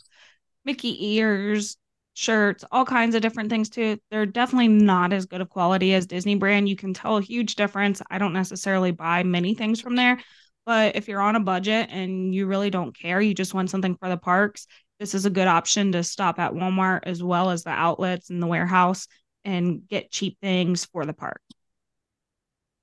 Mickey 0.64 1.14
ears, 1.16 1.76
shirts, 2.20 2.64
all 2.70 2.84
kinds 2.84 3.14
of 3.14 3.22
different 3.22 3.48
things 3.48 3.70
too. 3.70 3.98
They're 4.10 4.26
definitely 4.26 4.68
not 4.68 5.12
as 5.14 5.24
good 5.24 5.40
of 5.40 5.48
quality 5.48 5.94
as 5.94 6.06
Disney 6.06 6.34
brand. 6.34 6.68
You 6.68 6.76
can 6.76 6.92
tell 6.92 7.16
a 7.16 7.22
huge 7.22 7.54
difference. 7.54 8.02
I 8.10 8.18
don't 8.18 8.34
necessarily 8.34 8.90
buy 8.90 9.22
many 9.22 9.54
things 9.54 9.80
from 9.80 9.96
there, 9.96 10.20
but 10.66 10.96
if 10.96 11.08
you're 11.08 11.22
on 11.22 11.36
a 11.36 11.40
budget 11.40 11.88
and 11.90 12.34
you 12.34 12.46
really 12.46 12.68
don't 12.68 12.96
care, 12.96 13.22
you 13.22 13.32
just 13.32 13.54
want 13.54 13.70
something 13.70 13.96
for 13.96 14.10
the 14.10 14.18
parks, 14.18 14.66
this 14.98 15.14
is 15.14 15.24
a 15.24 15.30
good 15.30 15.48
option 15.48 15.92
to 15.92 16.04
stop 16.04 16.38
at 16.38 16.52
Walmart 16.52 17.00
as 17.04 17.22
well 17.22 17.50
as 17.50 17.64
the 17.64 17.70
outlets 17.70 18.28
and 18.28 18.42
the 18.42 18.46
warehouse 18.46 19.08
and 19.46 19.88
get 19.88 20.10
cheap 20.10 20.36
things 20.42 20.84
for 20.84 21.06
the 21.06 21.14
park. 21.14 21.40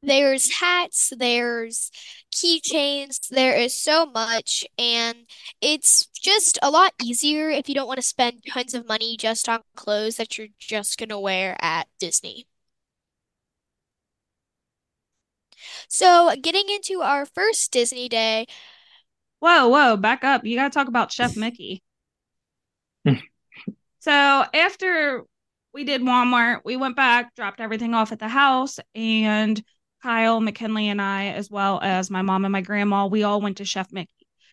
There's 0.08 0.60
hats, 0.62 1.12
there's 1.18 1.92
keychains, 2.34 3.28
there 3.30 3.58
is 3.58 3.78
so 3.78 4.06
much, 4.06 4.66
and 4.80 5.18
it's 5.62 6.06
just 6.08 6.58
a 6.64 6.72
lot 6.72 6.94
easier 7.04 7.50
if 7.50 7.68
you 7.68 7.76
don't 7.76 7.88
want 7.88 7.98
to 8.00 8.08
spend 8.08 8.42
tons 8.50 8.74
of 8.74 8.88
money 8.88 9.18
just 9.18 9.50
on 9.50 9.64
clothes 9.76 10.16
that 10.16 10.38
you're 10.38 10.48
just 10.60 10.98
gonna 10.98 11.20
wear 11.20 11.58
at 11.62 11.88
Disney. 12.00 12.48
So, 15.90 16.34
getting 16.42 16.70
into 16.70 17.02
our 17.02 17.26
first 17.26 17.72
Disney 17.74 18.08
day. 18.08 18.46
Whoa, 19.40 19.68
whoa, 19.68 19.98
back 19.98 20.24
up. 20.24 20.46
You 20.46 20.56
got 20.56 20.72
to 20.72 20.78
talk 20.78 20.88
about 20.88 21.12
Chef 21.12 21.36
Mickey. 21.36 21.84
so, 24.00 24.12
after 24.54 25.24
we 25.74 25.84
did 25.84 26.02
Walmart, 26.02 26.62
we 26.64 26.78
went 26.78 26.96
back, 26.96 27.36
dropped 27.36 27.60
everything 27.60 27.94
off 27.94 28.12
at 28.12 28.20
the 28.20 28.28
house, 28.30 28.80
and 28.96 29.62
Kyle, 30.02 30.40
McKinley, 30.40 30.88
and 30.90 31.02
I, 31.02 31.28
as 31.28 31.50
well 31.50 31.80
as 31.82 32.10
my 32.10 32.22
mom 32.22 32.46
and 32.46 32.52
my 32.52 32.62
grandma, 32.62 33.08
we 33.08 33.24
all 33.24 33.42
went 33.42 33.58
to 33.58 33.66
Chef 33.66 33.92
Mickey. 33.92 34.12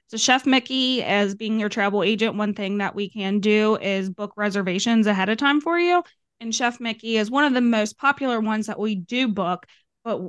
So, 0.08 0.16
Chef 0.16 0.46
Mickey, 0.46 1.02
as 1.02 1.34
being 1.34 1.58
your 1.58 1.68
travel 1.68 2.02
agent, 2.02 2.36
one 2.36 2.54
thing 2.54 2.78
that 2.78 2.94
we 2.94 3.10
can 3.10 3.40
do 3.40 3.76
is 3.76 4.10
book 4.10 4.32
reservations 4.36 5.06
ahead 5.06 5.28
of 5.28 5.38
time 5.38 5.60
for 5.60 5.78
you. 5.78 6.02
And 6.40 6.54
Chef 6.54 6.80
Mickey 6.80 7.16
is 7.16 7.30
one 7.30 7.44
of 7.44 7.54
the 7.54 7.60
most 7.60 7.96
popular 7.98 8.40
ones 8.40 8.66
that 8.66 8.78
we 8.78 8.94
do 8.94 9.28
book, 9.28 9.66
but 10.04 10.20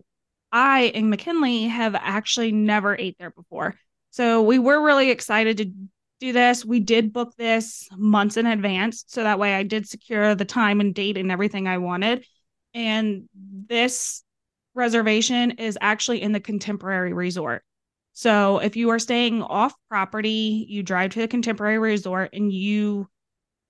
I 0.51 0.91
and 0.95 1.10
McKinley 1.10 1.63
have 1.63 1.95
actually 1.95 2.51
never 2.51 2.95
ate 2.98 3.17
there 3.17 3.31
before. 3.31 3.75
So, 4.12 4.41
we 4.43 4.60
were 4.60 4.81
really 4.81 5.10
excited 5.10 5.57
to 5.57 5.72
do 6.19 6.31
this. 6.31 6.65
We 6.65 6.79
did 6.79 7.13
book 7.13 7.36
this 7.38 7.88
months 7.91 8.38
in 8.38 8.45
advance. 8.45 9.03
So 9.07 9.24
that 9.24 9.39
way 9.39 9.53
I 9.53 9.63
did 9.63 9.88
secure 9.88 10.36
the 10.36 10.45
time 10.45 10.79
and 10.79 10.93
date 10.93 11.17
and 11.17 11.31
everything 11.31 11.67
I 11.67 11.77
wanted. 11.77 12.25
And 12.74 13.27
this 13.36 14.24
reservation 14.75 15.51
is 15.51 15.77
actually 15.82 16.22
in 16.22 16.32
the 16.32 16.39
contemporary 16.39 17.14
resort. 17.14 17.64
So 18.14 18.59
if 18.59 18.75
you 18.75 18.90
are 18.92 19.00
staying 19.00 19.42
off 19.42 19.74
property, 19.90 20.66
you 20.70 20.83
drive 20.83 21.11
to 21.11 21.20
the 21.20 21.27
contemporary 21.27 21.79
resort 21.79 22.29
and 22.33 22.51
you 22.51 23.07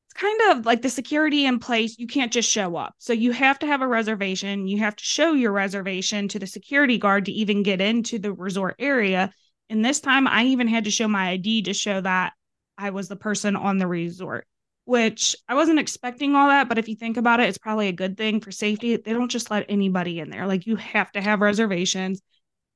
it's 0.05 0.21
kind 0.21 0.39
of 0.51 0.65
like 0.65 0.81
the 0.81 0.89
security 0.89 1.45
in 1.45 1.57
place, 1.57 1.97
you 1.97 2.05
can't 2.05 2.31
just 2.31 2.49
show 2.49 2.75
up. 2.75 2.93
So 2.99 3.11
you 3.11 3.31
have 3.31 3.57
to 3.59 3.67
have 3.67 3.81
a 3.81 3.87
reservation, 3.87 4.67
you 4.67 4.79
have 4.79 4.95
to 4.95 5.03
show 5.03 5.33
your 5.33 5.51
reservation 5.51 6.27
to 6.27 6.39
the 6.39 6.47
security 6.47 6.97
guard 6.97 7.25
to 7.25 7.31
even 7.31 7.63
get 7.63 7.81
into 7.81 8.19
the 8.19 8.33
resort 8.33 8.75
area. 8.77 9.31
And 9.69 9.83
this 9.83 9.99
time 9.99 10.27
I 10.27 10.45
even 10.45 10.67
had 10.67 10.83
to 10.83 10.91
show 10.91 11.07
my 11.07 11.29
ID 11.29 11.63
to 11.63 11.73
show 11.73 12.01
that 12.01 12.33
I 12.77 12.91
was 12.91 13.07
the 13.07 13.15
person 13.15 13.55
on 13.55 13.79
the 13.79 13.87
resort 13.87 14.45
which 14.85 15.35
I 15.47 15.55
wasn't 15.55 15.79
expecting 15.79 16.35
all 16.35 16.47
that, 16.47 16.69
but 16.69 16.77
if 16.77 16.87
you 16.87 16.95
think 16.95 17.17
about 17.17 17.39
it, 17.39 17.49
it's 17.49 17.57
probably 17.57 17.87
a 17.87 17.93
good 17.93 18.17
thing 18.17 18.39
for 18.39 18.51
safety. 18.51 18.95
They 18.95 19.13
don't 19.13 19.31
just 19.31 19.51
let 19.51 19.65
anybody 19.67 20.19
in 20.19 20.29
there. 20.29 20.47
Like 20.47 20.67
you 20.67 20.75
have 20.77 21.11
to 21.13 21.21
have 21.21 21.41
reservations 21.41 22.21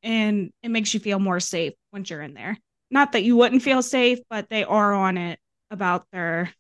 and 0.04 0.52
it 0.64 0.70
makes 0.70 0.94
you 0.94 1.00
feel 1.00 1.20
more 1.20 1.40
safe 1.40 1.74
once 1.94 2.10
you're 2.10 2.22
in 2.22 2.34
there. 2.34 2.58
Not 2.92 3.12
that 3.12 3.24
you 3.24 3.38
wouldn't 3.38 3.62
feel 3.62 3.84
safe, 3.84 4.20
but 4.30 4.50
they 4.50 4.64
are 4.64 4.94
on 4.94 5.18
it 5.18 5.40
about 5.70 6.08
their 6.12 6.52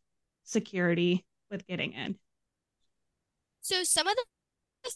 security 0.43 1.25
with 1.49 1.65
getting 1.65 1.93
in. 1.93 2.15
So 3.61 3.83
some 3.83 4.07
of 4.07 4.15
the 4.15 4.23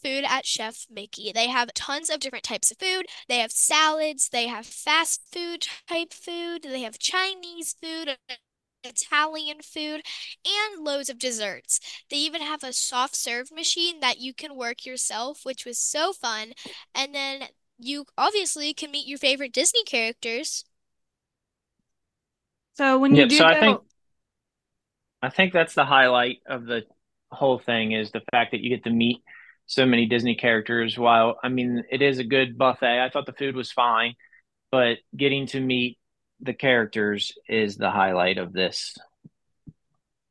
food 0.04 0.24
at 0.28 0.46
Chef 0.46 0.86
Mickey. 0.90 1.32
They 1.34 1.48
have 1.48 1.74
tons 1.74 2.10
of 2.10 2.20
different 2.20 2.46
types 2.46 2.72
of 2.72 2.78
food. 2.78 3.06
They 3.28 3.40
have 3.40 3.52
salads, 3.52 4.30
they 4.30 4.48
have 4.48 4.66
fast 4.66 5.22
food 5.32 5.66
type 5.88 6.14
food, 6.14 6.64
they 6.64 6.82
have 6.82 6.98
Chinese 6.98 7.76
food, 7.82 8.18
Italian 8.84 9.62
food, 9.62 10.02
and 10.46 10.84
loads 10.84 11.10
of 11.10 11.20
desserts. 11.20 11.80
They 12.10 12.18
even 12.18 12.42
have 12.42 12.64
a 12.64 12.74
soft 12.74 13.16
serve 13.16 13.52
machine 13.52 14.00
that 14.02 14.20
you 14.20 14.34
can 14.34 14.56
work 14.56 14.86
yourself, 14.86 15.42
which 15.44 15.66
was 15.66 15.78
so 15.78 16.14
fun. 16.14 16.54
And 16.94 17.14
then 17.16 17.44
you 17.80 18.06
obviously 18.18 18.74
can 18.74 18.92
meet 18.92 19.08
your 19.08 19.18
favorite 19.18 19.54
Disney 19.54 19.84
characters. 19.84 20.66
So 22.76 22.98
when 22.98 23.16
you 23.16 23.28
do 23.28 23.38
so 23.38 23.44
go... 23.44 23.50
I 23.50 23.60
think 23.60 23.82
I 25.22 25.30
think 25.30 25.54
that's 25.54 25.74
the 25.74 25.86
highlight 25.86 26.40
of 26.48 26.66
the 26.66 26.84
whole 27.32 27.60
thing 27.60 27.94
is 27.94 28.12
the 28.12 28.22
fact 28.32 28.52
that 28.52 28.62
you 28.62 28.70
get 28.70 28.84
to 28.84 28.90
meet 28.90 29.24
so 29.66 29.86
many 29.86 30.06
Disney 30.06 30.36
characters. 30.36 30.98
While 30.98 31.38
I 31.44 31.50
mean 31.50 31.84
it 31.90 32.02
is 32.02 32.20
a 32.20 32.24
good 32.24 32.58
buffet, 32.58 33.02
I 33.02 33.10
thought 33.10 33.26
the 33.26 33.34
food 33.34 33.56
was 33.56 33.72
fine, 33.72 34.16
but 34.72 34.98
getting 35.16 35.48
to 35.48 35.60
meet 35.60 35.98
the 36.44 36.54
characters 36.54 37.34
is 37.48 37.78
the 37.78 37.90
highlight 37.90 38.38
of 38.38 38.54
this. 38.54 38.96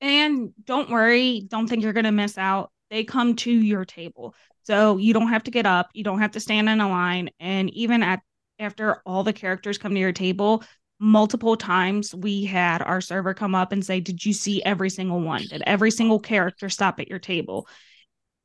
And 0.00 0.52
don't 0.64 0.90
worry, 0.90 1.42
don't 1.46 1.68
think 1.68 1.82
you're 1.82 1.92
going 1.92 2.04
to 2.04 2.12
miss 2.12 2.36
out. 2.36 2.70
They 2.90 3.04
come 3.04 3.36
to 3.36 3.50
your 3.50 3.84
table. 3.84 4.34
So 4.64 4.96
you 4.96 5.12
don't 5.12 5.28
have 5.28 5.44
to 5.44 5.50
get 5.50 5.66
up, 5.66 5.90
you 5.92 6.04
don't 6.04 6.20
have 6.20 6.32
to 6.32 6.40
stand 6.40 6.68
in 6.68 6.80
a 6.80 6.88
line 6.88 7.30
and 7.40 7.70
even 7.70 8.02
at 8.02 8.20
after 8.58 9.02
all 9.06 9.24
the 9.24 9.32
characters 9.32 9.78
come 9.78 9.94
to 9.94 10.00
your 10.00 10.12
table, 10.12 10.62
multiple 11.00 11.56
times 11.56 12.14
we 12.14 12.44
had 12.44 12.80
our 12.80 13.00
server 13.00 13.34
come 13.34 13.56
up 13.56 13.72
and 13.72 13.84
say, 13.84 13.98
"Did 13.98 14.24
you 14.24 14.32
see 14.32 14.62
every 14.62 14.88
single 14.90 15.20
one? 15.20 15.42
Did 15.48 15.62
every 15.66 15.90
single 15.90 16.20
character 16.20 16.68
stop 16.68 17.00
at 17.00 17.08
your 17.08 17.18
table?" 17.18 17.66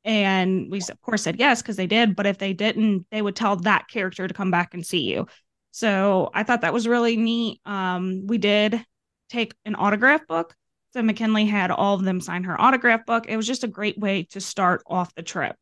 And 0.04 0.70
we 0.70 0.78
of 0.78 1.00
course 1.02 1.22
said 1.22 1.38
yes 1.38 1.62
because 1.62 1.76
they 1.76 1.86
did, 1.86 2.16
but 2.16 2.26
if 2.26 2.38
they 2.38 2.52
didn't, 2.52 3.06
they 3.10 3.22
would 3.22 3.36
tell 3.36 3.56
that 3.56 3.88
character 3.88 4.26
to 4.26 4.34
come 4.34 4.50
back 4.50 4.74
and 4.74 4.84
see 4.84 5.02
you. 5.02 5.26
So 5.78 6.28
I 6.34 6.42
thought 6.42 6.62
that 6.62 6.72
was 6.72 6.88
really 6.88 7.16
neat. 7.16 7.60
Um, 7.64 8.26
we 8.26 8.36
did 8.36 8.84
take 9.30 9.54
an 9.64 9.76
autograph 9.76 10.26
book. 10.26 10.56
So 10.92 11.04
McKinley 11.04 11.46
had 11.46 11.70
all 11.70 11.94
of 11.94 12.02
them 12.02 12.20
sign 12.20 12.42
her 12.42 12.60
autograph 12.60 13.06
book. 13.06 13.26
It 13.28 13.36
was 13.36 13.46
just 13.46 13.62
a 13.62 13.68
great 13.68 13.96
way 13.96 14.24
to 14.30 14.40
start 14.40 14.82
off 14.88 15.14
the 15.14 15.22
trip. 15.22 15.54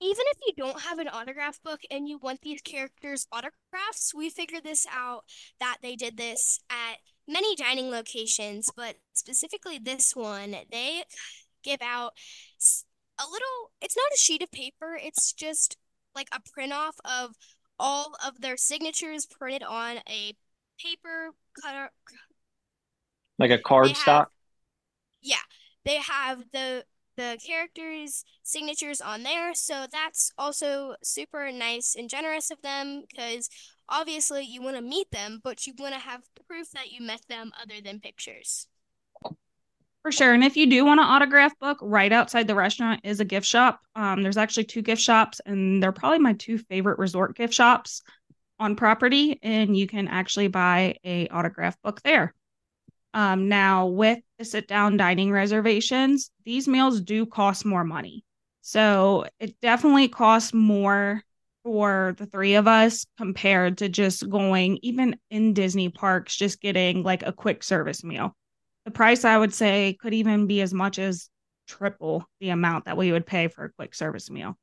Even 0.00 0.24
if 0.32 0.38
you 0.44 0.52
don't 0.56 0.80
have 0.80 0.98
an 0.98 1.06
autograph 1.06 1.62
book 1.62 1.78
and 1.92 2.08
you 2.08 2.18
want 2.18 2.40
these 2.40 2.60
characters' 2.60 3.28
autographs, 3.30 4.12
we 4.12 4.30
figured 4.30 4.64
this 4.64 4.84
out 4.92 5.22
that 5.60 5.76
they 5.80 5.94
did 5.94 6.16
this 6.16 6.58
at 6.68 6.96
many 7.28 7.54
dining 7.54 7.88
locations, 7.88 8.68
but 8.76 8.96
specifically 9.12 9.78
this 9.78 10.16
one, 10.16 10.56
they 10.72 11.04
give 11.62 11.80
out 11.80 12.14
a 13.16 13.30
little, 13.30 13.70
it's 13.80 13.96
not 13.96 14.12
a 14.12 14.18
sheet 14.18 14.42
of 14.42 14.50
paper, 14.50 14.98
it's 15.00 15.32
just 15.32 15.76
like 16.16 16.28
a 16.32 16.40
print 16.52 16.72
off 16.72 16.96
of 17.04 17.36
all 17.78 18.14
of 18.26 18.40
their 18.40 18.56
signatures 18.56 19.26
printed 19.26 19.62
on 19.62 19.98
a 20.08 20.34
paper 20.80 21.34
cutter. 21.62 21.90
Like 23.38 23.50
a 23.50 23.58
card 23.58 23.96
stock? 23.96 24.30
Yeah. 25.22 25.36
They 25.84 25.96
have 25.96 26.44
the 26.52 26.84
the 27.16 27.38
characters' 27.44 28.24
signatures 28.42 29.00
on 29.00 29.22
there, 29.22 29.54
so 29.54 29.86
that's 29.90 30.32
also 30.36 30.96
super 31.02 31.52
nice 31.52 31.94
and 31.94 32.10
generous 32.10 32.50
of 32.50 32.60
them 32.62 33.04
because 33.08 33.48
obviously 33.88 34.42
you 34.44 34.60
want 34.60 34.76
to 34.76 34.82
meet 34.82 35.10
them, 35.12 35.40
but 35.42 35.66
you 35.66 35.74
want 35.78 35.94
to 35.94 36.00
have 36.00 36.22
proof 36.48 36.70
that 36.72 36.90
you 36.90 37.00
met 37.00 37.22
them 37.28 37.52
other 37.60 37.80
than 37.80 38.00
pictures. 38.00 38.66
For 40.04 40.12
sure. 40.12 40.34
And 40.34 40.44
if 40.44 40.54
you 40.54 40.66
do 40.66 40.84
want 40.84 41.00
an 41.00 41.06
autograph 41.06 41.58
book, 41.58 41.78
right 41.80 42.12
outside 42.12 42.46
the 42.46 42.54
restaurant 42.54 43.00
is 43.04 43.20
a 43.20 43.24
gift 43.24 43.46
shop. 43.46 43.80
Um, 43.96 44.22
there's 44.22 44.36
actually 44.36 44.64
two 44.64 44.82
gift 44.82 45.00
shops, 45.00 45.40
and 45.46 45.82
they're 45.82 45.92
probably 45.92 46.18
my 46.18 46.34
two 46.34 46.58
favorite 46.58 46.98
resort 46.98 47.34
gift 47.34 47.54
shops 47.54 48.02
on 48.58 48.76
property. 48.76 49.38
And 49.42 49.74
you 49.74 49.86
can 49.86 50.06
actually 50.08 50.48
buy 50.48 50.96
a 51.04 51.26
autograph 51.28 51.80
book 51.80 52.02
there. 52.02 52.34
Um, 53.14 53.48
now, 53.48 53.86
with 53.86 54.18
the 54.38 54.44
sit 54.44 54.68
down 54.68 54.98
dining 54.98 55.32
reservations, 55.32 56.30
these 56.44 56.68
meals 56.68 57.00
do 57.00 57.24
cost 57.24 57.64
more 57.64 57.84
money. 57.84 58.26
So 58.60 59.24
it 59.40 59.58
definitely 59.62 60.08
costs 60.08 60.52
more 60.52 61.22
for 61.62 62.14
the 62.18 62.26
three 62.26 62.56
of 62.56 62.68
us 62.68 63.06
compared 63.16 63.78
to 63.78 63.88
just 63.88 64.28
going, 64.28 64.80
even 64.82 65.16
in 65.30 65.54
Disney 65.54 65.88
parks, 65.88 66.36
just 66.36 66.60
getting 66.60 67.02
like 67.02 67.22
a 67.22 67.32
quick 67.32 67.62
service 67.62 68.04
meal. 68.04 68.36
The 68.84 68.90
price, 68.90 69.24
I 69.24 69.38
would 69.38 69.54
say, 69.54 69.96
could 70.00 70.14
even 70.14 70.46
be 70.46 70.60
as 70.60 70.74
much 70.74 70.98
as 70.98 71.28
triple 71.66 72.28
the 72.40 72.50
amount 72.50 72.84
that 72.84 72.96
we 72.96 73.12
would 73.12 73.26
pay 73.26 73.48
for 73.48 73.64
a 73.64 73.72
quick 73.72 73.94
service 73.94 74.30
meal. 74.30 74.58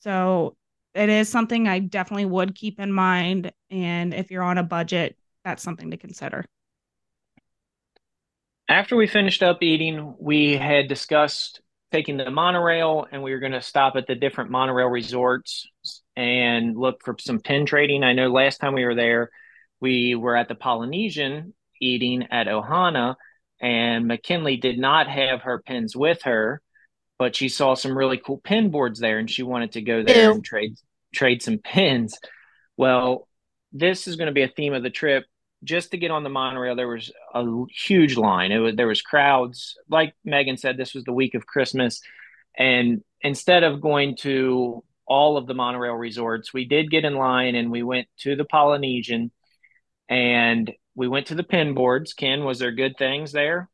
So 0.00 0.56
it 0.94 1.08
is 1.08 1.28
something 1.28 1.66
I 1.66 1.80
definitely 1.80 2.26
would 2.26 2.54
keep 2.54 2.78
in 2.78 2.92
mind. 2.92 3.52
And 3.70 4.14
if 4.14 4.30
you're 4.30 4.42
on 4.42 4.58
a 4.58 4.62
budget, 4.62 5.16
that's 5.44 5.62
something 5.62 5.90
to 5.90 5.96
consider. 5.96 6.44
After 8.68 8.96
we 8.96 9.06
finished 9.06 9.42
up 9.42 9.62
eating, 9.62 10.14
we 10.18 10.56
had 10.56 10.88
discussed 10.88 11.60
taking 11.92 12.16
the 12.16 12.30
monorail 12.30 13.06
and 13.10 13.22
we 13.22 13.32
were 13.32 13.38
going 13.38 13.52
to 13.52 13.60
stop 13.60 13.94
at 13.96 14.06
the 14.06 14.14
different 14.14 14.50
monorail 14.50 14.88
resorts 14.88 15.68
and 16.16 16.76
look 16.76 17.04
for 17.04 17.14
some 17.20 17.40
pin 17.40 17.66
trading. 17.66 18.02
I 18.02 18.14
know 18.14 18.28
last 18.28 18.58
time 18.58 18.74
we 18.74 18.84
were 18.84 18.94
there, 18.94 19.30
we 19.80 20.14
were 20.14 20.36
at 20.36 20.48
the 20.48 20.54
Polynesian 20.54 21.54
eating 21.80 22.28
at 22.30 22.46
Ohana, 22.46 23.16
and 23.64 24.06
McKinley 24.06 24.58
did 24.58 24.78
not 24.78 25.08
have 25.08 25.42
her 25.42 25.62
pins 25.62 25.96
with 25.96 26.22
her, 26.22 26.60
but 27.18 27.34
she 27.34 27.48
saw 27.48 27.74
some 27.74 27.96
really 27.96 28.18
cool 28.18 28.36
pin 28.36 28.70
boards 28.70 29.00
there 29.00 29.18
and 29.18 29.30
she 29.30 29.42
wanted 29.42 29.72
to 29.72 29.80
go 29.80 30.02
there 30.02 30.24
Ew. 30.24 30.32
and 30.32 30.44
trade 30.44 30.76
trade 31.14 31.42
some 31.42 31.58
pins. 31.58 32.18
Well, 32.76 33.26
this 33.72 34.06
is 34.06 34.16
going 34.16 34.26
to 34.26 34.32
be 34.32 34.42
a 34.42 34.48
theme 34.48 34.74
of 34.74 34.82
the 34.82 34.90
trip 34.90 35.24
just 35.62 35.92
to 35.92 35.96
get 35.96 36.10
on 36.10 36.24
the 36.24 36.28
monorail, 36.28 36.76
there 36.76 36.88
was 36.88 37.10
a 37.34 37.44
huge 37.74 38.18
line. 38.18 38.52
It 38.52 38.58
was 38.58 38.76
there 38.76 38.86
was 38.86 39.00
crowds. 39.00 39.76
Like 39.88 40.14
Megan 40.22 40.58
said, 40.58 40.76
this 40.76 40.92
was 40.92 41.04
the 41.04 41.12
week 41.14 41.34
of 41.34 41.46
Christmas, 41.46 42.02
and 42.58 43.02
instead 43.22 43.64
of 43.64 43.80
going 43.80 44.16
to 44.18 44.84
all 45.06 45.38
of 45.38 45.46
the 45.46 45.54
monorail 45.54 45.94
resorts, 45.94 46.52
we 46.52 46.66
did 46.66 46.90
get 46.90 47.06
in 47.06 47.14
line 47.14 47.54
and 47.54 47.70
we 47.70 47.82
went 47.82 48.08
to 48.18 48.36
the 48.36 48.44
Polynesian, 48.44 49.30
and 50.06 50.70
we 50.94 51.08
went 51.08 51.26
to 51.26 51.34
the 51.34 51.42
pin 51.42 51.74
boards. 51.74 52.12
Ken, 52.12 52.44
was 52.44 52.58
there 52.58 52.72
good 52.72 52.96
things 52.96 53.32
there? 53.32 53.68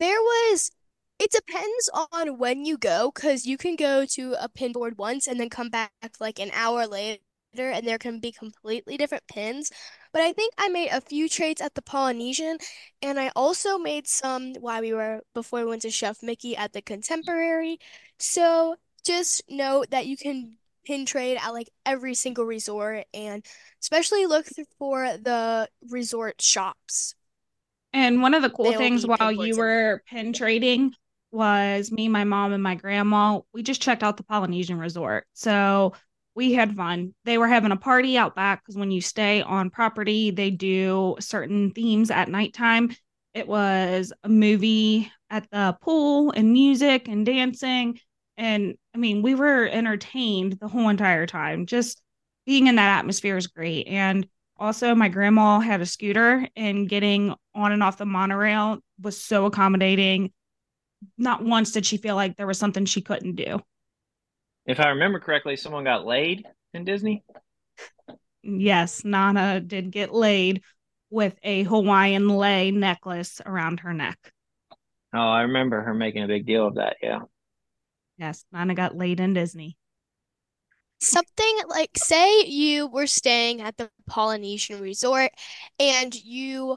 There 0.00 0.20
was. 0.20 0.70
It 1.18 1.32
depends 1.32 1.90
on 2.12 2.38
when 2.38 2.64
you 2.64 2.78
go, 2.78 3.10
because 3.12 3.44
you 3.44 3.56
can 3.56 3.74
go 3.74 4.04
to 4.12 4.36
a 4.40 4.48
pin 4.48 4.72
board 4.72 4.98
once 4.98 5.26
and 5.26 5.40
then 5.40 5.50
come 5.50 5.68
back 5.68 5.90
like 6.20 6.38
an 6.38 6.50
hour 6.52 6.86
later 6.86 7.20
and 7.56 7.86
there 7.86 7.98
can 7.98 8.20
be 8.20 8.30
completely 8.30 8.96
different 8.96 9.26
pins. 9.26 9.72
But 10.12 10.22
I 10.22 10.32
think 10.32 10.54
I 10.58 10.68
made 10.68 10.90
a 10.90 11.00
few 11.00 11.28
trades 11.28 11.60
at 11.60 11.74
the 11.74 11.82
Polynesian, 11.82 12.58
and 13.02 13.18
I 13.18 13.32
also 13.34 13.78
made 13.78 14.06
some 14.06 14.54
while 14.60 14.80
we 14.80 14.92
were 14.92 15.22
before 15.34 15.60
we 15.60 15.66
went 15.66 15.82
to 15.82 15.90
Chef 15.90 16.22
Mickey 16.22 16.56
at 16.56 16.72
the 16.72 16.82
Contemporary. 16.82 17.78
So 18.18 18.76
just 19.04 19.42
note 19.48 19.90
that 19.90 20.06
you 20.06 20.16
can 20.16 20.57
pin 20.88 21.04
trade 21.04 21.38
at 21.40 21.50
like 21.50 21.68
every 21.84 22.14
single 22.14 22.44
resort, 22.44 23.04
and 23.12 23.44
especially 23.82 24.26
look 24.26 24.46
for 24.78 25.04
the 25.18 25.68
resort 25.90 26.40
shops. 26.40 27.14
And 27.92 28.22
one 28.22 28.34
of 28.34 28.42
the 28.42 28.50
cool 28.50 28.70
They'll 28.70 28.78
things 28.78 29.06
while 29.06 29.32
you 29.32 29.56
were 29.56 30.02
pin 30.08 30.32
trading 30.32 30.94
was 31.30 31.92
me, 31.92 32.08
my 32.08 32.24
mom, 32.24 32.52
and 32.52 32.62
my 32.62 32.74
grandma. 32.74 33.40
We 33.52 33.62
just 33.62 33.82
checked 33.82 34.02
out 34.02 34.16
the 34.16 34.24
Polynesian 34.24 34.78
resort. 34.78 35.26
So 35.34 35.92
we 36.34 36.54
had 36.54 36.74
fun. 36.74 37.14
They 37.24 37.36
were 37.36 37.48
having 37.48 37.72
a 37.72 37.76
party 37.76 38.16
out 38.16 38.34
back 38.34 38.62
because 38.62 38.78
when 38.78 38.90
you 38.90 39.02
stay 39.02 39.42
on 39.42 39.70
property, 39.70 40.30
they 40.30 40.50
do 40.50 41.16
certain 41.20 41.70
themes 41.72 42.10
at 42.10 42.30
nighttime. 42.30 42.94
It 43.34 43.46
was 43.46 44.12
a 44.24 44.28
movie 44.28 45.12
at 45.28 45.50
the 45.50 45.76
pool 45.82 46.30
and 46.30 46.52
music 46.52 47.08
and 47.08 47.26
dancing. 47.26 47.98
And 48.38 48.76
I 48.94 48.98
mean, 48.98 49.20
we 49.20 49.34
were 49.34 49.66
entertained 49.66 50.54
the 50.54 50.68
whole 50.68 50.88
entire 50.88 51.26
time. 51.26 51.66
Just 51.66 52.00
being 52.46 52.68
in 52.68 52.76
that 52.76 52.98
atmosphere 52.98 53.36
is 53.36 53.48
great. 53.48 53.86
And 53.88 54.26
also, 54.56 54.94
my 54.94 55.08
grandma 55.08 55.60
had 55.60 55.80
a 55.80 55.86
scooter, 55.86 56.48
and 56.56 56.88
getting 56.88 57.34
on 57.54 57.72
and 57.72 57.82
off 57.82 57.98
the 57.98 58.06
monorail 58.06 58.78
was 59.00 59.20
so 59.20 59.46
accommodating. 59.46 60.32
Not 61.16 61.44
once 61.44 61.72
did 61.72 61.84
she 61.84 61.96
feel 61.96 62.16
like 62.16 62.36
there 62.36 62.46
was 62.46 62.58
something 62.58 62.84
she 62.84 63.02
couldn't 63.02 63.36
do. 63.36 63.60
If 64.66 64.80
I 64.80 64.88
remember 64.88 65.20
correctly, 65.20 65.56
someone 65.56 65.84
got 65.84 66.06
laid 66.06 66.44
in 66.74 66.84
Disney. 66.84 67.22
Yes, 68.42 69.04
Nana 69.04 69.60
did 69.60 69.90
get 69.90 70.12
laid 70.12 70.62
with 71.10 71.38
a 71.42 71.62
Hawaiian 71.64 72.28
lei 72.28 72.70
necklace 72.70 73.40
around 73.44 73.80
her 73.80 73.92
neck. 73.92 74.18
Oh, 75.14 75.18
I 75.18 75.42
remember 75.42 75.82
her 75.82 75.94
making 75.94 76.24
a 76.24 76.28
big 76.28 76.46
deal 76.46 76.66
of 76.66 76.74
that. 76.76 76.96
Yeah. 77.02 77.20
Yes, 78.18 78.44
Nana 78.52 78.74
got 78.74 78.96
laid 78.96 79.20
in 79.20 79.32
Disney. 79.34 79.76
Something 81.00 81.58
like, 81.68 81.90
say 81.96 82.42
you 82.42 82.88
were 82.88 83.06
staying 83.06 83.60
at 83.60 83.76
the 83.76 83.88
Polynesian 84.08 84.80
resort 84.80 85.30
and 85.78 86.12
you, 86.14 86.76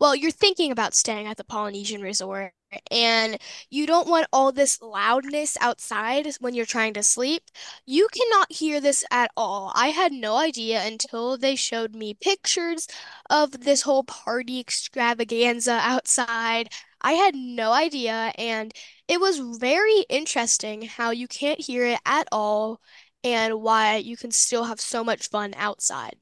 well, 0.00 0.14
you're 0.16 0.30
thinking 0.30 0.72
about 0.72 0.94
staying 0.94 1.26
at 1.26 1.36
the 1.36 1.44
Polynesian 1.44 2.02
resort 2.02 2.52
and 2.90 3.38
you 3.68 3.86
don't 3.86 4.08
want 4.08 4.26
all 4.32 4.52
this 4.52 4.80
loudness 4.80 5.56
outside 5.60 6.26
when 6.40 6.54
you're 6.54 6.66
trying 6.66 6.94
to 6.94 7.02
sleep, 7.02 7.42
you 7.86 8.08
cannot 8.12 8.52
hear 8.52 8.80
this 8.80 9.04
at 9.10 9.30
all. 9.36 9.72
I 9.74 9.88
had 9.88 10.12
no 10.12 10.36
idea 10.36 10.82
until 10.84 11.36
they 11.36 11.56
showed 11.56 11.94
me 11.94 12.14
pictures 12.14 12.86
of 13.28 13.62
this 13.62 13.82
whole 13.82 14.04
party 14.04 14.60
extravaganza 14.60 15.78
outside. 15.82 16.70
I 17.00 17.12
had 17.12 17.34
no 17.34 17.72
idea, 17.72 18.32
and 18.38 18.72
it 19.08 19.20
was 19.20 19.38
very 19.58 20.04
interesting 20.08 20.82
how 20.82 21.10
you 21.10 21.26
can't 21.28 21.60
hear 21.60 21.84
it 21.86 22.00
at 22.06 22.28
all 22.32 22.80
and 23.24 23.60
why 23.62 23.96
you 23.96 24.16
can 24.16 24.30
still 24.30 24.64
have 24.64 24.80
so 24.80 25.02
much 25.04 25.28
fun 25.28 25.54
outside. 25.56 26.16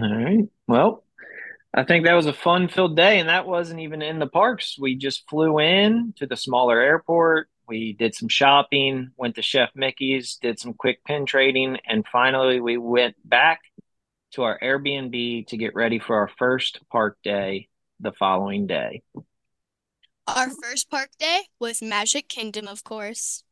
All 0.00 0.16
right. 0.16 0.48
Well, 0.66 1.04
I 1.72 1.84
think 1.84 2.04
that 2.04 2.14
was 2.14 2.26
a 2.26 2.32
fun 2.32 2.68
filled 2.68 2.96
day, 2.96 3.20
and 3.20 3.28
that 3.28 3.46
wasn't 3.46 3.80
even 3.80 4.02
in 4.02 4.18
the 4.18 4.26
parks. 4.26 4.76
We 4.78 4.96
just 4.96 5.28
flew 5.28 5.60
in 5.60 6.12
to 6.16 6.26
the 6.26 6.36
smaller 6.36 6.80
airport. 6.80 7.48
We 7.68 7.92
did 7.92 8.16
some 8.16 8.28
shopping, 8.28 9.12
went 9.16 9.36
to 9.36 9.42
Chef 9.42 9.70
Mickey's, 9.76 10.36
did 10.42 10.58
some 10.58 10.74
quick 10.74 11.04
pin 11.04 11.26
trading, 11.26 11.78
and 11.86 12.04
finally 12.10 12.60
we 12.60 12.76
went 12.76 13.14
back 13.24 13.60
to 14.32 14.42
our 14.42 14.58
Airbnb 14.58 15.46
to 15.46 15.56
get 15.56 15.76
ready 15.76 16.00
for 16.00 16.16
our 16.16 16.28
first 16.38 16.80
park 16.90 17.18
day 17.22 17.68
the 18.00 18.10
following 18.12 18.66
day. 18.66 19.02
Our 20.26 20.50
first 20.50 20.90
park 20.90 21.10
day 21.20 21.42
was 21.60 21.80
Magic 21.80 22.28
Kingdom, 22.28 22.66
of 22.66 22.82
course. 22.82 23.44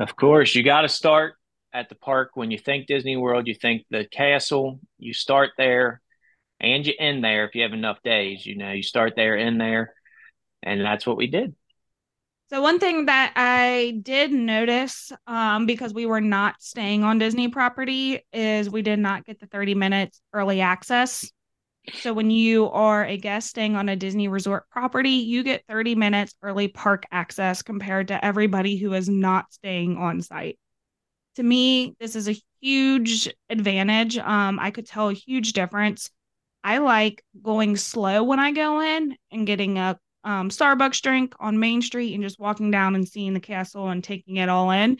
Of 0.00 0.16
course, 0.16 0.54
you 0.56 0.64
got 0.64 0.82
to 0.82 0.88
start 0.88 1.34
at 1.72 1.88
the 1.88 1.94
park. 1.94 2.30
When 2.34 2.50
you 2.50 2.58
think 2.58 2.88
Disney 2.88 3.16
World, 3.16 3.46
you 3.46 3.54
think 3.54 3.84
the 3.90 4.04
castle. 4.04 4.80
You 4.98 5.12
start 5.12 5.50
there 5.56 6.00
and 6.60 6.86
you 6.86 6.94
end 6.98 7.24
there 7.24 7.46
if 7.46 7.54
you 7.54 7.62
have 7.62 7.72
enough 7.72 8.02
days. 8.02 8.44
You 8.44 8.56
know, 8.56 8.72
you 8.72 8.82
start 8.82 9.14
there, 9.16 9.36
end 9.36 9.60
there, 9.60 9.94
and 10.62 10.80
that's 10.80 11.06
what 11.06 11.16
we 11.16 11.26
did. 11.26 11.54
So 12.50 12.60
one 12.60 12.80
thing 12.80 13.06
that 13.06 13.32
I 13.36 14.00
did 14.02 14.32
notice, 14.32 15.12
um, 15.28 15.66
because 15.66 15.94
we 15.94 16.04
were 16.04 16.20
not 16.20 16.60
staying 16.60 17.04
on 17.04 17.18
Disney 17.18 17.46
property, 17.46 18.26
is 18.32 18.68
we 18.68 18.82
did 18.82 18.98
not 18.98 19.24
get 19.24 19.38
the 19.38 19.46
30 19.46 19.76
minutes 19.76 20.20
early 20.32 20.60
access. 20.60 21.30
So 21.94 22.12
when 22.12 22.30
you 22.30 22.68
are 22.70 23.04
a 23.04 23.16
guest 23.16 23.50
staying 23.50 23.76
on 23.76 23.88
a 23.88 23.96
Disney 23.96 24.26
resort 24.26 24.68
property, 24.68 25.10
you 25.10 25.44
get 25.44 25.64
30 25.68 25.94
minutes 25.94 26.34
early 26.42 26.66
park 26.68 27.04
access 27.12 27.62
compared 27.62 28.08
to 28.08 28.22
everybody 28.24 28.76
who 28.76 28.94
is 28.94 29.08
not 29.08 29.52
staying 29.52 29.96
on 29.96 30.20
site. 30.20 30.58
To 31.36 31.42
me, 31.44 31.94
this 32.00 32.16
is 32.16 32.28
a 32.28 32.36
huge 32.60 33.32
advantage. 33.48 34.18
Um, 34.18 34.58
I 34.60 34.72
could 34.72 34.86
tell 34.86 35.08
a 35.08 35.14
huge 35.14 35.52
difference 35.52 36.10
I 36.62 36.78
like 36.78 37.24
going 37.42 37.76
slow 37.76 38.22
when 38.22 38.38
I 38.38 38.52
go 38.52 38.80
in 38.80 39.16
and 39.30 39.46
getting 39.46 39.78
a 39.78 39.98
um, 40.24 40.50
Starbucks 40.50 41.00
drink 41.00 41.34
on 41.40 41.58
Main 41.58 41.80
Street 41.82 42.14
and 42.14 42.22
just 42.22 42.38
walking 42.38 42.70
down 42.70 42.94
and 42.94 43.08
seeing 43.08 43.32
the 43.32 43.40
castle 43.40 43.88
and 43.88 44.04
taking 44.04 44.36
it 44.36 44.48
all 44.48 44.70
in. 44.70 44.98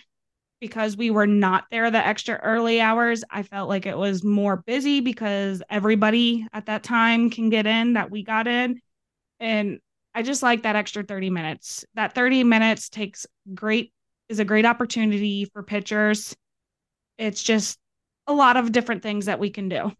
Because 0.60 0.94
we 0.94 1.10
were 1.10 1.26
not 1.26 1.64
there 1.70 1.90
the 1.90 2.06
extra 2.06 2.34
early 2.36 2.82
hours, 2.82 3.24
I 3.30 3.42
felt 3.42 3.70
like 3.70 3.86
it 3.86 3.96
was 3.96 4.22
more 4.22 4.58
busy 4.66 5.00
because 5.00 5.62
everybody 5.70 6.46
at 6.52 6.66
that 6.66 6.82
time 6.82 7.30
can 7.30 7.48
get 7.48 7.66
in 7.66 7.94
that 7.94 8.10
we 8.10 8.22
got 8.22 8.46
in. 8.46 8.78
And 9.38 9.80
I 10.14 10.22
just 10.22 10.42
like 10.42 10.64
that 10.64 10.76
extra 10.76 11.02
30 11.02 11.30
minutes. 11.30 11.86
That 11.94 12.14
30 12.14 12.44
minutes 12.44 12.90
takes 12.90 13.26
great, 13.54 13.92
is 14.28 14.38
a 14.38 14.44
great 14.44 14.66
opportunity 14.66 15.46
for 15.46 15.62
pictures. 15.62 16.36
It's 17.16 17.42
just 17.42 17.78
a 18.26 18.34
lot 18.34 18.58
of 18.58 18.70
different 18.70 19.02
things 19.02 19.26
that 19.26 19.38
we 19.38 19.48
can 19.48 19.70
do. 19.70 19.92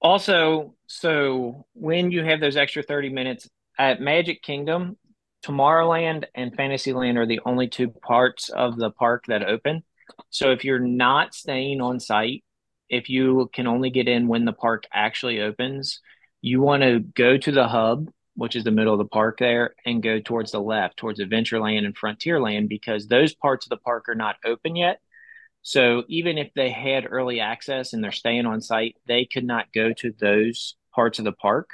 Also, 0.00 0.74
so 0.86 1.66
when 1.72 2.10
you 2.10 2.22
have 2.24 2.40
those 2.40 2.56
extra 2.56 2.82
30 2.82 3.08
minutes 3.08 3.48
at 3.78 4.00
Magic 4.00 4.42
Kingdom, 4.42 4.96
Tomorrowland 5.44 6.24
and 6.34 6.54
Fantasyland 6.54 7.18
are 7.18 7.26
the 7.26 7.40
only 7.46 7.68
two 7.68 7.88
parts 7.88 8.48
of 8.48 8.76
the 8.76 8.90
park 8.90 9.24
that 9.28 9.42
open. 9.42 9.84
So 10.30 10.50
if 10.50 10.64
you're 10.64 10.78
not 10.78 11.34
staying 11.34 11.80
on 11.80 12.00
site, 12.00 12.44
if 12.88 13.08
you 13.08 13.50
can 13.52 13.66
only 13.66 13.90
get 13.90 14.08
in 14.08 14.28
when 14.28 14.44
the 14.44 14.52
park 14.52 14.84
actually 14.92 15.40
opens, 15.40 16.00
you 16.40 16.60
want 16.60 16.82
to 16.82 17.00
go 17.00 17.36
to 17.36 17.52
the 17.52 17.68
hub, 17.68 18.08
which 18.34 18.54
is 18.54 18.64
the 18.64 18.70
middle 18.70 18.92
of 18.92 18.98
the 18.98 19.06
park 19.06 19.38
there, 19.38 19.74
and 19.84 20.02
go 20.02 20.20
towards 20.20 20.52
the 20.52 20.60
left, 20.60 20.96
towards 20.96 21.20
Adventureland 21.20 21.84
and 21.84 21.96
Frontierland, 21.96 22.68
because 22.68 23.06
those 23.06 23.34
parts 23.34 23.66
of 23.66 23.70
the 23.70 23.76
park 23.78 24.08
are 24.08 24.14
not 24.14 24.36
open 24.44 24.76
yet. 24.76 25.00
So 25.68 26.04
even 26.06 26.38
if 26.38 26.54
they 26.54 26.70
had 26.70 27.08
early 27.10 27.40
access 27.40 27.92
and 27.92 28.02
they're 28.02 28.12
staying 28.12 28.46
on 28.46 28.60
site, 28.60 28.94
they 29.08 29.24
could 29.24 29.42
not 29.42 29.72
go 29.72 29.92
to 29.94 30.12
those 30.12 30.76
parts 30.94 31.18
of 31.18 31.24
the 31.24 31.32
park. 31.32 31.70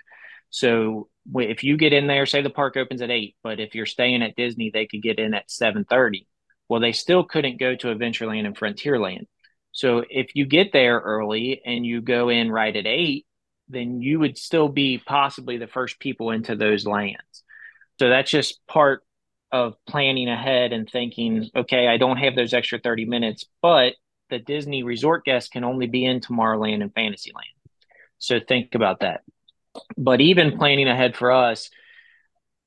So 0.48 1.11
if 1.35 1.62
you 1.62 1.76
get 1.76 1.92
in 1.92 2.07
there, 2.07 2.24
say 2.24 2.40
the 2.40 2.48
park 2.48 2.78
opens 2.78 3.02
at 3.02 3.11
eight, 3.11 3.37
but 3.42 3.61
if 3.61 3.74
you're 3.74 3.85
staying 3.85 4.22
at 4.22 4.35
Disney, 4.35 4.70
they 4.70 4.87
could 4.87 5.02
get 5.02 5.18
in 5.18 5.35
at 5.35 5.50
seven 5.50 5.85
thirty. 5.85 6.26
Well, 6.70 6.81
they 6.81 6.92
still 6.92 7.22
couldn't 7.22 7.61
go 7.61 7.76
to 7.76 7.88
Adventureland 7.88 8.46
and 8.46 8.57
Frontierland. 8.57 9.26
So 9.72 10.05
if 10.09 10.28
you 10.35 10.46
get 10.46 10.72
there 10.72 10.98
early 10.98 11.61
and 11.62 11.85
you 11.85 12.00
go 12.00 12.31
in 12.31 12.50
right 12.50 12.74
at 12.74 12.87
eight, 12.87 13.26
then 13.68 14.00
you 14.00 14.20
would 14.20 14.38
still 14.38 14.70
be 14.70 15.02
possibly 15.05 15.59
the 15.59 15.66
first 15.66 16.00
people 16.00 16.31
into 16.31 16.57
those 16.57 16.87
lands. 16.87 17.44
So 17.98 18.09
that's 18.09 18.31
just 18.31 18.66
part 18.66 19.05
of 19.52 19.74
planning 19.86 20.28
ahead 20.28 20.72
and 20.72 20.88
thinking, 20.88 21.48
okay, 21.54 21.86
I 21.86 21.98
don't 21.98 22.16
have 22.16 22.34
those 22.34 22.54
extra 22.54 22.78
30 22.78 23.04
minutes, 23.04 23.44
but 23.60 23.92
the 24.30 24.38
Disney 24.38 24.82
resort 24.82 25.24
guests 25.24 25.50
can 25.50 25.62
only 25.62 25.86
be 25.86 26.04
in 26.04 26.20
Tomorrowland 26.20 26.82
and 26.82 26.92
Fantasyland. 26.94 27.46
So 28.18 28.40
think 28.40 28.74
about 28.74 29.00
that. 29.00 29.20
But 29.96 30.20
even 30.20 30.56
planning 30.56 30.88
ahead 30.88 31.16
for 31.16 31.32
us, 31.32 31.70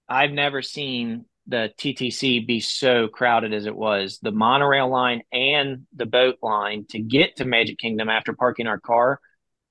I've 0.07 0.31
never 0.31 0.61
seen 0.61 1.25
the 1.47 1.71
TTC 1.77 2.45
be 2.45 2.59
so 2.59 3.07
crowded 3.07 3.53
as 3.53 3.65
it 3.65 3.75
was. 3.75 4.19
The 4.21 4.31
monorail 4.31 4.89
line 4.89 5.23
and 5.31 5.87
the 5.95 6.05
boat 6.05 6.37
line 6.41 6.85
to 6.89 6.99
get 6.99 7.37
to 7.37 7.45
Magic 7.45 7.77
Kingdom 7.77 8.09
after 8.09 8.33
parking 8.33 8.67
our 8.67 8.79
car 8.79 9.19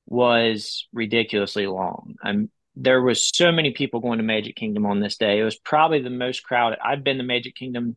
was 0.07 0.87
ridiculously 0.93 1.67
long. 1.67 2.15
I'm 2.23 2.51
there 2.77 3.01
was 3.01 3.31
so 3.35 3.53
many 3.53 3.73
people 3.73 4.01
going 4.01 4.19
to 4.19 4.25
Magic 4.25 4.57
Kingdom 4.57 4.87
on 4.87 5.01
this 5.01 5.17
day. 5.17 5.39
It 5.39 5.45
was 5.45 5.57
probably 5.57 6.03
the 6.03 6.11
most 6.11 6.43
crowded. 6.43 6.79
I've 6.85 7.05
been 7.05 7.19
to 7.19 7.25
Magic 7.25 7.55
Kingdom 7.55 7.97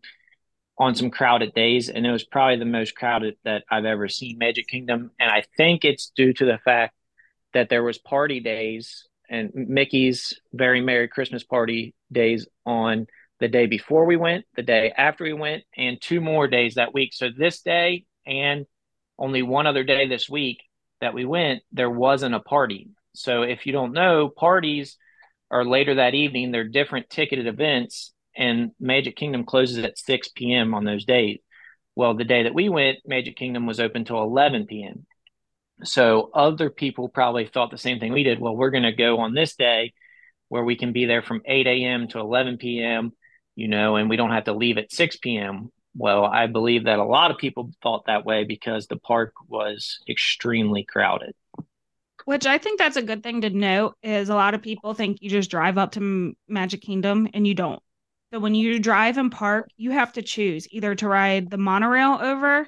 on 0.78 0.94
some 0.94 1.10
crowded 1.10 1.54
days, 1.54 1.90
and 1.90 2.06
it 2.06 2.12
was 2.12 2.24
probably 2.24 2.58
the 2.58 2.66
most 2.66 2.96
crowded 2.96 3.36
that 3.44 3.64
I've 3.72 3.86
ever 3.86 4.08
seen 4.08 4.38
Magic 4.38 4.68
Kingdom. 4.68 5.12
And 5.20 5.32
I 5.32 5.44
think 5.58 5.84
it's 5.84 6.12
due 6.16 6.34
to 6.34 6.46
the 6.46 6.60
fact 6.60 6.94
that 7.54 7.70
there 7.70 7.84
was 7.84 7.98
party 7.98 8.40
days 8.40 9.08
and 9.30 9.52
Mickey's 9.54 10.40
Very 10.54 10.82
Merry 10.82 11.08
Christmas 11.08 11.44
Party 11.44 11.96
days 12.12 12.48
on 12.66 13.08
the 13.40 13.48
day 13.48 13.66
before 13.66 14.06
we 14.06 14.16
went, 14.16 14.46
the 14.56 14.64
day 14.64 14.94
after 14.96 15.24
we 15.24 15.34
went, 15.34 15.64
and 15.76 16.00
two 16.00 16.22
more 16.22 16.48
days 16.48 16.76
that 16.76 16.94
week. 16.94 17.14
So 17.14 17.30
this 17.36 17.62
day 17.62 18.06
and 18.26 18.66
only 19.18 19.42
one 19.42 19.68
other 19.68 19.84
day 19.84 20.08
this 20.08 20.30
week 20.30 20.62
that 21.02 21.14
we 21.14 21.26
went, 21.26 21.64
there 21.72 21.90
wasn't 21.90 22.36
a 22.36 22.40
party. 22.40 22.90
So 23.18 23.42
if 23.42 23.66
you 23.66 23.74
don't 23.74 23.94
know, 23.94 24.30
parties 24.30 24.98
are 25.50 25.66
later 25.66 25.96
that 25.96 26.14
evening. 26.14 26.52
They're 26.52 26.68
different 26.68 27.10
ticketed 27.10 27.48
events, 27.48 28.14
and 28.36 28.72
Magic 28.80 29.16
Kingdom 29.16 29.46
closes 29.46 29.84
at 29.84 29.98
6 29.98 30.30
p.m. 30.30 30.74
on 30.74 30.84
those 30.84 31.06
days. 31.06 31.40
Well, 31.96 32.14
the 32.14 32.24
day 32.24 32.44
that 32.44 32.54
we 32.54 32.70
went, 32.70 33.00
Magic 33.06 33.36
Kingdom 33.36 33.66
was 33.66 33.80
open 33.80 34.06
till 34.06 34.22
11 34.22 34.68
p.m. 34.68 35.06
So 35.84 36.30
other 36.34 36.70
people 36.70 37.10
probably 37.10 37.48
thought 37.48 37.72
the 37.72 37.78
same 37.78 38.00
thing 38.00 38.14
we 38.14 38.24
did. 38.24 38.40
Well, 38.40 38.56
we're 38.56 38.72
going 38.72 38.84
to 38.84 38.92
go 38.92 39.20
on 39.20 39.34
this 39.34 39.56
day 39.56 39.94
where 40.50 40.64
we 40.64 40.76
can 40.76 40.92
be 40.92 41.06
there 41.06 41.22
from 41.22 41.42
8 41.46 41.68
a.m. 41.68 42.08
to 42.10 42.20
11 42.20 42.58
p.m., 42.58 43.14
you 43.56 43.68
know, 43.68 43.96
and 43.96 44.10
we 44.10 44.16
don't 44.16 44.32
have 44.32 44.46
to 44.46 44.54
leave 44.54 44.78
at 44.78 44.92
6 44.92 45.18
p.m. 45.18 45.72
Well, 45.96 46.26
I 46.26 46.48
believe 46.48 46.86
that 46.86 47.00
a 47.00 47.04
lot 47.04 47.32
of 47.32 47.38
people 47.38 47.72
thought 47.82 48.06
that 48.06 48.26
way 48.26 48.44
because 48.44 48.86
the 48.86 48.98
park 48.98 49.34
was 49.48 50.00
extremely 50.08 50.84
crowded. 50.84 51.34
Which 52.28 52.46
I 52.46 52.58
think 52.58 52.78
that's 52.78 52.98
a 52.98 53.02
good 53.02 53.24
thing 53.24 53.40
to 53.40 53.50
note 53.50 53.96
is 54.04 54.28
a 54.28 54.36
lot 54.36 54.54
of 54.54 54.62
people 54.62 54.94
think 54.94 55.22
you 55.22 55.30
just 55.30 55.50
drive 55.50 55.78
up 55.78 55.94
to 55.94 56.36
Magic 56.50 56.82
Kingdom 56.82 57.30
and 57.34 57.48
you 57.48 57.54
don't. 57.54 57.82
So 58.34 58.40
when 58.42 58.54
you 58.54 58.80
drive 58.80 59.18
and 59.18 59.32
park, 59.32 59.70
you 59.78 59.92
have 59.92 60.12
to 60.12 60.22
choose 60.22 60.68
either 60.70 60.94
to 60.96 61.08
ride 61.08 61.50
the 61.50 61.58
monorail 61.58 62.20
over 62.22 62.68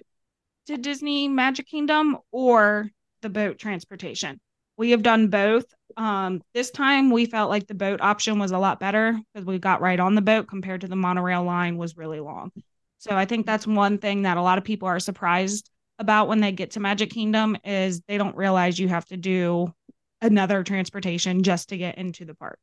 to 0.68 0.78
Disney 0.78 1.28
Magic 1.28 1.68
Kingdom 1.68 2.20
or 2.32 2.90
the 3.22 3.30
boat 3.30 3.60
transportation. 3.60 4.40
We 4.78 4.92
have 4.92 5.04
done 5.04 5.28
both. 5.28 5.66
Um, 5.98 6.42
this 6.54 6.72
time 6.72 7.12
we 7.12 7.26
felt 7.26 7.50
like 7.50 7.68
the 7.68 7.74
boat 7.74 8.00
option 8.00 8.40
was 8.40 8.52
a 8.52 8.60
lot 8.60 8.80
better 8.80 9.20
because 9.34 9.46
we 9.46 9.60
got 9.60 9.82
right 9.82 10.00
on 10.00 10.16
the 10.16 10.22
boat 10.22 10.48
compared 10.48 10.80
to 10.82 10.88
the 10.88 10.96
monorail 10.96 11.44
line 11.44 11.76
was 11.76 11.98
really 11.98 12.22
long. 12.22 12.54
So 13.00 13.12
I 13.12 13.26
think 13.26 13.46
that's 13.46 13.68
one 13.68 13.98
thing 13.98 14.22
that 14.22 14.38
a 14.38 14.42
lot 14.42 14.58
of 14.58 14.64
people 14.64 14.88
are 14.88 15.02
surprised 15.02 15.70
about 16.00 16.28
when 16.28 16.40
they 16.40 16.52
get 16.52 16.72
to 16.72 16.80
Magic 16.80 17.12
Kingdom 17.12 17.58
is 17.64 18.02
they 18.08 18.18
don't 18.18 18.36
realize 18.36 18.80
you 18.80 18.88
have 18.88 19.06
to 19.06 19.18
do 19.18 19.74
another 20.22 20.64
transportation 20.64 21.44
just 21.44 21.70
to 21.70 21.78
get 21.78 21.98
into 21.98 22.26
the 22.26 22.34
park. 22.34 22.60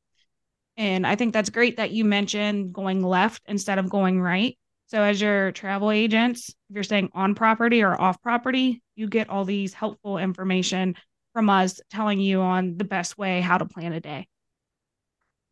And 0.77 1.07
I 1.07 1.15
think 1.15 1.33
that's 1.33 1.51
great 1.51 1.77
that 1.77 1.93
you 1.93 2.05
mentioned 2.05 2.73
going 2.73 3.03
left 3.03 3.43
instead 3.47 3.79
of 3.79 3.89
going 3.89 4.21
right 4.21 4.59
so, 4.89 5.03
as 5.03 5.21
your 5.21 5.51
travel 5.51 5.91
agents, 5.91 6.51
if 6.71 6.75
you're 6.75 6.85
staying 6.85 7.11
on 7.13 7.35
property 7.35 7.83
or 7.83 8.01
off 8.01 8.23
property, 8.23 8.83
you 8.95 9.09
get 9.09 9.29
all 9.29 9.45
these 9.45 9.75
helpful 9.75 10.17
information 10.17 10.95
from 11.33 11.51
us 11.51 11.81
telling 11.91 12.21
you 12.21 12.41
on 12.41 12.77
the 12.77 12.85
best 12.85 13.19
way 13.19 13.41
how 13.41 13.59
to 13.59 13.67
plan 13.67 13.93
a 13.93 14.01
day. 14.01 14.29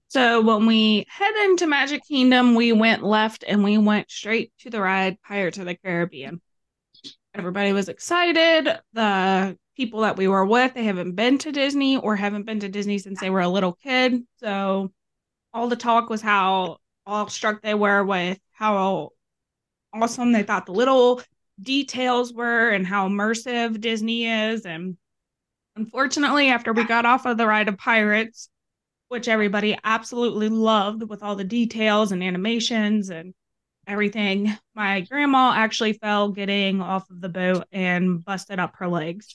So, 0.06 0.40
when 0.40 0.66
we 0.66 1.04
head 1.08 1.34
into 1.46 1.66
Magic 1.66 2.02
Kingdom, 2.06 2.54
we 2.54 2.70
went 2.70 3.02
left 3.02 3.42
and 3.46 3.64
we 3.64 3.76
went 3.76 4.08
straight 4.08 4.52
to 4.60 4.70
the 4.70 4.80
ride 4.80 5.20
Pirates 5.20 5.58
of 5.58 5.66
the 5.66 5.74
Caribbean. 5.74 6.40
Everybody 7.34 7.72
was 7.72 7.88
excited. 7.88 8.78
The 8.92 9.58
people 9.76 10.00
that 10.00 10.16
we 10.16 10.28
were 10.28 10.44
with, 10.44 10.74
they 10.74 10.84
haven't 10.84 11.12
been 11.12 11.38
to 11.38 11.52
Disney 11.52 11.96
or 11.96 12.14
haven't 12.14 12.46
been 12.46 12.60
to 12.60 12.68
Disney 12.68 12.98
since 12.98 13.20
they 13.20 13.30
were 13.30 13.40
a 13.40 13.48
little 13.48 13.72
kid. 13.72 14.22
So, 14.36 14.92
all 15.52 15.68
the 15.68 15.76
talk 15.76 16.10
was 16.10 16.22
how 16.22 16.78
all 17.06 17.28
struck 17.28 17.60
they 17.62 17.74
were 17.74 18.04
with 18.04 18.38
how 18.52 19.10
awesome 19.92 20.32
they 20.32 20.42
thought 20.42 20.66
the 20.66 20.72
little 20.72 21.20
details 21.60 22.32
were 22.32 22.70
and 22.70 22.86
how 22.86 23.08
immersive 23.08 23.80
Disney 23.80 24.26
is. 24.26 24.64
And 24.64 24.96
unfortunately, 25.76 26.48
after 26.48 26.72
we 26.72 26.84
got 26.84 27.06
off 27.06 27.26
of 27.26 27.36
the 27.36 27.46
ride 27.46 27.68
of 27.68 27.76
Pirates, 27.76 28.48
which 29.08 29.28
everybody 29.28 29.76
absolutely 29.84 30.48
loved 30.48 31.08
with 31.08 31.22
all 31.22 31.36
the 31.36 31.44
details 31.44 32.12
and 32.12 32.22
animations 32.22 33.10
and 33.10 33.34
everything, 33.86 34.56
my 34.74 35.00
grandma 35.02 35.52
actually 35.54 35.94
fell 35.94 36.30
getting 36.30 36.80
off 36.80 37.08
of 37.10 37.20
the 37.20 37.28
boat 37.28 37.64
and 37.72 38.24
busted 38.24 38.58
up 38.58 38.76
her 38.76 38.88
legs. 38.88 39.34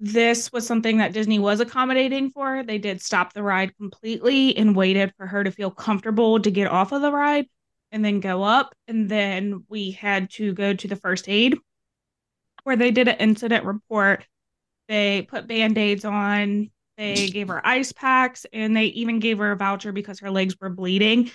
This 0.00 0.50
was 0.52 0.66
something 0.66 0.98
that 0.98 1.12
Disney 1.12 1.38
was 1.38 1.60
accommodating 1.60 2.30
for. 2.30 2.62
They 2.62 2.78
did 2.78 3.00
stop 3.00 3.32
the 3.32 3.42
ride 3.42 3.76
completely 3.76 4.56
and 4.56 4.74
waited 4.74 5.12
for 5.16 5.26
her 5.26 5.44
to 5.44 5.52
feel 5.52 5.70
comfortable 5.70 6.40
to 6.40 6.50
get 6.50 6.68
off 6.68 6.92
of 6.92 7.02
the 7.02 7.12
ride 7.12 7.46
and 7.92 8.04
then 8.04 8.20
go 8.20 8.42
up. 8.42 8.74
And 8.88 9.08
then 9.08 9.64
we 9.68 9.92
had 9.92 10.30
to 10.32 10.52
go 10.54 10.74
to 10.74 10.88
the 10.88 10.96
first 10.96 11.28
aid 11.28 11.56
where 12.64 12.76
they 12.76 12.90
did 12.90 13.08
an 13.08 13.18
incident 13.18 13.64
report. 13.64 14.26
They 14.88 15.22
put 15.22 15.46
band 15.46 15.78
aids 15.78 16.04
on, 16.04 16.70
they 16.96 17.28
gave 17.28 17.48
her 17.48 17.64
ice 17.66 17.92
packs, 17.92 18.44
and 18.52 18.76
they 18.76 18.86
even 18.86 19.18
gave 19.18 19.38
her 19.38 19.52
a 19.52 19.56
voucher 19.56 19.92
because 19.92 20.20
her 20.20 20.30
legs 20.30 20.56
were 20.60 20.68
bleeding. 20.68 21.30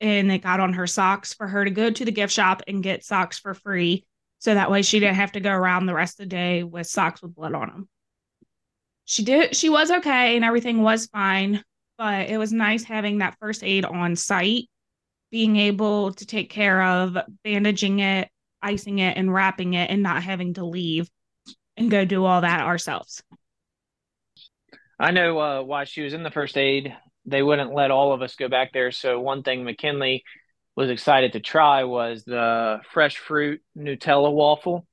And 0.00 0.30
they 0.30 0.38
got 0.38 0.60
on 0.60 0.74
her 0.74 0.86
socks 0.86 1.34
for 1.34 1.48
her 1.48 1.64
to 1.64 1.70
go 1.70 1.90
to 1.90 2.04
the 2.04 2.12
gift 2.12 2.32
shop 2.32 2.62
and 2.68 2.82
get 2.82 3.04
socks 3.04 3.38
for 3.38 3.54
free. 3.54 4.04
So 4.38 4.54
that 4.54 4.70
way 4.70 4.82
she 4.82 5.00
didn't 5.00 5.16
have 5.16 5.32
to 5.32 5.40
go 5.40 5.52
around 5.52 5.86
the 5.86 5.94
rest 5.94 6.20
of 6.20 6.24
the 6.28 6.36
day 6.36 6.62
with 6.62 6.86
socks 6.86 7.20
with 7.20 7.34
blood 7.34 7.54
on 7.54 7.68
them. 7.68 7.88
She 9.04 9.24
did, 9.24 9.56
she 9.56 9.68
was 9.68 9.90
okay 9.90 10.36
and 10.36 10.44
everything 10.44 10.82
was 10.82 11.06
fine, 11.06 11.64
but 11.96 12.28
it 12.28 12.38
was 12.38 12.52
nice 12.52 12.84
having 12.84 13.18
that 13.18 13.36
first 13.40 13.64
aid 13.64 13.84
on 13.84 14.14
site 14.14 14.68
being 15.30 15.56
able 15.56 16.12
to 16.14 16.26
take 16.26 16.50
care 16.50 16.82
of 16.82 17.16
bandaging 17.42 18.00
it, 18.00 18.28
icing 18.62 18.98
it, 18.98 19.16
and 19.16 19.32
wrapping 19.32 19.74
it, 19.74 19.90
and 19.90 20.02
not 20.02 20.22
having 20.22 20.54
to 20.54 20.64
leave 20.64 21.08
and 21.76 21.90
go 21.90 22.04
do 22.04 22.24
all 22.24 22.40
that 22.40 22.60
ourselves. 22.60 23.22
I 24.98 25.10
know 25.12 25.38
uh, 25.38 25.62
while 25.62 25.84
she 25.84 26.02
was 26.02 26.12
in 26.12 26.22
the 26.22 26.30
first 26.30 26.56
aid, 26.56 26.94
they 27.28 27.42
wouldn't 27.42 27.74
let 27.74 27.90
all 27.90 28.12
of 28.12 28.22
us 28.22 28.36
go 28.36 28.48
back 28.48 28.72
there. 28.72 28.90
So 28.90 29.20
one 29.20 29.42
thing 29.42 29.64
McKinley 29.64 30.24
was 30.76 30.90
excited 30.90 31.32
to 31.32 31.40
try 31.40 31.84
was 31.84 32.24
the 32.24 32.80
fresh 32.92 33.16
fruit 33.16 33.60
Nutella 33.76 34.32
waffle. 34.32 34.86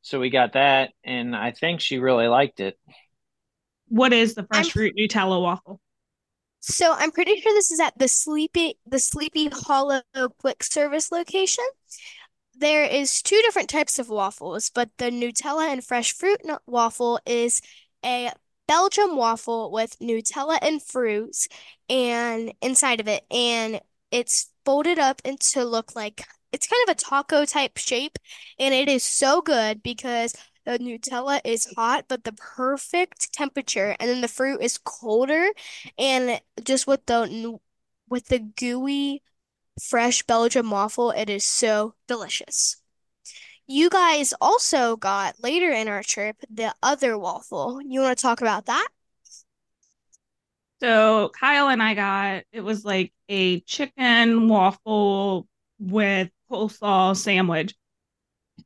So 0.00 0.18
we 0.18 0.30
got 0.30 0.54
that, 0.54 0.90
and 1.04 1.34
I 1.34 1.52
think 1.52 1.80
she 1.80 1.98
really 1.98 2.26
liked 2.26 2.60
it. 2.60 2.78
What 3.88 4.12
is 4.12 4.34
the 4.34 4.46
fresh 4.50 4.66
I'm, 4.66 4.70
fruit 4.70 4.94
Nutella 4.96 5.40
waffle? 5.40 5.80
So 6.60 6.92
I'm 6.92 7.12
pretty 7.12 7.40
sure 7.40 7.52
this 7.54 7.70
is 7.70 7.80
at 7.80 7.98
the 7.98 8.08
Sleepy 8.08 8.78
the 8.86 8.98
Sleepy 8.98 9.48
Hollow 9.48 10.02
quick 10.38 10.62
service 10.62 11.12
location. 11.12 11.64
There 12.54 12.84
is 12.84 13.22
two 13.22 13.40
different 13.42 13.68
types 13.68 13.98
of 13.98 14.08
waffles, 14.08 14.70
but 14.70 14.90
the 14.98 15.10
Nutella 15.10 15.72
and 15.72 15.84
fresh 15.84 16.12
fruit 16.12 16.40
waffle 16.66 17.20
is 17.26 17.60
a 18.04 18.30
Belgium 18.66 19.16
waffle 19.16 19.70
with 19.70 19.98
Nutella 20.00 20.58
and 20.62 20.82
fruits 20.82 21.48
and 21.88 22.52
inside 22.62 23.00
of 23.00 23.08
it 23.08 23.24
and 23.30 23.80
it's 24.10 24.50
folded 24.64 24.98
up 24.98 25.20
into 25.24 25.64
look 25.64 25.94
like 25.96 26.24
it's 26.52 26.66
kind 26.66 26.82
of 26.88 26.92
a 26.92 26.98
taco 26.98 27.44
type 27.44 27.76
shape 27.76 28.18
and 28.58 28.72
it 28.74 28.88
is 28.88 29.02
so 29.02 29.42
good 29.42 29.82
because 29.82 30.34
the 30.64 30.78
Nutella 30.78 31.40
is 31.44 31.72
hot, 31.76 32.04
but 32.08 32.24
the 32.24 32.32
perfect 32.32 33.32
temperature, 33.32 33.96
and 33.98 34.08
then 34.08 34.20
the 34.20 34.28
fruit 34.28 34.60
is 34.60 34.78
colder, 34.78 35.48
and 35.98 36.40
just 36.62 36.86
with 36.86 37.04
the 37.06 37.58
with 38.08 38.28
the 38.28 38.38
gooey, 38.38 39.22
fresh 39.82 40.22
Belgium 40.24 40.70
waffle, 40.70 41.12
it 41.12 41.30
is 41.30 41.44
so 41.44 41.94
delicious. 42.08 42.81
You 43.66 43.90
guys 43.90 44.34
also 44.40 44.96
got 44.96 45.42
later 45.42 45.70
in 45.70 45.88
our 45.88 46.02
trip 46.02 46.36
the 46.50 46.74
other 46.82 47.16
waffle. 47.16 47.80
You 47.82 48.00
want 48.00 48.16
to 48.16 48.22
talk 48.22 48.40
about 48.40 48.66
that? 48.66 48.88
So 50.80 51.30
Kyle 51.38 51.68
and 51.68 51.82
I 51.82 51.94
got 51.94 52.42
it 52.52 52.60
was 52.62 52.84
like 52.84 53.12
a 53.28 53.60
chicken 53.60 54.48
waffle 54.48 55.46
with 55.78 56.28
coleslaw 56.50 57.16
sandwich. 57.16 57.74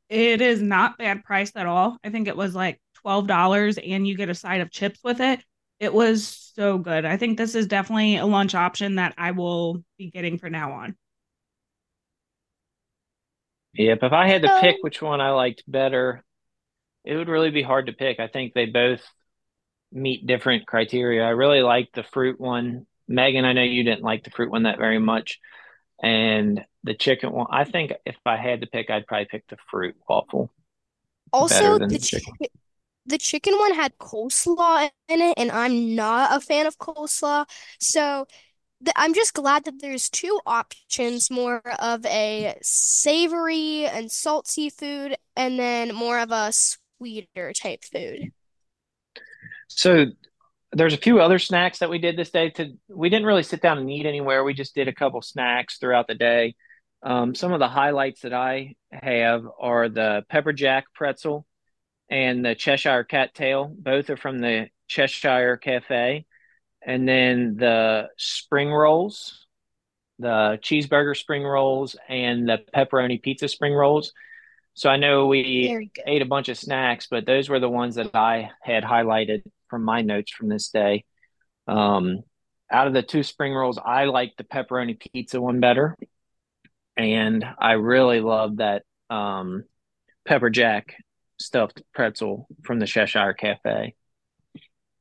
It 0.09 0.41
is 0.41 0.61
not 0.61 0.97
bad 0.97 1.23
priced 1.23 1.57
at 1.57 1.67
all. 1.67 1.97
I 2.03 2.09
think 2.09 2.27
it 2.27 2.35
was 2.35 2.55
like 2.55 2.81
$12 3.05 3.77
and 3.77 4.07
you 4.07 4.17
get 4.17 4.29
a 4.29 4.35
side 4.35 4.61
of 4.61 4.71
chips 4.71 4.99
with 5.03 5.21
it. 5.21 5.43
It 5.79 5.93
was 5.93 6.25
so 6.55 6.79
good. 6.79 7.05
I 7.05 7.17
think 7.17 7.37
this 7.37 7.53
is 7.53 7.67
definitely 7.67 8.17
a 8.17 8.25
lunch 8.25 8.55
option 8.55 8.95
that 8.95 9.13
I 9.17 9.31
will 9.31 9.83
be 9.97 10.09
getting 10.09 10.39
from 10.39 10.53
now 10.53 10.71
on. 10.71 10.95
Yep. 13.77 13.99
If 14.01 14.13
I 14.13 14.27
had 14.27 14.41
to 14.41 14.59
pick 14.59 14.77
which 14.81 15.01
one 15.01 15.21
I 15.21 15.29
liked 15.31 15.63
better, 15.67 16.23
it 17.05 17.15
would 17.15 17.29
really 17.29 17.51
be 17.51 17.61
hard 17.61 17.85
to 17.87 17.93
pick. 17.93 18.19
I 18.19 18.27
think 18.27 18.53
they 18.53 18.65
both 18.65 19.01
meet 19.91 20.25
different 20.25 20.65
criteria. 20.65 21.23
I 21.23 21.29
really 21.29 21.61
like 21.61 21.89
the 21.93 22.03
fruit 22.03 22.39
one. 22.39 22.87
Megan, 23.07 23.45
I 23.45 23.53
know 23.53 23.63
you 23.63 23.83
didn't 23.83 24.03
like 24.03 24.23
the 24.23 24.31
fruit 24.31 24.51
one 24.51 24.63
that 24.63 24.79
very 24.79 24.99
much. 24.99 25.39
And 26.01 26.65
the 26.83 26.95
chicken 26.95 27.31
one, 27.31 27.47
I 27.51 27.63
think 27.63 27.93
if 28.05 28.17
I 28.25 28.37
had 28.37 28.61
to 28.61 28.67
pick, 28.67 28.89
I'd 28.89 29.07
probably 29.07 29.25
pick 29.25 29.47
the 29.47 29.57
fruit 29.69 29.95
waffle. 30.09 30.51
Also, 31.31 31.77
the, 31.77 31.87
the 31.87 31.99
chicken 31.99 32.33
the 33.07 33.17
chicken 33.17 33.57
one 33.57 33.73
had 33.73 33.97
coleslaw 33.97 34.89
in 35.07 35.21
it, 35.21 35.33
and 35.37 35.49
I'm 35.49 35.95
not 35.95 36.35
a 36.35 36.41
fan 36.41 36.65
of 36.65 36.77
coleslaw. 36.77 37.49
So 37.79 38.27
I'm 38.95 39.13
just 39.13 39.33
glad 39.33 39.65
that 39.65 39.81
there's 39.81 40.09
two 40.09 40.39
options, 40.45 41.31
more 41.31 41.61
of 41.79 42.05
a 42.05 42.55
savory 42.61 43.85
and 43.85 44.11
salty 44.11 44.69
food, 44.69 45.15
and 45.35 45.59
then 45.59 45.95
more 45.95 46.19
of 46.19 46.31
a 46.31 46.51
sweeter 46.51 47.53
type 47.53 47.83
food. 47.83 48.31
So 49.67 50.05
there's 50.73 50.93
a 50.93 50.97
few 50.97 51.19
other 51.19 51.39
snacks 51.39 51.79
that 51.79 51.89
we 51.89 51.97
did 51.97 52.17
this 52.17 52.29
day. 52.29 52.51
To 52.51 52.73
we 52.87 53.09
didn't 53.09 53.25
really 53.25 53.43
sit 53.43 53.61
down 53.61 53.79
and 53.79 53.89
eat 53.89 54.05
anywhere. 54.05 54.43
We 54.43 54.53
just 54.53 54.75
did 54.75 54.87
a 54.87 54.93
couple 54.93 55.21
snacks 55.23 55.79
throughout 55.79 56.07
the 56.07 56.15
day. 56.15 56.53
Um, 57.01 57.33
some 57.33 57.53
of 57.53 57.59
the 57.59 57.67
highlights 57.67 58.21
that 58.21 58.33
I 58.33 58.75
have 58.91 59.43
are 59.59 59.89
the 59.89 60.23
pepper 60.29 60.53
jack 60.53 60.85
pretzel 60.93 61.47
and 62.09 62.45
the 62.45 62.53
Cheshire 62.53 63.03
cattail. 63.03 63.73
Both 63.75 64.11
are 64.11 64.17
from 64.17 64.39
the 64.39 64.67
Cheshire 64.87 65.57
Cafe. 65.57 66.26
And 66.87 67.07
then 67.07 67.57
the 67.57 68.09
spring 68.17 68.71
rolls, 68.71 69.45
the 70.19 70.57
cheeseburger 70.63 71.15
spring 71.15 71.43
rolls, 71.43 71.97
and 72.07 72.47
the 72.47 72.59
pepperoni 72.73 73.21
pizza 73.21 73.49
spring 73.49 73.73
rolls. 73.73 74.13
So 74.73 74.89
I 74.89 74.95
know 74.95 75.27
we 75.27 75.89
ate 76.05 76.21
a 76.21 76.25
bunch 76.25 76.47
of 76.47 76.57
snacks, 76.57 77.07
but 77.11 77.25
those 77.25 77.49
were 77.49 77.59
the 77.59 77.69
ones 77.69 77.95
that 77.95 78.15
I 78.15 78.51
had 78.61 78.83
highlighted 78.83 79.43
from 79.69 79.83
my 79.83 80.01
notes 80.01 80.31
from 80.31 80.47
this 80.47 80.69
day. 80.69 81.03
Um, 81.67 82.23
out 82.71 82.87
of 82.87 82.93
the 82.93 83.03
two 83.03 83.23
spring 83.23 83.53
rolls, 83.53 83.77
I 83.77 84.05
like 84.05 84.35
the 84.37 84.43
pepperoni 84.45 84.97
pizza 84.97 85.41
one 85.41 85.59
better, 85.59 85.95
and 86.95 87.45
I 87.59 87.73
really 87.73 88.21
love 88.21 88.57
that 88.57 88.83
um, 89.09 89.65
pepper 90.25 90.49
jack 90.49 90.95
stuffed 91.37 91.81
pretzel 91.93 92.47
from 92.63 92.79
the 92.79 92.87
Cheshire 92.87 93.33
Cafe. 93.33 93.93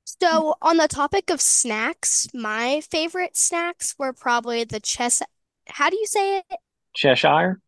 So, 0.07 0.55
on 0.63 0.77
the 0.77 0.87
topic 0.87 1.31
of 1.31 1.41
snacks, 1.41 2.29
my 2.33 2.81
favorite 2.81 3.37
snacks 3.37 3.97
were 3.99 4.13
probably 4.13 4.63
the 4.63 4.79
chess. 4.79 5.21
How 5.69 5.91
do 5.91 5.97
you 5.97 6.07
say 6.07 6.39
it? 6.39 6.59
Cheshire. 6.95 7.61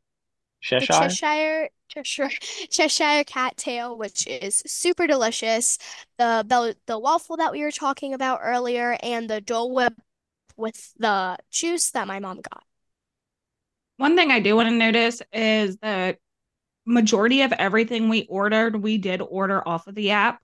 The 0.71 0.87
Cheshire. 0.87 1.09
Cheshire 1.09 1.69
Cheshire 1.89 2.29
Cheshire 2.71 3.25
cat 3.25 3.57
tail, 3.57 3.97
which 3.99 4.27
is 4.27 4.63
super 4.67 5.07
delicious. 5.07 5.79
The 6.19 6.45
bell 6.47 6.73
the 6.87 6.99
waffle 6.99 7.39
that 7.39 7.53
we 7.53 7.63
were 7.63 7.73
talking 7.73 8.15
about 8.15 8.41
earlier, 8.43 8.97
and 9.03 9.29
the 9.29 9.41
Dole 9.41 9.75
Whip 9.75 9.95
with 10.57 10.93
the 10.99 11.39
juice 11.51 11.91
that 11.91 12.07
my 12.07 12.21
mom 12.21 12.37
got. 12.37 12.63
One 13.97 14.17
thing 14.17 14.31
I 14.31 14.41
do 14.41 14.55
want 14.55 14.69
to 14.69 14.75
notice 14.75 15.23
is 15.33 15.77
that 15.79 16.19
majority 16.87 17.43
of 17.43 17.53
everything 17.53 18.09
we 18.09 18.27
ordered, 18.29 18.81
we 18.81 18.99
did 18.99 19.21
order 19.21 19.67
off 19.67 19.89
of 19.89 19.95
the 19.95 20.11
app. 20.13 20.41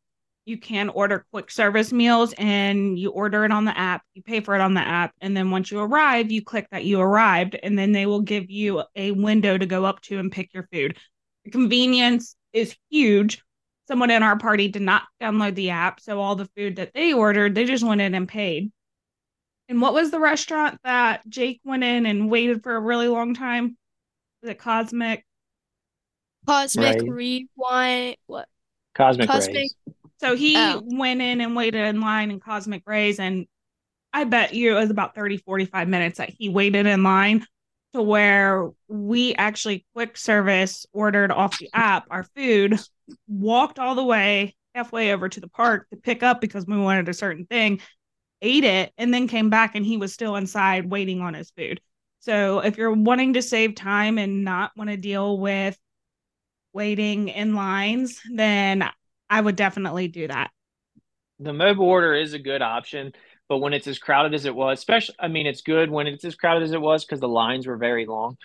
You 0.46 0.58
can 0.58 0.90
order 0.90 1.24
quick 1.32 1.50
service 1.50 1.92
meals 1.92 2.34
and 2.36 2.98
you 2.98 3.10
order 3.10 3.44
it 3.44 3.50
on 3.50 3.64
the 3.64 3.76
app, 3.76 4.02
you 4.12 4.22
pay 4.22 4.40
for 4.40 4.54
it 4.54 4.60
on 4.60 4.74
the 4.74 4.80
app, 4.80 5.14
and 5.20 5.34
then 5.34 5.50
once 5.50 5.70
you 5.70 5.80
arrive, 5.80 6.30
you 6.30 6.42
click 6.42 6.66
that 6.70 6.84
you 6.84 7.00
arrived, 7.00 7.58
and 7.62 7.78
then 7.78 7.92
they 7.92 8.04
will 8.04 8.20
give 8.20 8.50
you 8.50 8.82
a 8.94 9.12
window 9.12 9.56
to 9.56 9.64
go 9.64 9.84
up 9.84 10.00
to 10.02 10.18
and 10.18 10.30
pick 10.30 10.52
your 10.52 10.68
food. 10.70 10.98
The 11.44 11.50
convenience 11.50 12.36
is 12.52 12.76
huge. 12.90 13.42
Someone 13.88 14.10
in 14.10 14.22
our 14.22 14.38
party 14.38 14.68
did 14.68 14.82
not 14.82 15.04
download 15.20 15.54
the 15.54 15.70
app, 15.70 16.00
so 16.00 16.20
all 16.20 16.36
the 16.36 16.48
food 16.56 16.76
that 16.76 16.92
they 16.94 17.12
ordered, 17.12 17.54
they 17.54 17.64
just 17.64 17.84
went 17.84 18.00
in 18.00 18.14
and 18.14 18.28
paid. 18.28 18.70
And 19.68 19.80
what 19.80 19.94
was 19.94 20.10
the 20.10 20.20
restaurant 20.20 20.78
that 20.84 21.26
Jake 21.28 21.60
went 21.64 21.84
in 21.84 22.04
and 22.04 22.30
waited 22.30 22.62
for 22.62 22.76
a 22.76 22.80
really 22.80 23.08
long 23.08 23.34
time? 23.34 23.78
Was 24.42 24.50
it 24.50 24.58
Cosmic? 24.58 25.24
Cosmic 26.46 27.00
Ray. 27.00 27.46
Rewind. 27.58 28.16
What? 28.26 28.46
Cosmic, 28.94 29.28
Cosmic. 29.28 29.56
Rays. 29.56 29.74
So 30.24 30.34
he 30.34 30.56
oh. 30.56 30.80
went 30.82 31.20
in 31.20 31.42
and 31.42 31.54
waited 31.54 31.84
in 31.84 32.00
line 32.00 32.30
in 32.30 32.40
Cosmic 32.40 32.84
Rays, 32.86 33.20
and 33.20 33.46
I 34.10 34.24
bet 34.24 34.54
you 34.54 34.74
it 34.74 34.80
was 34.80 34.88
about 34.88 35.14
30, 35.14 35.36
45 35.36 35.86
minutes 35.86 36.16
that 36.16 36.30
he 36.30 36.48
waited 36.48 36.86
in 36.86 37.02
line 37.02 37.46
to 37.92 38.00
where 38.00 38.70
we 38.88 39.34
actually 39.34 39.84
quick 39.94 40.16
service 40.16 40.86
ordered 40.94 41.30
off 41.30 41.58
the 41.58 41.68
app 41.74 42.06
our 42.08 42.24
food, 42.34 42.80
walked 43.28 43.78
all 43.78 43.94
the 43.94 44.02
way 44.02 44.56
halfway 44.74 45.12
over 45.12 45.28
to 45.28 45.40
the 45.40 45.48
park 45.48 45.90
to 45.90 45.96
pick 45.98 46.22
up 46.22 46.40
because 46.40 46.66
we 46.66 46.78
wanted 46.78 47.06
a 47.10 47.14
certain 47.14 47.44
thing, 47.44 47.82
ate 48.40 48.64
it, 48.64 48.94
and 48.96 49.12
then 49.12 49.28
came 49.28 49.50
back 49.50 49.74
and 49.74 49.84
he 49.84 49.98
was 49.98 50.14
still 50.14 50.36
inside 50.36 50.90
waiting 50.90 51.20
on 51.20 51.34
his 51.34 51.50
food. 51.50 51.82
So 52.20 52.60
if 52.60 52.78
you're 52.78 52.94
wanting 52.94 53.34
to 53.34 53.42
save 53.42 53.74
time 53.74 54.16
and 54.16 54.42
not 54.42 54.72
want 54.74 54.88
to 54.88 54.96
deal 54.96 55.38
with 55.38 55.78
waiting 56.72 57.28
in 57.28 57.54
lines, 57.54 58.22
then 58.32 58.88
I 59.34 59.40
would 59.40 59.56
definitely 59.56 60.08
do 60.08 60.28
that. 60.28 60.50
The 61.40 61.52
mobile 61.52 61.86
order 61.86 62.14
is 62.14 62.34
a 62.34 62.38
good 62.38 62.62
option 62.62 63.12
but 63.48 63.58
when 63.58 63.74
it's 63.74 63.86
as 63.86 63.98
crowded 63.98 64.34
as 64.34 64.46
it 64.46 64.54
was, 64.54 64.78
especially, 64.78 65.16
I 65.18 65.28
mean, 65.28 65.46
it's 65.46 65.60
good 65.60 65.90
when 65.90 66.06
it's 66.06 66.24
as 66.24 66.34
crowded 66.34 66.64
as 66.64 66.72
it 66.72 66.80
was 66.80 67.04
because 67.04 67.20
the 67.20 67.28
lines 67.28 67.66
were 67.66 67.76
very 67.76 68.06
long. 68.06 68.36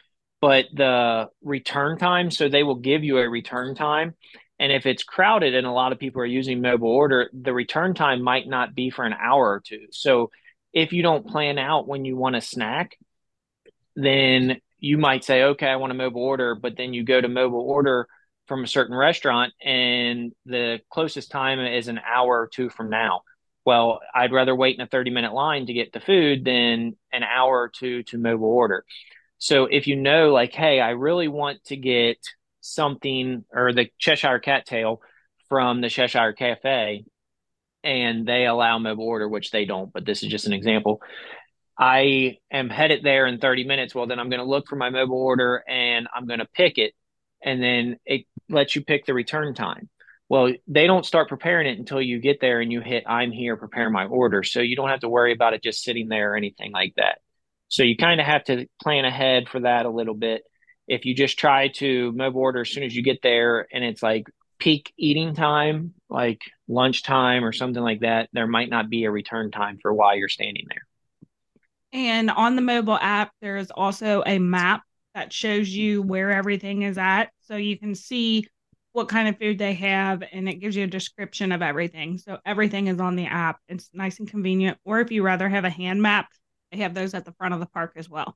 But 0.41 0.65
the 0.73 1.30
return 1.41 1.97
time, 1.97 2.32
so 2.32 2.49
they 2.49 2.63
will 2.63 2.75
give 2.75 3.04
you 3.04 3.17
a 3.17 3.30
return 3.30 3.75
time. 3.75 4.15
And 4.60 4.71
if 4.71 4.86
it's 4.86 5.04
crowded 5.04 5.56
and 5.56 5.65
a 5.65 5.71
lot 5.71 5.93
of 5.93 5.99
people 5.99 6.21
are 6.21 6.25
using 6.25 6.62
mobile 6.62 6.89
order, 6.89 7.30
the 7.34 7.54
return 7.54 7.93
time 7.93 8.21
might 8.21 8.47
not 8.47 8.75
be 8.75 8.89
for 8.89 9.06
an 9.06 9.13
hour 9.13 9.49
or 9.49 9.62
two. 9.65 9.88
So 9.91 10.32
if 10.73 10.91
you 10.91 11.02
don't 11.02 11.25
plan 11.25 11.58
out 11.58 11.88
when 11.88 12.04
you 12.04 12.17
want 12.17 12.36
a 12.36 12.41
snack, 12.41 12.97
then 13.95 14.60
you 14.80 14.97
might 14.97 15.23
say, 15.23 15.43
okay, 15.43 15.67
I 15.67 15.78
want 15.78 15.91
a 15.91 15.95
mobile 15.95 16.21
order, 16.23 16.56
but 16.56 16.75
then 16.78 16.93
you 16.93 17.04
go 17.04 17.19
to 17.19 17.28
mobile 17.28 17.62
order 17.62 18.08
from 18.49 18.65
a 18.65 18.67
certain 18.67 18.95
restaurant 18.95 19.53
and 19.63 20.33
the 20.45 20.81
closest 20.91 21.31
time 21.31 21.62
is 21.62 21.88
an 21.88 21.99
hour 22.05 22.41
or 22.41 22.49
two 22.53 22.69
from 22.69 22.89
now 22.89 23.21
well, 23.69 23.99
I'd 24.15 24.31
rather 24.31 24.55
wait 24.55 24.75
in 24.75 24.81
a 24.81 24.88
30 24.88 25.12
minute 25.12 25.31
line 25.31 25.67
to 25.67 25.73
get 25.73 25.93
the 25.93 25.99
food 25.99 26.43
than 26.43 26.95
an 27.13 27.21
hour 27.23 27.62
or 27.62 27.69
two 27.69 28.01
to 28.03 28.17
mobile 28.17 28.47
order. 28.47 28.83
So 29.38 29.65
if 29.65 29.85
you 29.85 29.95
know, 29.95 30.31
like, 30.31 30.53
hey, 30.53 30.79
I 30.81 30.91
really 30.91 31.27
want 31.27 31.63
to 31.65 31.77
get 31.77 32.17
something 32.62 33.45
or 33.53 33.71
the 33.71 33.89
Cheshire 33.99 34.39
cattail 34.39 35.01
from 35.49 35.81
the 35.81 35.89
Cheshire 35.89 36.33
Cafe, 36.33 37.05
and 37.83 38.27
they 38.27 38.47
allow 38.47 38.79
mobile 38.79 39.05
order, 39.05 39.30
which 39.30 39.51
they 39.51 39.65
don't, 39.65 39.93
but 39.93 40.03
this 40.03 40.24
is 40.24 40.30
just 40.30 40.47
an 40.47 40.53
example. 40.53 41.01
I 41.78 42.39
am 42.51 42.71
headed 42.71 43.03
there 43.03 43.28
in 43.28 43.38
30 43.38 43.65
minutes. 43.65 43.93
Well, 43.93 44.07
then 44.07 44.19
I'm 44.19 44.30
going 44.30 44.41
to 44.41 44.49
look 44.49 44.67
for 44.67 44.76
my 44.76 44.89
mobile 44.89 45.21
order 45.21 45.63
and 45.69 46.07
I'm 46.13 46.26
going 46.26 46.39
to 46.39 46.47
pick 46.55 46.80
it. 46.80 46.93
And 47.41 47.61
then 47.61 47.97
it 48.03 48.26
lets 48.50 48.76
you 48.76 48.84
pick 48.84 49.06
the 49.06 49.14
return 49.14 49.54
time. 49.54 49.89
Well, 50.28 50.54
they 50.68 50.86
don't 50.86 51.06
start 51.06 51.28
preparing 51.28 51.68
it 51.68 51.80
until 51.80 52.02
you 52.02 52.20
get 52.20 52.39
there 52.39 52.62
and 52.62 52.72
you 52.72 52.82
hit 52.82 53.04
I'm 53.08 53.32
here, 53.32 53.58
prepare 53.58 53.89
my 53.89 54.06
order. 54.06 54.43
So 54.43 54.60
you 54.60 54.76
don't 54.76 54.89
have 54.89 55.00
to 55.00 55.10
worry 55.10 55.34
about 55.34 55.54
it 55.54 55.64
just 55.64 55.84
sitting 55.84 56.08
there 56.08 56.34
or 56.34 56.36
anything 56.36 56.72
like 56.72 56.93
that. 56.97 57.20
So 57.68 57.84
you 57.84 57.97
kind 57.97 58.20
of 58.20 58.28
have 58.28 58.43
to 58.45 58.68
plan 58.82 59.06
ahead 59.06 59.50
for 59.50 59.62
that 59.62 59.86
a 59.86 59.89
little 59.89 60.14
bit. 60.14 60.43
If 60.88 61.06
you 61.06 61.16
just 61.16 61.38
try 61.38 61.70
to 61.78 62.12
mobile 62.12 62.41
order 62.41 62.62
as 62.62 62.70
soon 62.70 62.84
as 62.84 62.95
you 62.95 63.04
get 63.04 63.22
there 63.22 63.68
and 63.72 63.84
it's 63.84 64.04
like 64.04 64.28
peak 64.60 64.93
eating 64.97 65.34
time, 65.34 65.93
like 66.10 66.41
lunchtime 66.68 67.43
or 67.43 67.52
something 67.52 67.82
like 67.82 68.02
that, 68.02 68.30
there 68.34 68.47
might 68.47 68.70
not 68.70 68.89
be 68.89 69.06
a 69.06 69.12
return 69.12 69.52
time 69.52 69.80
for 69.82 69.93
while 69.93 70.16
you're 70.16 70.30
standing 70.30 70.66
there. 70.68 70.86
And 71.91 72.30
on 72.30 72.56
the 72.56 72.62
mobile 72.62 72.97
app, 73.00 73.32
there 73.41 73.58
is 73.58 73.72
also 73.72 74.22
a 74.26 74.38
map 74.38 74.84
that 75.16 75.34
shows 75.34 75.70
you 75.70 76.01
where 76.01 76.32
everything 76.32 76.84
is 76.84 76.97
at. 76.97 77.32
So 77.41 77.55
you 77.55 77.78
can 77.78 77.95
see 77.95 78.47
what 78.91 79.07
kind 79.07 79.28
of 79.28 79.38
food 79.38 79.57
they 79.57 79.74
have, 79.76 80.24
and 80.32 80.49
it 80.49 80.55
gives 80.55 80.76
you 80.76 80.84
a 80.84 80.88
description 80.88 81.51
of 81.51 81.62
everything. 81.62 82.18
So 82.18 82.38
everything 82.45 82.88
is 82.88 82.99
on 82.99 83.16
the 83.16 83.26
app. 83.26 83.60
It's 83.68 83.89
nice 83.93 84.20
and 84.20 84.30
convenient. 84.30 84.78
Or 84.84 84.99
if 84.99 85.12
you 85.12 85.24
rather 85.24 85.47
have 85.47 85.64
a 85.64 85.70
hand 85.70 86.01
map, 86.01 86.28
they 86.72 86.80
have 86.80 86.93
those 86.93 87.14
at 87.14 87.26
the 87.26 87.34
front 87.34 87.53
of 87.53 87.60
the 87.60 87.66
park 87.68 87.93
as 87.95 88.10
well. 88.10 88.36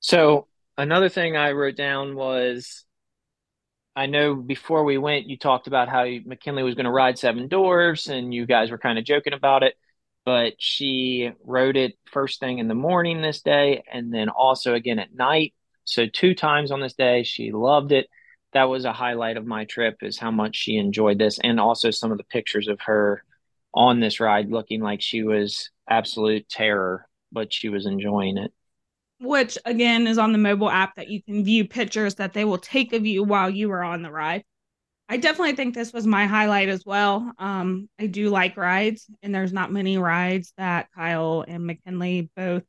So 0.00 0.46
another 0.76 1.08
thing 1.08 1.36
I 1.36 1.52
wrote 1.52 1.76
down 1.76 2.14
was 2.14 2.84
I 3.98 4.06
know 4.06 4.36
before 4.36 4.84
we 4.84 4.96
went, 4.96 5.26
you 5.26 5.36
talked 5.36 5.66
about 5.66 5.88
how 5.88 6.04
McKinley 6.24 6.62
was 6.62 6.76
going 6.76 6.84
to 6.84 6.90
ride 6.90 7.18
Seven 7.18 7.48
Dwarfs, 7.48 8.06
and 8.06 8.32
you 8.32 8.46
guys 8.46 8.70
were 8.70 8.78
kind 8.78 8.96
of 8.96 9.04
joking 9.04 9.32
about 9.32 9.64
it. 9.64 9.74
But 10.28 10.56
she 10.58 11.30
wrote 11.42 11.78
it 11.78 11.94
first 12.12 12.38
thing 12.38 12.58
in 12.58 12.68
the 12.68 12.74
morning 12.74 13.22
this 13.22 13.40
day, 13.40 13.82
and 13.90 14.12
then 14.12 14.28
also 14.28 14.74
again 14.74 14.98
at 14.98 15.14
night. 15.14 15.54
So 15.84 16.04
two 16.06 16.34
times 16.34 16.70
on 16.70 16.82
this 16.82 16.92
day, 16.92 17.22
she 17.22 17.50
loved 17.50 17.92
it. 17.92 18.08
That 18.52 18.64
was 18.64 18.84
a 18.84 18.92
highlight 18.92 19.38
of 19.38 19.46
my 19.46 19.64
trip, 19.64 19.96
is 20.02 20.18
how 20.18 20.30
much 20.30 20.54
she 20.54 20.76
enjoyed 20.76 21.18
this, 21.18 21.38
and 21.42 21.58
also 21.58 21.90
some 21.90 22.12
of 22.12 22.18
the 22.18 22.24
pictures 22.24 22.68
of 22.68 22.78
her 22.82 23.24
on 23.72 24.00
this 24.00 24.20
ride 24.20 24.50
looking 24.50 24.82
like 24.82 25.00
she 25.00 25.22
was 25.22 25.70
absolute 25.88 26.46
terror, 26.46 27.08
but 27.32 27.50
she 27.50 27.70
was 27.70 27.86
enjoying 27.86 28.36
it 28.36 28.52
which 29.20 29.58
again 29.64 30.06
is 30.06 30.16
on 30.16 30.30
the 30.30 30.38
mobile 30.38 30.70
app 30.70 30.94
that 30.94 31.08
you 31.08 31.20
can 31.20 31.44
view 31.44 31.66
pictures 31.66 32.14
that 32.16 32.34
they 32.34 32.44
will 32.44 32.58
take 32.58 32.92
of 32.92 33.04
you 33.04 33.24
while 33.24 33.50
you 33.50 33.68
are 33.72 33.82
on 33.82 34.02
the 34.02 34.12
ride. 34.12 34.44
I 35.08 35.16
definitely 35.16 35.54
think 35.54 35.74
this 35.74 35.92
was 35.92 36.06
my 36.06 36.26
highlight 36.26 36.68
as 36.68 36.84
well. 36.84 37.32
Um, 37.38 37.88
I 37.98 38.06
do 38.06 38.28
like 38.28 38.56
rides, 38.56 39.06
and 39.22 39.34
there's 39.34 39.52
not 39.52 39.72
many 39.72 39.96
rides 39.96 40.52
that 40.58 40.90
Kyle 40.92 41.44
and 41.48 41.66
McKinley 41.66 42.30
both 42.36 42.64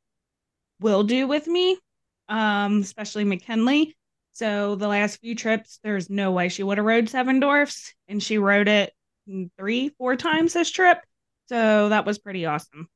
will 0.79 1.03
do 1.03 1.27
with 1.27 1.47
me, 1.47 1.77
um, 2.29 2.81
especially 2.81 3.25
McKinley. 3.25 3.97
So 4.31 4.75
the 4.75 4.87
last 4.87 5.19
few 5.19 5.35
trips, 5.35 5.79
there's 5.83 6.09
no 6.09 6.31
way 6.31 6.47
she 6.47 6.63
would 6.63 6.77
have 6.77 6.85
rode 6.85 7.09
Seven 7.09 7.41
Dwarfs, 7.41 7.93
and 8.07 8.23
she 8.23 8.37
rode 8.37 8.69
it 8.69 8.93
three, 9.57 9.89
four 9.89 10.15
times 10.15 10.53
this 10.53 10.71
trip. 10.71 10.99
So 11.47 11.89
that 11.89 12.05
was 12.05 12.19
pretty 12.19 12.45
awesome. 12.45 12.87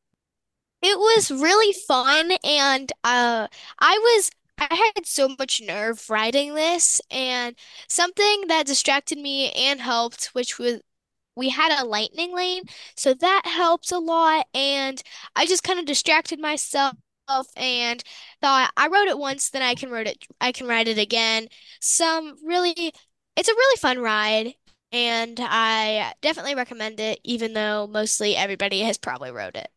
It 0.81 0.97
was 0.97 1.31
really 1.31 1.73
fun 1.87 2.31
and 2.43 2.91
uh 3.03 3.47
I 3.79 3.99
was 3.99 4.31
I 4.58 4.91
had 4.95 5.06
so 5.06 5.36
much 5.38 5.62
nerve 5.62 6.10
riding 6.10 6.56
this 6.56 7.01
and 7.12 7.56
something 7.88 8.47
that 8.47 8.66
distracted 8.66 9.18
me 9.18 9.51
and 9.51 9.82
helped, 9.82 10.26
which 10.34 10.58
was 10.60 10.82
we 11.36 11.49
had 11.49 11.72
a 11.80 11.86
lightning 11.86 12.34
lane, 12.36 12.64
so 12.97 13.14
that 13.16 13.43
helped 13.45 13.91
a 13.91 13.99
lot 13.99 14.47
and 14.54 15.01
I 15.36 15.45
just 15.47 15.64
kind 15.64 15.80
of 15.80 15.86
distracted 15.86 16.39
myself 16.39 16.95
and 17.58 18.04
thought 18.41 18.72
I 18.78 18.88
rode 18.89 19.08
it 19.10 19.18
once, 19.20 19.49
then 19.51 19.62
I 19.64 19.76
can 19.76 19.91
ride 19.91 20.08
it 20.08 20.26
I 20.41 20.51
can 20.54 20.68
ride 20.68 20.88
it 20.89 20.97
again. 20.99 21.49
Some 21.82 22.38
really 22.45 22.93
it's 23.38 23.49
a 23.49 23.54
really 23.54 23.78
fun 23.80 23.99
ride 23.99 24.56
and 24.91 25.39
I 25.41 26.14
definitely 26.22 26.56
recommend 26.56 26.99
it 26.99 27.20
even 27.24 27.54
though 27.54 27.88
mostly 27.88 28.36
everybody 28.38 28.82
has 28.82 28.97
probably 28.97 29.32
rode 29.32 29.58
it. 29.58 29.70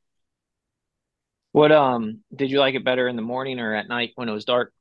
What 1.57 1.73
um 1.73 2.19
did 2.35 2.51
you 2.51 2.61
like 2.61 2.75
it 2.75 2.85
better 2.85 3.09
in 3.09 3.17
the 3.17 3.23
morning 3.23 3.61
or 3.61 3.75
at 3.75 3.89
night 3.89 4.13
when 4.17 4.29
it 4.29 4.33
was 4.33 4.45
dark? 4.45 4.75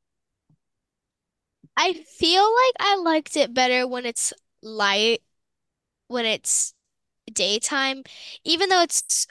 I 1.78 1.94
feel 1.94 2.44
like 2.44 2.74
I 2.82 2.98
liked 2.98 3.38
it 3.38 3.54
better 3.54 3.88
when 3.88 4.06
it's 4.06 4.34
light, 4.62 5.22
when 6.10 6.26
it's 6.26 6.74
daytime, 7.32 8.04
even 8.44 8.68
though 8.68 8.82
it's 8.82 9.26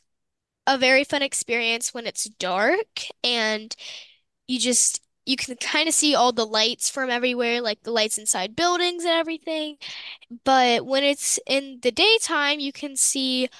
a 0.66 0.78
very 0.78 1.04
fun 1.04 1.20
experience 1.20 1.92
when 1.92 2.06
it's 2.06 2.24
dark 2.24 3.02
and 3.22 3.76
you 4.48 4.58
just 4.58 5.02
you 5.26 5.36
can 5.36 5.56
kind 5.56 5.86
of 5.86 5.94
see 5.94 6.14
all 6.14 6.32
the 6.32 6.46
lights 6.46 6.88
from 6.88 7.10
everywhere, 7.10 7.60
like 7.60 7.82
the 7.82 7.92
lights 7.92 8.16
inside 8.16 8.56
buildings 8.56 9.04
and 9.04 9.12
everything. 9.12 9.76
But 10.44 10.86
when 10.86 11.04
it's 11.04 11.38
in 11.46 11.80
the 11.82 11.92
daytime, 11.92 12.60
you 12.60 12.72
can 12.72 12.96
see 12.96 13.50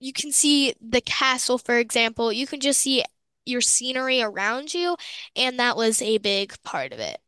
you 0.00 0.12
can 0.12 0.32
see 0.32 0.74
the 0.80 1.00
castle, 1.00 1.58
for 1.58 1.78
example. 1.78 2.32
You 2.32 2.46
can 2.46 2.60
just 2.60 2.80
see 2.80 3.04
your 3.44 3.60
scenery 3.60 4.20
around 4.20 4.74
you, 4.74 4.96
and 5.34 5.58
that 5.58 5.76
was 5.76 6.02
a 6.02 6.18
big 6.18 6.54
part 6.62 6.92
of 6.92 6.98
it. 6.98 7.18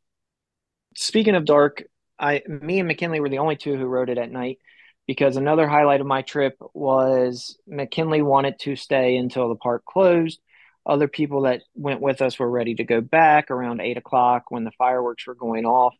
Speaking 0.94 1.34
of 1.34 1.44
dark, 1.44 1.84
I 2.18 2.42
me 2.48 2.80
and 2.80 2.88
McKinley 2.88 3.20
were 3.20 3.28
the 3.28 3.38
only 3.38 3.56
two 3.56 3.76
who 3.76 3.86
rode 3.86 4.10
it 4.10 4.18
at 4.18 4.30
night 4.30 4.58
because 5.06 5.36
another 5.36 5.66
highlight 5.66 6.00
of 6.00 6.06
my 6.06 6.22
trip 6.22 6.56
was 6.74 7.58
McKinley 7.66 8.20
wanted 8.20 8.58
to 8.60 8.76
stay 8.76 9.16
until 9.16 9.48
the 9.48 9.56
park 9.56 9.84
closed. 9.84 10.40
Other 10.84 11.08
people 11.08 11.42
that 11.42 11.62
went 11.74 12.00
with 12.00 12.20
us 12.22 12.38
were 12.38 12.50
ready 12.50 12.74
to 12.76 12.84
go 12.84 13.00
back 13.00 13.50
around 13.50 13.80
eight 13.80 13.96
o'clock 13.96 14.50
when 14.50 14.64
the 14.64 14.70
fireworks 14.72 15.26
were 15.26 15.34
going 15.34 15.66
off. 15.66 15.94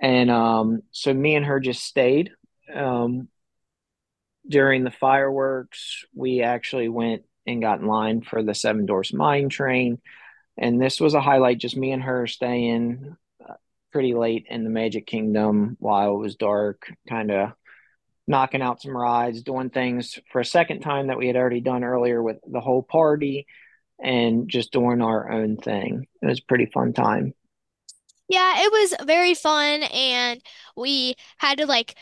And 0.00 0.30
um, 0.30 0.82
so 0.90 1.12
me 1.12 1.36
and 1.36 1.46
her 1.46 1.60
just 1.60 1.82
stayed. 1.82 2.32
Um, 2.74 3.28
during 4.48 4.84
the 4.84 4.90
fireworks, 4.90 6.04
we 6.14 6.42
actually 6.42 6.88
went 6.88 7.22
and 7.46 7.62
got 7.62 7.80
in 7.80 7.86
line 7.86 8.22
for 8.22 8.42
the 8.42 8.54
Seven 8.54 8.86
Dwarfs 8.86 9.12
Mine 9.12 9.48
Train. 9.48 9.98
And 10.56 10.80
this 10.80 11.00
was 11.00 11.14
a 11.14 11.20
highlight, 11.20 11.58
just 11.58 11.76
me 11.76 11.92
and 11.92 12.02
her 12.02 12.26
staying 12.26 13.16
uh, 13.46 13.54
pretty 13.92 14.14
late 14.14 14.46
in 14.48 14.64
the 14.64 14.70
Magic 14.70 15.06
Kingdom 15.06 15.76
while 15.80 16.14
it 16.14 16.18
was 16.18 16.36
dark, 16.36 16.92
kind 17.08 17.30
of 17.30 17.52
knocking 18.26 18.62
out 18.62 18.80
some 18.80 18.96
rides, 18.96 19.42
doing 19.42 19.70
things 19.70 20.18
for 20.30 20.40
a 20.40 20.44
second 20.44 20.80
time 20.80 21.08
that 21.08 21.18
we 21.18 21.26
had 21.26 21.36
already 21.36 21.60
done 21.60 21.84
earlier 21.84 22.22
with 22.22 22.38
the 22.46 22.60
whole 22.60 22.82
party, 22.82 23.46
and 24.02 24.48
just 24.48 24.72
doing 24.72 25.02
our 25.02 25.30
own 25.30 25.56
thing. 25.56 26.06
It 26.22 26.26
was 26.26 26.40
pretty 26.40 26.66
fun 26.66 26.92
time. 26.92 27.34
Yeah, 28.28 28.64
it 28.64 28.72
was 28.72 29.06
very 29.06 29.34
fun, 29.34 29.82
and 29.82 30.40
we 30.76 31.14
had 31.36 31.58
to 31.58 31.66
like 31.66 31.94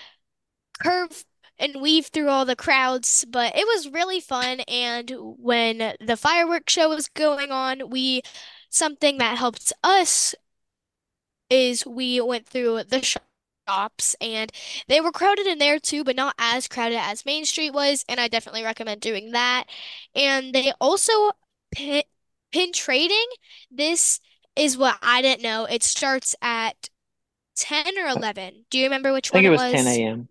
curve 0.80 1.24
and 1.58 1.80
weave 1.80 2.06
through 2.06 2.28
all 2.28 2.44
the 2.44 2.56
crowds, 2.56 3.24
but 3.28 3.56
it 3.56 3.66
was 3.66 3.88
really 3.88 4.20
fun. 4.20 4.60
And 4.60 5.12
when 5.16 5.94
the 6.00 6.16
fireworks 6.16 6.72
show 6.72 6.88
was 6.88 7.08
going 7.08 7.50
on, 7.50 7.90
we 7.90 8.22
something 8.70 9.18
that 9.18 9.38
helped 9.38 9.72
us 9.84 10.34
is 11.50 11.86
we 11.86 12.20
went 12.20 12.46
through 12.46 12.84
the 12.84 13.02
shops 13.02 14.16
and 14.20 14.50
they 14.88 15.00
were 15.00 15.12
crowded 15.12 15.46
in 15.46 15.58
there 15.58 15.78
too, 15.78 16.04
but 16.04 16.16
not 16.16 16.34
as 16.38 16.68
crowded 16.68 16.98
as 16.98 17.26
Main 17.26 17.44
Street 17.44 17.72
was, 17.72 18.04
and 18.08 18.18
I 18.20 18.28
definitely 18.28 18.64
recommend 18.64 19.00
doing 19.00 19.32
that. 19.32 19.64
And 20.14 20.54
they 20.54 20.72
also 20.80 21.12
pin, 21.72 22.02
pin 22.52 22.72
trading. 22.72 23.26
This 23.70 24.20
is 24.56 24.76
what 24.76 24.98
I 25.02 25.22
didn't 25.22 25.42
know. 25.42 25.64
It 25.66 25.82
starts 25.82 26.34
at 26.42 26.88
10 27.56 27.98
or 27.98 28.08
11. 28.08 28.66
Do 28.70 28.78
you 28.78 28.84
remember 28.84 29.12
which 29.12 29.32
one? 29.32 29.38
I 29.40 29.42
think 29.42 29.46
it 29.46 29.48
it 29.48 29.50
was 29.50 29.62
was? 29.72 29.72
10 29.72 29.86
a.m. 29.86 30.28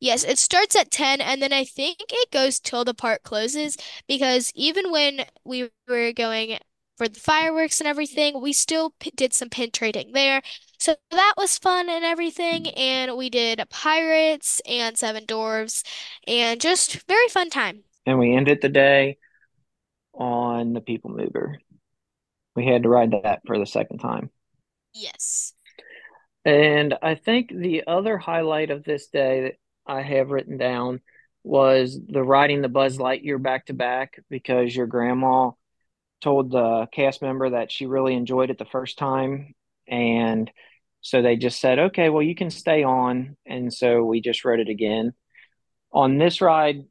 Yes, 0.00 0.24
it 0.24 0.38
starts 0.38 0.76
at 0.76 0.90
10 0.90 1.20
and 1.20 1.40
then 1.40 1.52
I 1.52 1.64
think 1.64 1.98
it 2.10 2.30
goes 2.30 2.60
till 2.60 2.84
the 2.84 2.94
park 2.94 3.22
closes 3.22 3.76
because 4.06 4.52
even 4.54 4.90
when 4.90 5.24
we 5.44 5.70
were 5.88 6.12
going 6.12 6.58
for 6.96 7.08
the 7.08 7.20
fireworks 7.20 7.80
and 7.80 7.88
everything, 7.88 8.40
we 8.40 8.52
still 8.52 8.94
p 8.98 9.10
did 9.14 9.32
some 9.32 9.50
pin 9.50 9.70
trading 9.70 10.12
there. 10.12 10.42
So 10.78 10.96
that 11.10 11.34
was 11.36 11.58
fun 11.58 11.88
and 11.88 12.04
everything. 12.04 12.68
And 12.68 13.16
we 13.16 13.30
did 13.30 13.62
Pirates 13.70 14.60
and 14.66 14.96
Seven 14.96 15.24
Dwarfs 15.26 15.82
and 16.26 16.60
just 16.60 17.06
very 17.06 17.28
fun 17.28 17.50
time. 17.50 17.84
And 18.06 18.18
we 18.18 18.34
ended 18.34 18.60
the 18.62 18.68
day 18.68 19.18
on 20.14 20.72
the 20.72 20.80
People 20.80 21.10
Mover. 21.10 21.58
We 22.54 22.66
had 22.66 22.84
to 22.84 22.88
ride 22.88 23.12
that 23.22 23.40
for 23.46 23.58
the 23.58 23.66
second 23.66 23.98
time. 23.98 24.30
Yes. 24.94 25.52
And 26.44 26.94
I 27.02 27.16
think 27.16 27.50
the 27.50 27.84
other 27.86 28.16
highlight 28.16 28.70
of 28.70 28.84
this 28.84 29.08
day 29.08 29.56
I 29.86 30.02
have 30.02 30.30
written 30.30 30.56
down 30.56 31.00
was 31.42 31.98
the 32.08 32.22
riding 32.22 32.60
the 32.60 32.68
Buzz 32.68 32.98
Lightyear 32.98 33.40
back 33.40 33.66
to 33.66 33.72
back 33.72 34.18
because 34.28 34.74
your 34.74 34.88
grandma 34.88 35.52
told 36.20 36.50
the 36.50 36.88
cast 36.92 37.22
member 37.22 37.50
that 37.50 37.70
she 37.70 37.86
really 37.86 38.14
enjoyed 38.14 38.50
it 38.50 38.58
the 38.58 38.64
first 38.64 38.98
time. 38.98 39.54
And 39.86 40.50
so 41.02 41.22
they 41.22 41.36
just 41.36 41.60
said, 41.60 41.78
okay, 41.78 42.08
well, 42.08 42.22
you 42.22 42.34
can 42.34 42.50
stay 42.50 42.82
on. 42.82 43.36
And 43.46 43.72
so 43.72 44.02
we 44.02 44.20
just 44.20 44.44
rode 44.44 44.58
it 44.58 44.68
again. 44.68 45.12
On 45.92 46.18
this 46.18 46.40
ride, 46.40 46.84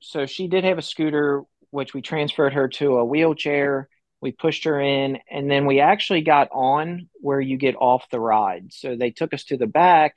so 0.00 0.26
she 0.26 0.46
did 0.46 0.64
have 0.64 0.76
a 0.76 0.82
scooter, 0.82 1.44
which 1.70 1.94
we 1.94 2.02
transferred 2.02 2.52
her 2.52 2.68
to 2.68 2.98
a 2.98 3.04
wheelchair. 3.04 3.88
We 4.20 4.32
pushed 4.32 4.64
her 4.64 4.78
in, 4.78 5.18
and 5.30 5.50
then 5.50 5.64
we 5.64 5.80
actually 5.80 6.20
got 6.20 6.48
on 6.52 7.08
where 7.14 7.40
you 7.40 7.56
get 7.56 7.76
off 7.76 8.04
the 8.10 8.20
ride. 8.20 8.72
So 8.72 8.94
they 8.94 9.10
took 9.10 9.32
us 9.32 9.44
to 9.44 9.56
the 9.56 9.66
back 9.66 10.14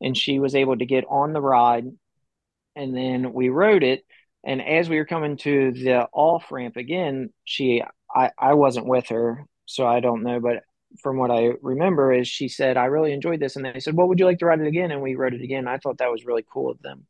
and 0.00 0.16
she 0.16 0.38
was 0.38 0.54
able 0.54 0.76
to 0.76 0.86
get 0.86 1.04
on 1.08 1.32
the 1.32 1.40
ride 1.40 1.86
and 2.76 2.94
then 2.94 3.32
we 3.32 3.48
rode 3.48 3.82
it. 3.82 4.04
And 4.44 4.62
as 4.62 4.88
we 4.88 4.96
were 4.96 5.06
coming 5.06 5.36
to 5.38 5.72
the 5.72 6.06
off 6.12 6.52
ramp 6.52 6.76
again 6.76 7.30
she 7.44 7.82
I, 8.14 8.30
I 8.38 8.54
wasn't 8.54 8.86
with 8.86 9.08
her 9.08 9.44
so 9.64 9.86
i 9.86 10.00
don't 10.00 10.22
know. 10.22 10.38
But 10.38 10.62
from 11.02 11.16
what 11.16 11.30
i 11.30 11.50
remember 11.62 12.12
is 12.12 12.28
she 12.28 12.48
said 12.48 12.76
i 12.76 12.84
really 12.84 13.12
enjoyed 13.12 13.40
this. 13.40 13.56
And 13.56 13.64
they 13.64 13.80
said 13.80 13.94
well 13.94 14.06
would 14.08 14.18
you 14.18 14.26
like 14.26 14.38
to 14.38 14.46
ride 14.46 14.60
it 14.60 14.68
again? 14.68 14.92
And 14.92 15.02
we 15.02 15.16
rode 15.16 15.34
it 15.34 15.42
again. 15.42 15.66
I 15.66 15.78
thought 15.78 15.98
that 15.98 16.12
was 16.12 16.24
really 16.24 16.44
cool 16.52 16.70
of 16.70 16.80
them. 16.82 17.06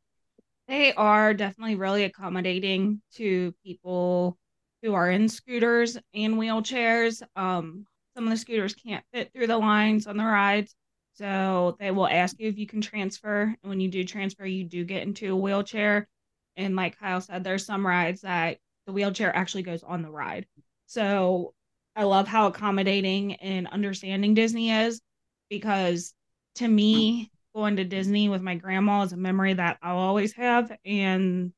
They 0.68 0.94
are 0.94 1.34
definitely 1.34 1.76
really 1.76 2.04
accommodating 2.04 3.02
to 3.14 3.54
people 3.64 4.38
who 4.82 4.94
are 4.94 5.10
in 5.10 5.28
scooters 5.28 5.98
and 6.14 6.34
wheelchairs. 6.34 7.22
Um 7.34 7.86
some 8.14 8.24
of 8.24 8.30
the 8.30 8.38
scooters 8.38 8.74
can't 8.74 9.04
fit 9.12 9.30
through 9.32 9.46
the 9.48 9.58
lines 9.58 10.06
on 10.06 10.16
the 10.16 10.24
rides 10.24 10.74
So 11.18 11.76
they 11.80 11.90
will 11.90 12.06
ask 12.06 12.38
you 12.38 12.48
if 12.48 12.58
you 12.58 12.66
can 12.66 12.80
transfer. 12.80 13.42
And 13.42 13.70
when 13.70 13.80
you 13.80 13.88
do 13.88 14.04
transfer, 14.04 14.44
you 14.44 14.64
do 14.64 14.84
get 14.84 15.02
into 15.02 15.32
a 15.32 15.36
wheelchair. 15.36 16.08
And 16.56 16.76
like 16.76 16.98
Kyle 16.98 17.20
said, 17.20 17.42
there's 17.42 17.64
some 17.64 17.86
rides 17.86 18.20
that 18.22 18.58
the 18.86 18.92
wheelchair 18.92 19.34
actually 19.34 19.62
goes 19.62 19.82
on 19.82 20.02
the 20.02 20.10
ride. 20.10 20.46
So 20.86 21.54
I 21.94 22.04
love 22.04 22.28
how 22.28 22.46
accommodating 22.46 23.34
and 23.36 23.66
understanding 23.68 24.34
Disney 24.34 24.70
is 24.70 25.00
because 25.48 26.12
to 26.56 26.68
me, 26.68 27.30
going 27.54 27.76
to 27.76 27.84
Disney 27.84 28.28
with 28.28 28.42
my 28.42 28.54
grandma 28.54 29.02
is 29.02 29.12
a 29.12 29.16
memory 29.16 29.54
that 29.54 29.78
I'll 29.82 29.96
always 29.96 30.34
have. 30.34 30.70
And 30.84 31.52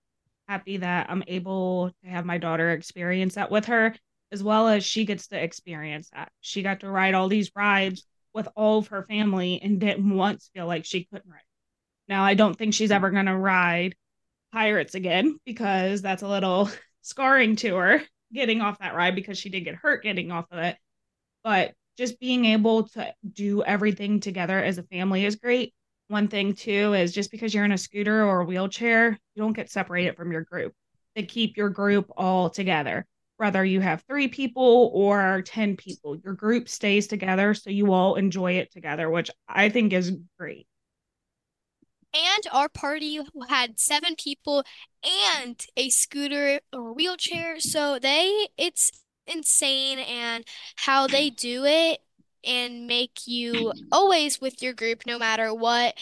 happy 0.47 0.79
that 0.79 1.11
I'm 1.11 1.25
able 1.27 1.91
to 2.03 2.09
have 2.09 2.25
my 2.25 2.39
daughter 2.39 2.71
experience 2.71 3.35
that 3.35 3.51
with 3.51 3.67
her, 3.67 3.95
as 4.33 4.43
well 4.43 4.69
as 4.69 4.85
she 4.85 5.05
gets 5.05 5.27
to 5.29 5.43
experience 5.43 6.11
that. 6.15 6.31
She 6.41 6.63
got 6.63 6.81
to 6.81 6.89
ride 6.89 7.15
all 7.15 7.29
these 7.29 7.51
rides 7.55 8.07
with 8.39 8.49
all 8.55 8.79
of 8.79 8.87
her 8.87 9.03
family 9.03 9.61
and 9.61 9.81
didn't 9.81 10.09
once 10.09 10.49
feel 10.55 10.67
like 10.67 10.85
she 10.85 11.05
couldn't 11.05 11.29
ride. 11.29 11.41
Now, 12.07 12.23
I 12.23 12.35
don't 12.35 12.57
think 12.57 12.73
she's 12.73 12.93
ever 12.93 13.11
going 13.11 13.27
to 13.27 13.37
ride 13.37 13.97
Pirates 14.53 14.95
again 14.95 15.41
because 15.45 16.03
that's 16.03 16.23
a 16.23 16.29
little 16.29 16.71
scarring 17.03 17.57
to 17.57 17.75
her 17.75 18.01
getting 18.33 18.61
off 18.61 18.79
that 18.79 18.95
ride 18.95 19.17
because 19.17 19.39
she 19.39 19.49
did 19.49 19.65
get 19.65 19.75
hurt 19.75 20.05
getting 20.05 20.31
off 20.31 20.47
of 20.53 20.61
it. 20.61 20.77
But 21.43 21.75
just 21.97 22.21
being 22.21 22.45
able 22.45 22.85
to 22.91 23.13
do 23.29 23.65
everything 23.65 24.21
together 24.21 24.63
as 24.63 24.79
a 24.79 24.85
family 24.85 25.25
is 25.25 25.35
great. 25.35 25.75
One 26.07 26.29
thing 26.29 26.55
too 26.55 26.95
is 26.95 27.13
just 27.13 27.33
because 27.33 27.53
you're 27.53 27.65
in 27.65 27.73
a 27.73 27.79
scooter 27.79 28.25
or 28.25 28.43
a 28.43 28.45
wheelchair, 28.45 29.19
you 29.35 29.43
don't 29.43 29.53
get 29.53 29.69
separated 29.69 30.15
from 30.17 30.31
your 30.31 30.43
group. 30.43 30.75
They 31.17 31.25
keep 31.25 31.57
your 31.57 31.71
group 31.71 32.09
all 32.17 32.51
together. 32.51 33.05
Whether 33.39 33.65
you 33.65 33.81
have 33.81 34.03
three 34.09 34.29
people 34.29 34.91
or 34.93 35.43
10 35.43 35.77
people, 35.77 36.17
your 36.17 36.35
group 36.35 36.69
stays 36.69 37.07
together 37.07 37.55
so 37.55 37.71
you 37.71 37.93
all 37.93 38.17
enjoy 38.17 38.55
it 38.55 38.73
together, 38.73 39.09
which 39.09 39.31
I 39.49 39.69
think 39.69 39.93
is 39.93 40.13
great. 40.39 40.67
And 42.13 42.45
our 42.53 42.69
party 42.69 43.21
had 43.49 43.79
seven 43.79 44.17
people 44.17 44.65
and 45.37 45.65
a 45.77 45.89
scooter 45.89 46.61
or 46.73 46.93
wheelchair. 46.93 47.61
So 47.61 47.99
they, 47.99 48.49
it's 48.57 48.91
insane 49.27 49.99
and 50.01 50.45
how 50.77 51.07
they 51.07 51.31
do 51.31 51.65
it 51.65 52.01
and 52.45 52.87
make 52.87 53.21
you 53.27 53.73
always 53.93 54.41
with 54.41 54.63
your 54.63 54.73
group 54.73 55.03
no 55.07 55.19
matter 55.19 55.55
what. 55.55 55.95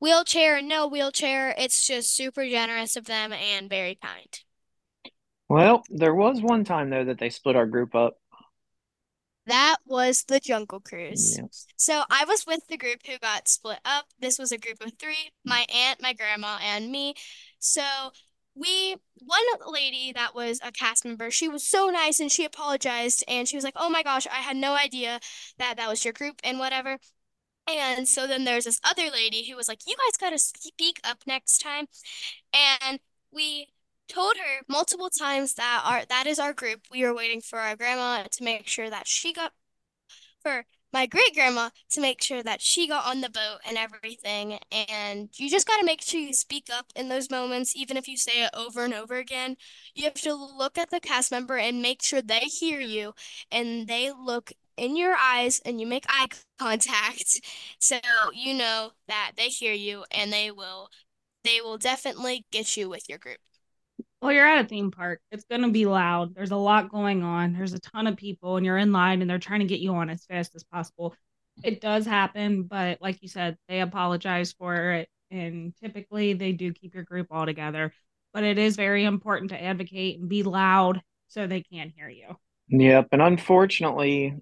Wheelchair, 0.00 0.60
no 0.60 0.88
wheelchair. 0.88 1.54
It's 1.56 1.86
just 1.86 2.16
super 2.16 2.44
generous 2.44 2.96
of 2.96 3.04
them 3.04 3.32
and 3.32 3.68
very 3.68 3.96
kind. 4.02 4.40
Well, 5.52 5.82
there 5.90 6.14
was 6.14 6.40
one 6.40 6.64
time 6.64 6.88
though 6.88 7.04
that 7.04 7.18
they 7.18 7.28
split 7.28 7.56
our 7.56 7.66
group 7.66 7.94
up. 7.94 8.14
That 9.44 9.76
was 9.84 10.24
the 10.26 10.40
Jungle 10.40 10.80
Cruise. 10.80 11.36
Yes. 11.36 11.66
So 11.76 12.04
I 12.10 12.24
was 12.24 12.46
with 12.46 12.66
the 12.70 12.78
group 12.78 13.00
who 13.06 13.18
got 13.18 13.48
split 13.48 13.80
up. 13.84 14.06
This 14.18 14.38
was 14.38 14.50
a 14.50 14.56
group 14.56 14.82
of 14.82 14.94
three, 14.98 15.30
my 15.44 15.66
aunt, 15.70 16.00
my 16.00 16.14
grandma, 16.14 16.56
and 16.62 16.90
me. 16.90 17.12
So 17.58 17.82
we, 18.54 18.96
one 19.18 19.42
lady 19.70 20.10
that 20.14 20.34
was 20.34 20.58
a 20.64 20.72
cast 20.72 21.04
member, 21.04 21.30
she 21.30 21.50
was 21.50 21.68
so 21.68 21.90
nice 21.90 22.18
and 22.18 22.32
she 22.32 22.46
apologized 22.46 23.22
and 23.28 23.46
she 23.46 23.56
was 23.56 23.64
like, 23.64 23.76
oh 23.76 23.90
my 23.90 24.02
gosh, 24.02 24.26
I 24.28 24.36
had 24.36 24.56
no 24.56 24.74
idea 24.74 25.20
that 25.58 25.76
that 25.76 25.88
was 25.90 26.02
your 26.02 26.14
group 26.14 26.40
and 26.42 26.58
whatever. 26.58 26.96
And 27.68 28.08
so 28.08 28.26
then 28.26 28.44
there's 28.44 28.64
this 28.64 28.80
other 28.82 29.10
lady 29.12 29.46
who 29.46 29.56
was 29.56 29.68
like, 29.68 29.80
you 29.86 29.96
guys 29.96 30.16
gotta 30.16 30.38
speak 30.38 30.98
up 31.04 31.18
next 31.26 31.58
time. 31.58 31.88
And 32.54 33.00
we 33.30 33.68
told 34.12 34.36
her 34.36 34.64
multiple 34.68 35.10
times 35.10 35.54
that 35.54 35.82
our 35.84 36.04
that 36.06 36.26
is 36.26 36.38
our 36.38 36.52
group. 36.52 36.80
We 36.90 37.04
were 37.04 37.14
waiting 37.14 37.40
for 37.40 37.58
our 37.58 37.76
grandma 37.76 38.24
to 38.24 38.44
make 38.44 38.68
sure 38.68 38.90
that 38.90 39.06
she 39.06 39.32
got 39.32 39.52
for 40.42 40.64
my 40.92 41.06
great 41.06 41.34
grandma 41.34 41.70
to 41.90 42.00
make 42.00 42.22
sure 42.22 42.42
that 42.42 42.60
she 42.60 42.86
got 42.86 43.06
on 43.06 43.22
the 43.22 43.30
boat 43.30 43.58
and 43.66 43.78
everything. 43.78 44.58
And 44.70 45.30
you 45.36 45.48
just 45.48 45.66
got 45.66 45.78
to 45.78 45.86
make 45.86 46.02
sure 46.02 46.20
you 46.20 46.34
speak 46.34 46.68
up 46.70 46.86
in 46.94 47.08
those 47.08 47.30
moments, 47.30 47.74
even 47.74 47.96
if 47.96 48.06
you 48.08 48.16
say 48.16 48.44
it 48.44 48.50
over 48.54 48.84
and 48.84 48.92
over 48.92 49.16
again. 49.16 49.56
You 49.94 50.04
have 50.04 50.14
to 50.14 50.34
look 50.34 50.76
at 50.76 50.90
the 50.90 51.00
cast 51.00 51.30
member 51.30 51.56
and 51.56 51.80
make 51.80 52.02
sure 52.02 52.20
they 52.20 52.40
hear 52.40 52.80
you 52.80 53.14
and 53.50 53.86
they 53.88 54.10
look 54.12 54.52
in 54.76 54.96
your 54.96 55.14
eyes 55.14 55.60
and 55.64 55.80
you 55.80 55.86
make 55.86 56.04
eye 56.08 56.28
contact 56.58 57.40
so 57.78 57.98
you 58.34 58.54
know 58.54 58.92
that 59.06 59.32
they 59.36 59.48
hear 59.48 59.74
you 59.74 60.04
and 60.10 60.32
they 60.32 60.50
will 60.50 60.88
they 61.44 61.60
will 61.60 61.76
definitely 61.76 62.46
get 62.50 62.76
you 62.76 62.88
with 62.88 63.08
your 63.08 63.18
group. 63.18 63.38
Well, 64.22 64.30
you're 64.30 64.46
at 64.46 64.64
a 64.64 64.68
theme 64.68 64.92
park. 64.92 65.20
It's 65.32 65.44
going 65.46 65.62
to 65.62 65.70
be 65.70 65.84
loud. 65.84 66.36
There's 66.36 66.52
a 66.52 66.56
lot 66.56 66.92
going 66.92 67.24
on. 67.24 67.54
There's 67.54 67.72
a 67.72 67.80
ton 67.80 68.06
of 68.06 68.16
people, 68.16 68.56
and 68.56 68.64
you're 68.64 68.78
in 68.78 68.92
line, 68.92 69.20
and 69.20 69.28
they're 69.28 69.40
trying 69.40 69.60
to 69.60 69.66
get 69.66 69.80
you 69.80 69.92
on 69.96 70.08
as 70.10 70.24
fast 70.24 70.54
as 70.54 70.62
possible. 70.62 71.16
It 71.64 71.80
does 71.80 72.06
happen, 72.06 72.62
but 72.62 73.02
like 73.02 73.20
you 73.20 73.28
said, 73.28 73.58
they 73.68 73.80
apologize 73.80 74.52
for 74.52 74.92
it, 74.92 75.08
and 75.32 75.74
typically 75.82 76.34
they 76.34 76.52
do 76.52 76.72
keep 76.72 76.94
your 76.94 77.02
group 77.02 77.26
all 77.32 77.46
together. 77.46 77.92
But 78.32 78.44
it 78.44 78.58
is 78.58 78.76
very 78.76 79.04
important 79.04 79.50
to 79.50 79.60
advocate 79.60 80.20
and 80.20 80.28
be 80.28 80.44
loud 80.44 81.02
so 81.26 81.48
they 81.48 81.62
can 81.62 81.92
hear 81.94 82.08
you. 82.08 82.36
Yep. 82.68 83.08
And 83.10 83.22
unfortunately, 83.22 84.36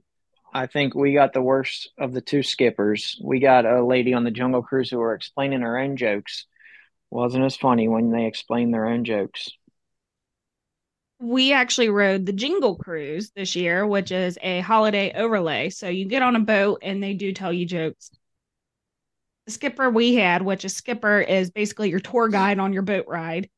I 0.52 0.66
think 0.66 0.94
we 0.94 1.14
got 1.14 1.32
the 1.32 1.40
worst 1.40 1.90
of 1.98 2.12
the 2.12 2.20
two 2.20 2.42
skippers. 2.42 3.18
We 3.24 3.40
got 3.40 3.64
a 3.64 3.82
lady 3.82 4.12
on 4.12 4.24
the 4.24 4.30
Jungle 4.30 4.62
Cruise 4.62 4.90
who 4.90 4.98
were 4.98 5.14
explaining 5.14 5.62
her 5.62 5.78
own 5.78 5.96
jokes. 5.96 6.44
Wasn't 7.10 7.44
as 7.44 7.56
funny 7.56 7.88
when 7.88 8.10
they 8.12 8.26
explained 8.26 8.74
their 8.74 8.86
own 8.86 9.04
jokes 9.04 9.48
we 11.20 11.52
actually 11.52 11.90
rode 11.90 12.24
the 12.24 12.32
Jingle 12.32 12.76
Cruise 12.76 13.30
this 13.36 13.54
year, 13.54 13.86
which 13.86 14.10
is 14.10 14.38
a 14.40 14.60
holiday 14.60 15.12
overlay. 15.14 15.68
So 15.68 15.88
you 15.88 16.06
get 16.06 16.22
on 16.22 16.34
a 16.34 16.40
boat 16.40 16.80
and 16.82 17.02
they 17.02 17.12
do 17.12 17.32
tell 17.32 17.52
you 17.52 17.66
jokes. 17.66 18.10
The 19.44 19.52
skipper 19.52 19.90
we 19.90 20.14
had, 20.14 20.40
which 20.40 20.64
a 20.64 20.70
skipper 20.70 21.20
is 21.20 21.50
basically 21.50 21.90
your 21.90 22.00
tour 22.00 22.28
guide 22.28 22.58
on 22.58 22.72
your 22.72 22.82
boat 22.82 23.04
ride, 23.06 23.50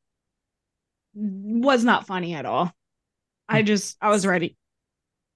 was 1.15 1.85
not 1.85 2.07
funny 2.07 2.35
at 2.35 2.47
all. 2.47 2.73
I 3.49 3.61
hmm. 3.61 3.67
just, 3.67 3.97
I 4.01 4.09
was 4.09 4.27
ready 4.27 4.57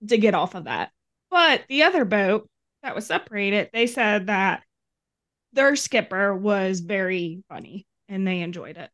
to 0.09 0.19
get 0.19 0.35
off 0.35 0.57
of 0.57 0.65
that. 0.65 0.91
But 1.31 1.63
the 1.69 1.85
other 1.85 2.05
boat 2.05 2.49
that 2.83 2.97
was 2.97 3.07
separated, 3.07 3.71
they 3.73 3.87
said 3.87 4.27
that 4.27 4.65
their 5.53 5.77
skipper 5.77 6.35
was 6.35 6.81
very 6.81 7.45
funny 7.49 7.87
and 8.09 8.27
they 8.27 8.41
enjoyed 8.41 8.79
it. 8.79 8.91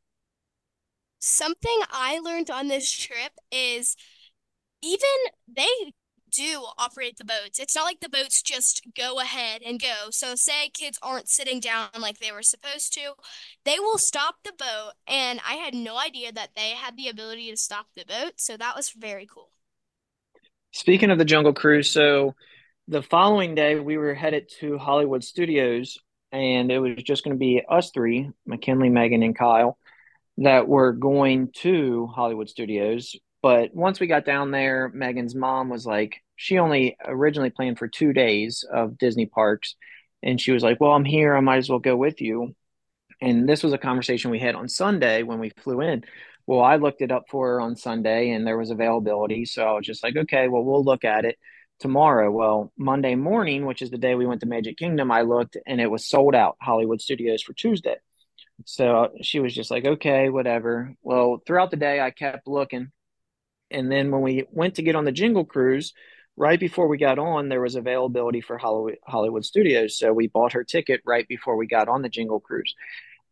Something 1.25 1.79
I 1.89 2.19
learned 2.19 2.51
on 2.51 2.67
this 2.67 2.91
trip 2.91 3.31
is 3.53 3.95
even 4.83 5.07
they 5.47 5.93
do 6.33 6.65
operate 6.77 7.17
the 7.17 7.25
boats. 7.25 7.61
It's 7.61 7.77
not 7.77 7.85
like 7.85 8.01
the 8.01 8.09
boats 8.09 8.43
just 8.43 8.89
go 8.97 9.21
ahead 9.21 9.63
and 9.65 9.81
go. 9.81 10.11
So, 10.11 10.35
say 10.35 10.69
kids 10.71 10.99
aren't 11.01 11.29
sitting 11.29 11.61
down 11.61 11.91
like 12.01 12.19
they 12.19 12.33
were 12.33 12.43
supposed 12.43 12.93
to, 12.95 13.13
they 13.65 13.79
will 13.79 13.99
stop 13.99 14.37
the 14.43 14.53
boat. 14.59 14.95
And 15.07 15.39
I 15.49 15.55
had 15.55 15.75
no 15.75 15.97
idea 15.97 16.33
that 16.33 16.57
they 16.57 16.71
had 16.71 16.97
the 16.97 17.07
ability 17.07 17.53
to 17.53 17.57
stop 17.57 17.87
the 17.95 18.05
boat. 18.05 18.33
So, 18.39 18.57
that 18.57 18.75
was 18.75 18.91
very 18.91 19.29
cool. 19.33 19.51
Speaking 20.73 21.13
of 21.13 21.19
the 21.19 21.25
Jungle 21.25 21.53
Cruise, 21.53 21.93
so 21.93 22.35
the 22.89 23.03
following 23.03 23.55
day 23.55 23.79
we 23.79 23.97
were 23.97 24.15
headed 24.15 24.51
to 24.59 24.77
Hollywood 24.77 25.23
Studios, 25.23 25.99
and 26.33 26.73
it 26.73 26.81
was 26.81 27.01
just 27.05 27.23
going 27.23 27.37
to 27.37 27.39
be 27.39 27.63
us 27.69 27.93
three 27.93 28.29
McKinley, 28.45 28.89
Megan, 28.89 29.23
and 29.23 29.39
Kyle 29.39 29.79
that 30.39 30.69
were 30.69 30.93
going 30.93 31.51
to 31.53 32.07
Hollywood 32.09 32.49
Studios. 32.49 33.17
But 33.43 33.75
once 33.75 34.01
we 34.01 34.07
got 34.07 34.25
down 34.25 34.51
there, 34.51 34.91
Megan's 34.95 35.35
mom 35.35 35.69
was 35.69 35.85
like, 35.85 36.23
she 36.37 36.59
only 36.59 36.97
originally 37.05 37.51
planned 37.51 37.79
for 37.79 37.89
two 37.89 38.13
days 38.13 38.65
of 38.71 38.99
Disney 38.99 39.27
parks. 39.27 39.77
And 40.23 40.41
she 40.41 40.53
was 40.53 40.63
like, 40.63 40.81
Well, 40.81 40.93
I'm 40.93 41.05
here. 41.05 41.37
I 41.37 41.41
might 41.41 41.59
as 41.59 41.69
well 41.69 41.79
go 41.79 41.97
with 41.97 42.21
you. 42.21 42.55
And 43.21 43.49
this 43.49 43.63
was 43.63 43.73
a 43.73 43.79
conversation 43.79 44.31
we 44.31 44.39
had 44.39 44.55
on 44.55 44.69
Sunday 44.69 45.23
when 45.23 45.39
we 45.39 45.51
flew 45.51 45.81
in. 45.81 46.05
Well, 46.47 46.61
I 46.61 46.77
looked 46.77 47.03
it 47.03 47.13
up 47.13 47.25
for 47.31 47.49
her 47.49 47.61
on 47.61 47.77
Sunday 47.77 48.31
and 48.31 48.47
there 48.47 48.59
was 48.59 48.71
availability. 48.71 49.45
So 49.45 49.65
I 49.65 49.73
was 49.73 49.87
just 49.87 50.03
like, 50.03 50.17
Okay, 50.17 50.49
well, 50.49 50.65
we'll 50.65 50.85
look 50.85 51.05
at 51.05 51.25
it 51.25 51.39
tomorrow. 51.81 52.31
Well, 52.31 52.73
Monday 52.77 53.17
morning, 53.17 53.67
which 53.67 53.83
is 53.83 53.91
the 53.91 53.99
day 53.99 54.15
we 54.15 54.27
went 54.27 54.41
to 54.41 54.47
Magic 54.47 54.77
Kingdom, 54.79 55.11
I 55.11 55.23
looked 55.23 55.57
and 55.67 55.81
it 55.81 55.91
was 55.91 56.07
sold 56.09 56.35
out 56.35 56.57
Hollywood 56.61 57.01
Studios 57.01 57.43
for 57.43 57.55
Tuesday. 57.55 57.97
So 58.65 59.11
she 59.23 59.41
was 59.41 59.55
just 59.55 59.71
like, 59.71 59.85
okay, 59.85 60.29
whatever. 60.29 60.95
Well, 61.03 61.43
throughout 61.47 61.71
the 61.71 61.77
day, 61.77 62.01
I 62.01 62.11
kept 62.11 62.47
looking. 62.47 62.93
And 63.71 63.91
then 63.91 64.11
when 64.11 64.23
we 64.23 64.45
went 64.51 64.75
to 64.77 64.83
get 64.83 64.97
on 64.97 65.05
the 65.05 65.13
Jingle 65.13 65.45
Cruise, 65.45 65.93
right 66.37 66.61
before 66.61 66.89
we 66.89 66.99
got 66.99 67.19
on, 67.19 67.49
there 67.49 67.61
was 67.61 67.75
availability 67.75 68.41
for 68.41 68.59
Hollywood, 68.59 69.45
Studios. 69.45 69.99
So 69.99 70.13
we 70.13 70.29
bought 70.29 70.53
her 70.53 70.65
ticket 70.65 71.01
right 71.05 71.27
before 71.27 71.57
we 71.57 71.67
got 71.67 71.89
on 71.89 72.03
the 72.03 72.09
Jingle 72.09 72.41
Cruise. 72.41 72.75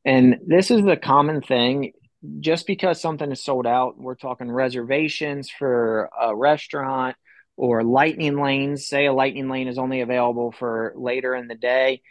And 0.05 0.39
this 0.47 0.71
is 0.71 0.83
the 0.83 0.97
common 0.97 1.43
thing. 1.43 1.93
Just 2.41 2.67
because 2.67 3.01
something 3.01 3.31
is 3.33 3.43
sold 3.43 3.67
out, 3.67 3.99
we're 3.99 4.15
talking 4.15 4.51
reservations 4.51 5.49
for 5.51 6.11
a 6.21 6.37
restaurant 6.37 7.17
or 7.57 7.83
lightning 7.83 8.41
lanes. 8.41 8.87
Say 8.87 9.07
a 9.07 9.13
lightning 9.13 9.49
lane 9.49 9.69
is 9.69 9.79
only 9.79 10.01
available 10.01 10.53
for 10.53 10.93
later 10.97 11.35
in 11.35 11.49
the 11.49 11.55
day. 11.55 12.03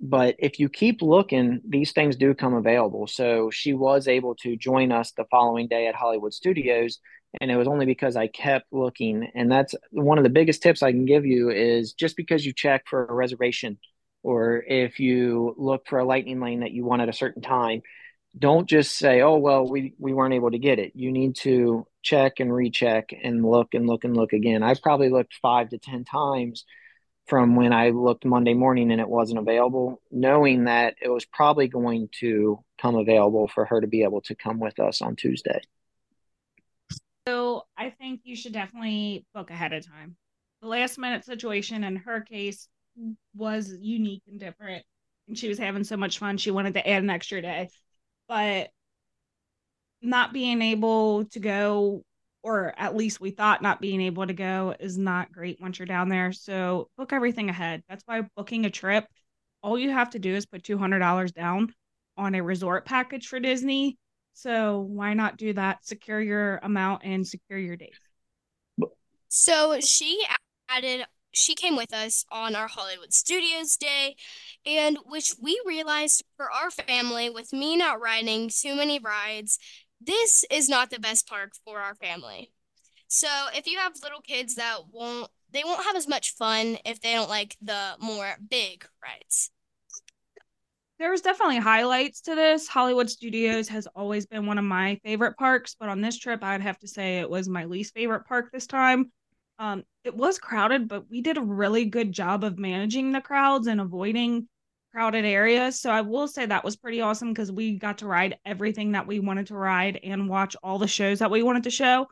But 0.00 0.36
if 0.38 0.60
you 0.60 0.68
keep 0.68 1.00
looking, 1.00 1.60
these 1.66 1.92
things 1.92 2.16
do 2.16 2.34
come 2.34 2.54
available. 2.54 3.06
So 3.06 3.50
she 3.50 3.72
was 3.72 4.08
able 4.08 4.34
to 4.36 4.56
join 4.56 4.92
us 4.92 5.12
the 5.12 5.24
following 5.30 5.68
day 5.68 5.86
at 5.86 5.94
Hollywood 5.94 6.34
Studios, 6.34 6.98
and 7.40 7.50
it 7.50 7.56
was 7.56 7.68
only 7.68 7.86
because 7.86 8.16
I 8.16 8.26
kept 8.26 8.66
looking. 8.72 9.30
And 9.34 9.50
that's 9.50 9.74
one 9.90 10.18
of 10.18 10.24
the 10.24 10.30
biggest 10.30 10.62
tips 10.62 10.82
I 10.82 10.92
can 10.92 11.06
give 11.06 11.24
you 11.24 11.50
is 11.50 11.92
just 11.94 12.16
because 12.16 12.44
you 12.44 12.52
check 12.52 12.84
for 12.86 13.06
a 13.06 13.14
reservation 13.14 13.78
or 14.22 14.64
if 14.66 14.98
you 14.98 15.54
look 15.56 15.86
for 15.86 16.00
a 16.00 16.04
lightning 16.04 16.40
lane 16.40 16.60
that 16.60 16.72
you 16.72 16.84
want 16.84 17.00
at 17.00 17.08
a 17.08 17.12
certain 17.12 17.42
time, 17.42 17.80
don't 18.38 18.68
just 18.68 18.96
say, 18.98 19.20
"Oh, 19.22 19.36
well, 19.38 19.68
we 19.68 19.94
we 19.98 20.12
weren't 20.12 20.34
able 20.34 20.50
to 20.50 20.58
get 20.58 20.78
it." 20.78 20.92
You 20.96 21.12
need 21.12 21.36
to 21.36 21.86
check 22.02 22.40
and 22.40 22.52
recheck 22.52 23.10
and 23.22 23.44
look 23.44 23.74
and 23.74 23.86
look 23.86 24.04
and 24.04 24.16
look 24.16 24.32
again. 24.32 24.62
I've 24.64 24.82
probably 24.82 25.10
looked 25.10 25.34
5 25.42 25.70
to 25.70 25.78
10 25.78 26.04
times 26.04 26.64
from 27.26 27.56
when 27.56 27.72
I 27.72 27.90
looked 27.90 28.24
Monday 28.24 28.54
morning 28.54 28.92
and 28.92 29.00
it 29.00 29.08
wasn't 29.08 29.40
available, 29.40 30.00
knowing 30.10 30.64
that 30.64 30.94
it 31.02 31.08
was 31.08 31.24
probably 31.24 31.66
going 31.68 32.08
to 32.20 32.62
come 32.80 32.94
available 32.94 33.48
for 33.48 33.64
her 33.64 33.80
to 33.80 33.86
be 33.86 34.02
able 34.04 34.20
to 34.22 34.34
come 34.34 34.60
with 34.60 34.78
us 34.78 35.02
on 35.02 35.16
Tuesday. 35.16 35.60
So 37.26 37.64
I 37.76 37.90
think 37.90 38.20
you 38.22 38.36
should 38.36 38.52
definitely 38.52 39.26
book 39.34 39.50
ahead 39.50 39.72
of 39.72 39.84
time. 39.84 40.16
The 40.62 40.68
last 40.68 40.98
minute 40.98 41.24
situation 41.24 41.82
in 41.82 41.96
her 41.96 42.20
case 42.20 42.68
was 43.34 43.74
unique 43.80 44.22
and 44.28 44.38
different. 44.38 44.84
And 45.26 45.36
she 45.36 45.48
was 45.48 45.58
having 45.58 45.82
so 45.82 45.96
much 45.96 46.18
fun, 46.18 46.38
she 46.38 46.52
wanted 46.52 46.74
to 46.74 46.88
add 46.88 47.02
an 47.02 47.10
extra 47.10 47.42
day. 47.42 47.68
But 48.28 48.70
not 50.00 50.32
being 50.32 50.62
able 50.62 51.24
to 51.26 51.40
go, 51.40 52.04
or 52.46 52.72
at 52.76 52.94
least 52.94 53.20
we 53.20 53.32
thought 53.32 53.60
not 53.60 53.80
being 53.80 54.00
able 54.00 54.24
to 54.24 54.32
go, 54.32 54.72
is 54.78 54.96
not 54.96 55.32
great 55.32 55.60
once 55.60 55.80
you're 55.80 55.86
down 55.86 56.08
there. 56.08 56.30
So 56.30 56.88
book 56.96 57.12
everything 57.12 57.50
ahead. 57.50 57.82
That's 57.88 58.04
why 58.06 58.22
booking 58.36 58.64
a 58.66 58.70
trip, 58.70 59.04
all 59.64 59.76
you 59.76 59.90
have 59.90 60.10
to 60.10 60.20
do 60.20 60.32
is 60.32 60.46
put 60.46 60.62
$200 60.62 61.34
down 61.34 61.74
on 62.16 62.36
a 62.36 62.42
resort 62.44 62.84
package 62.86 63.26
for 63.26 63.40
Disney. 63.40 63.98
So 64.34 64.78
why 64.78 65.14
not 65.14 65.38
do 65.38 65.54
that? 65.54 65.84
Secure 65.84 66.20
your 66.20 66.60
amount 66.62 67.02
and 67.02 67.26
secure 67.26 67.58
your 67.58 67.74
date. 67.74 67.98
So 69.26 69.80
she 69.80 70.24
added 70.68 71.04
she 71.32 71.54
came 71.54 71.76
with 71.76 71.92
us 71.92 72.24
on 72.32 72.56
our 72.56 72.66
Hollywood 72.66 73.12
Studios 73.12 73.76
day, 73.76 74.16
and 74.64 74.98
which 75.04 75.34
we 75.40 75.60
realized 75.66 76.24
for 76.36 76.50
our 76.50 76.70
family, 76.70 77.28
with 77.28 77.52
me 77.52 77.76
not 77.76 78.00
riding 78.00 78.48
too 78.48 78.74
many 78.74 78.98
rides, 78.98 79.58
this 80.00 80.44
is 80.50 80.68
not 80.68 80.90
the 80.90 81.00
best 81.00 81.28
park 81.28 81.52
for 81.64 81.80
our 81.80 81.94
family. 81.94 82.52
So 83.08 83.28
if 83.54 83.66
you 83.66 83.78
have 83.78 83.94
little 84.02 84.20
kids 84.20 84.56
that 84.56 84.78
won't, 84.90 85.30
they 85.52 85.62
won't 85.64 85.84
have 85.84 85.96
as 85.96 86.08
much 86.08 86.34
fun 86.34 86.78
if 86.84 87.00
they 87.00 87.12
don't 87.12 87.28
like 87.28 87.56
the 87.62 87.96
more 88.00 88.36
big 88.48 88.86
rides. 89.02 89.50
There 90.98 91.10
was 91.10 91.20
definitely 91.20 91.58
highlights 91.58 92.22
to 92.22 92.34
this. 92.34 92.66
Hollywood 92.66 93.10
Studios 93.10 93.68
has 93.68 93.86
always 93.94 94.24
been 94.26 94.46
one 94.46 94.56
of 94.56 94.64
my 94.64 94.98
favorite 95.04 95.36
parks, 95.36 95.76
but 95.78 95.90
on 95.90 96.00
this 96.00 96.18
trip, 96.18 96.42
I'd 96.42 96.62
have 96.62 96.78
to 96.78 96.88
say 96.88 97.18
it 97.18 97.28
was 97.28 97.48
my 97.48 97.66
least 97.66 97.92
favorite 97.92 98.24
park 98.24 98.50
this 98.50 98.66
time. 98.66 99.12
Um, 99.58 99.84
it 100.04 100.16
was 100.16 100.38
crowded, 100.38 100.88
but 100.88 101.08
we 101.10 101.20
did 101.20 101.36
a 101.36 101.42
really 101.42 101.84
good 101.84 102.12
job 102.12 102.44
of 102.44 102.58
managing 102.58 103.12
the 103.12 103.20
crowds 103.20 103.66
and 103.66 103.80
avoiding 103.80 104.48
crowded 104.96 105.26
areas. 105.26 105.78
So 105.78 105.90
I 105.90 106.00
will 106.00 106.26
say 106.26 106.46
that 106.46 106.64
was 106.64 106.76
pretty 106.76 107.02
awesome 107.02 107.28
because 107.28 107.52
we 107.52 107.78
got 107.78 107.98
to 107.98 108.06
ride 108.06 108.38
everything 108.46 108.92
that 108.92 109.06
we 109.06 109.20
wanted 109.20 109.48
to 109.48 109.54
ride 109.54 110.00
and 110.02 110.26
watch 110.26 110.56
all 110.62 110.78
the 110.78 110.88
shows 110.88 111.18
that 111.18 111.30
we 111.30 111.42
wanted 111.42 111.64
to 111.64 111.70
show 111.70 112.06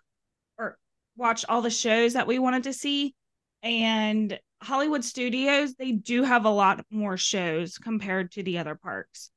or 0.58 0.76
watch 1.16 1.46
all 1.48 1.62
the 1.62 1.70
shows 1.70 2.12
that 2.12 2.26
we 2.26 2.38
wanted 2.38 2.64
to 2.64 2.74
see. 2.74 3.14
And 3.62 4.38
Hollywood 4.62 5.02
Studios, 5.02 5.76
they 5.76 5.92
do 5.92 6.24
have 6.24 6.44
a 6.44 6.50
lot 6.50 6.84
more 6.90 7.16
shows 7.16 7.78
compared 7.78 8.32
to 8.32 8.42
the 8.42 8.58
other 8.58 8.74
parks. 8.74 9.30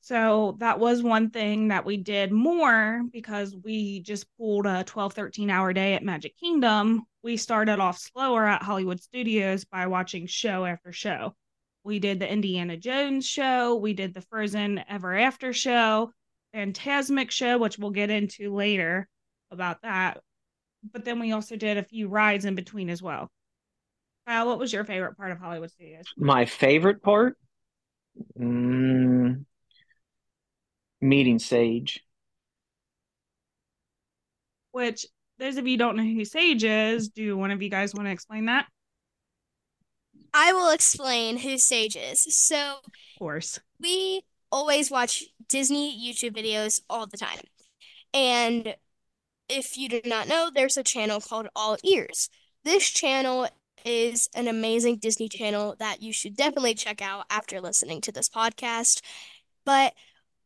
So 0.00 0.56
that 0.58 0.80
was 0.80 1.04
one 1.04 1.30
thing 1.30 1.68
that 1.68 1.84
we 1.84 1.98
did 1.98 2.32
more 2.32 3.02
because 3.12 3.54
we 3.54 4.00
just 4.00 4.26
pulled 4.36 4.66
a 4.66 4.82
12, 4.82 5.12
13 5.12 5.50
hour 5.50 5.72
day 5.72 5.94
at 5.94 6.02
Magic 6.02 6.36
Kingdom. 6.36 7.04
We 7.22 7.36
started 7.36 7.78
off 7.78 7.98
slower 7.98 8.44
at 8.44 8.64
Hollywood 8.64 9.00
Studios 9.00 9.64
by 9.64 9.86
watching 9.86 10.26
show 10.26 10.64
after 10.64 10.90
show. 10.90 11.36
We 11.84 11.98
did 11.98 12.20
the 12.20 12.30
Indiana 12.30 12.76
Jones 12.76 13.26
show, 13.26 13.74
we 13.74 13.92
did 13.92 14.14
the 14.14 14.20
Frozen 14.20 14.84
Ever 14.88 15.16
After 15.16 15.52
show, 15.52 16.12
Fantasmic 16.54 17.30
show, 17.30 17.58
which 17.58 17.78
we'll 17.78 17.90
get 17.90 18.10
into 18.10 18.54
later 18.54 19.08
about 19.50 19.82
that. 19.82 20.20
But 20.92 21.04
then 21.04 21.18
we 21.18 21.32
also 21.32 21.56
did 21.56 21.78
a 21.78 21.84
few 21.84 22.08
rides 22.08 22.44
in 22.44 22.54
between 22.54 22.88
as 22.88 23.02
well. 23.02 23.30
Kyle, 24.26 24.46
what 24.46 24.58
was 24.58 24.72
your 24.72 24.84
favorite 24.84 25.16
part 25.16 25.32
of 25.32 25.38
Hollywood 25.38 25.70
Studios? 25.70 26.04
My 26.16 26.44
favorite 26.44 27.02
part? 27.02 27.36
Mm, 28.38 29.44
meeting 31.00 31.38
Sage. 31.38 32.04
Which 34.70 35.06
those 35.38 35.56
of 35.56 35.66
you 35.66 35.76
don't 35.76 35.96
know 35.96 36.04
who 36.04 36.24
Sage 36.24 36.64
is, 36.64 37.08
do 37.08 37.36
one 37.36 37.50
of 37.50 37.62
you 37.62 37.68
guys 37.68 37.94
want 37.94 38.06
to 38.06 38.12
explain 38.12 38.46
that? 38.46 38.66
I 40.34 40.52
will 40.52 40.70
explain 40.70 41.38
who 41.38 41.58
Sage 41.58 41.96
is. 41.96 42.26
So, 42.34 42.80
of 42.84 43.18
course, 43.18 43.60
we 43.80 44.22
always 44.50 44.90
watch 44.90 45.24
Disney 45.48 45.96
YouTube 45.96 46.36
videos 46.36 46.80
all 46.88 47.06
the 47.06 47.16
time. 47.16 47.40
And 48.14 48.76
if 49.48 49.76
you 49.76 49.88
do 49.88 50.00
not 50.04 50.28
know, 50.28 50.50
there's 50.52 50.76
a 50.76 50.82
channel 50.82 51.20
called 51.20 51.48
All 51.54 51.76
Ears. 51.84 52.30
This 52.64 52.88
channel 52.88 53.48
is 53.84 54.28
an 54.34 54.48
amazing 54.48 54.98
Disney 54.98 55.28
channel 55.28 55.76
that 55.78 56.02
you 56.02 56.12
should 56.12 56.36
definitely 56.36 56.74
check 56.74 57.02
out 57.02 57.26
after 57.30 57.60
listening 57.60 58.00
to 58.02 58.12
this 58.12 58.28
podcast. 58.28 59.02
But 59.64 59.94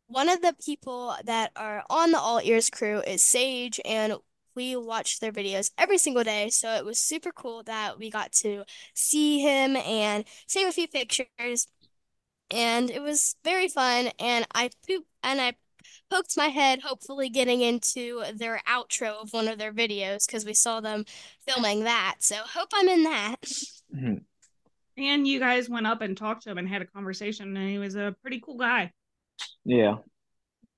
one 0.08 0.28
of 0.28 0.40
the 0.40 0.54
people 0.64 1.14
that 1.24 1.50
are 1.56 1.82
on 1.90 2.12
the 2.12 2.18
All 2.18 2.40
Ears 2.42 2.70
crew 2.70 3.00
is 3.06 3.22
Sage, 3.22 3.80
and 3.84 4.14
we 4.56 4.74
watch 4.74 5.20
their 5.20 5.32
videos 5.32 5.70
every 5.78 5.98
single 5.98 6.24
day. 6.24 6.48
So 6.48 6.74
it 6.74 6.84
was 6.84 6.98
super 6.98 7.30
cool 7.30 7.62
that 7.64 7.98
we 7.98 8.10
got 8.10 8.32
to 8.42 8.64
see 8.94 9.40
him 9.40 9.76
and 9.76 10.24
take 10.48 10.66
a 10.66 10.72
few 10.72 10.88
pictures. 10.88 11.68
And 12.50 12.90
it 12.90 13.02
was 13.02 13.36
very 13.44 13.68
fun. 13.68 14.10
And 14.18 14.46
I 14.54 14.70
poop 14.86 15.04
and 15.22 15.40
I 15.40 15.54
poked 16.10 16.36
my 16.36 16.46
head, 16.48 16.80
hopefully 16.82 17.28
getting 17.28 17.60
into 17.60 18.24
their 18.34 18.60
outro 18.68 19.22
of 19.22 19.32
one 19.32 19.48
of 19.48 19.58
their 19.58 19.72
videos 19.72 20.26
because 20.26 20.44
we 20.44 20.54
saw 20.54 20.80
them 20.80 21.04
filming 21.46 21.84
that. 21.84 22.16
So 22.20 22.36
hope 22.36 22.68
I'm 22.74 22.88
in 22.88 23.02
that. 23.04 23.36
Mhm. 23.94 24.24
and 24.98 25.28
you 25.28 25.38
guys 25.38 25.68
went 25.68 25.86
up 25.86 26.00
and 26.00 26.16
talked 26.16 26.44
to 26.44 26.50
him 26.50 26.58
and 26.58 26.68
had 26.68 26.80
a 26.80 26.86
conversation, 26.86 27.54
and 27.56 27.70
he 27.70 27.78
was 27.78 27.96
a 27.96 28.16
pretty 28.22 28.40
cool 28.40 28.56
guy. 28.56 28.92
Yeah. 29.64 29.96